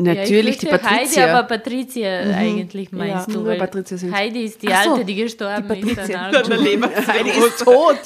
[0.00, 1.22] Natürlich die ja, ich fürchte Patricia.
[1.22, 3.40] Heidi, aber Patricia eigentlich meinst Ja, du.
[3.40, 4.14] nur Patricia singt.
[4.14, 5.96] Heidi ist die so, Alte, die gestorben die ist.
[5.96, 6.20] Patricia.
[6.20, 6.56] an Alkohol.
[6.62, 7.98] Leber Heidi ist tot.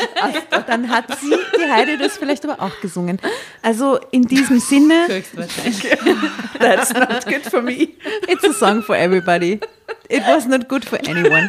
[0.67, 3.19] Dann hat sie, die Heidi, das vielleicht aber auch gesungen.
[3.61, 5.83] Also in diesem Sinne, Höchstwahrscheinlich.
[6.59, 7.91] That's not good for me.
[8.27, 9.61] it's a song for everybody.
[10.09, 11.47] It was not good for anyone.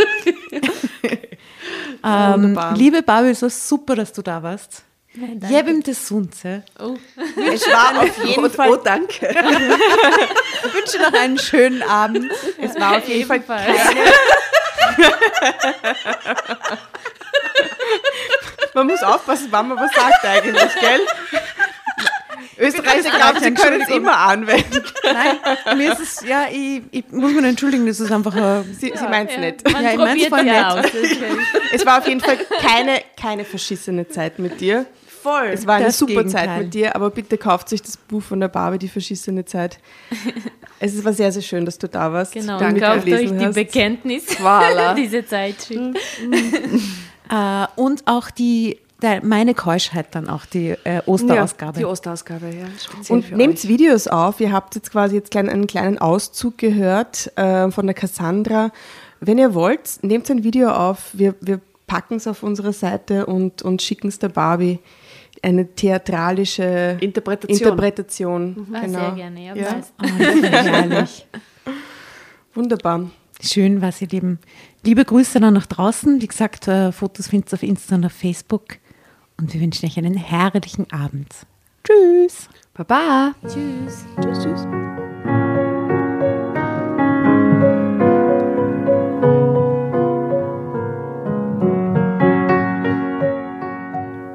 [2.06, 4.84] ähm, liebe Barbie, es war super, dass du da warst.
[5.50, 6.64] Jebim te Sunce.
[6.80, 6.96] Oh.
[7.54, 9.30] Es war auf jeden Fall, Oh, danke.
[10.66, 12.32] Ich wünsche noch einen schönen Abend.
[12.60, 13.44] es war auf jeden Fall.
[18.74, 21.02] Man muss aufpassen, wann man was sagt eigentlich, gell?
[22.58, 24.84] Österreicher glauben, sie können es immer anwenden.
[25.04, 28.94] Nein, mir ist es, ja, ich, ich muss mich entschuldigen, das ist einfach ein Sie,
[28.96, 29.72] sie meint es nicht.
[29.72, 30.86] Man Ja, ich mein's probiert voll ja nett.
[30.86, 30.92] aus.
[31.72, 34.86] Es war auf jeden Fall keine, keine verschissene Zeit mit dir.
[35.24, 35.48] Voll.
[35.54, 36.48] Es war eine Das super Gegenteil.
[36.48, 39.80] Zeit mit dir, aber bitte kauft euch das Buch von der Barbie, die verschissene Zeit.
[40.80, 42.34] Es war sehr, sehr schön, dass du da warst.
[42.34, 43.56] Genau, und und kauft euch die hast.
[43.56, 44.94] Bekenntnis, Voilà.
[44.96, 45.98] diese Zeitschrift.
[47.30, 51.80] Äh, und auch die, der, meine Keuschheit dann auch, die äh, Osterausgabe.
[51.80, 52.66] Die Osterausgabe, ja.
[52.78, 53.68] Speziell Und nehmt euch.
[53.70, 54.42] Videos auf.
[54.42, 58.72] Ihr habt jetzt quasi jetzt klein, einen kleinen Auszug gehört äh, von der Cassandra.
[59.22, 61.12] Wenn ihr wollt, nehmt ein Video auf.
[61.14, 64.80] Wir, wir packen es auf unsere Seite und, und schicken es der Barbie.
[65.44, 67.60] Eine theatralische Interpretation.
[67.60, 68.68] Interpretation.
[68.74, 69.00] Ah, genau.
[69.00, 69.82] Sehr gerne, ja, Ja.
[70.02, 71.28] Oh, herrlich.
[72.54, 73.12] Wunderbar.
[73.42, 74.40] Schön, was ihr lieben.
[74.86, 76.22] Liebe Grüße dann nach draußen.
[76.22, 78.78] Wie gesagt, äh, Fotos findet ihr auf Insta und auf Facebook.
[79.38, 81.34] Und wir wünschen euch einen herrlichen Abend.
[81.84, 82.48] Tschüss.
[82.74, 83.34] Baba.
[83.44, 84.06] Tschüss.
[84.22, 85.03] Tschüss, tschüss.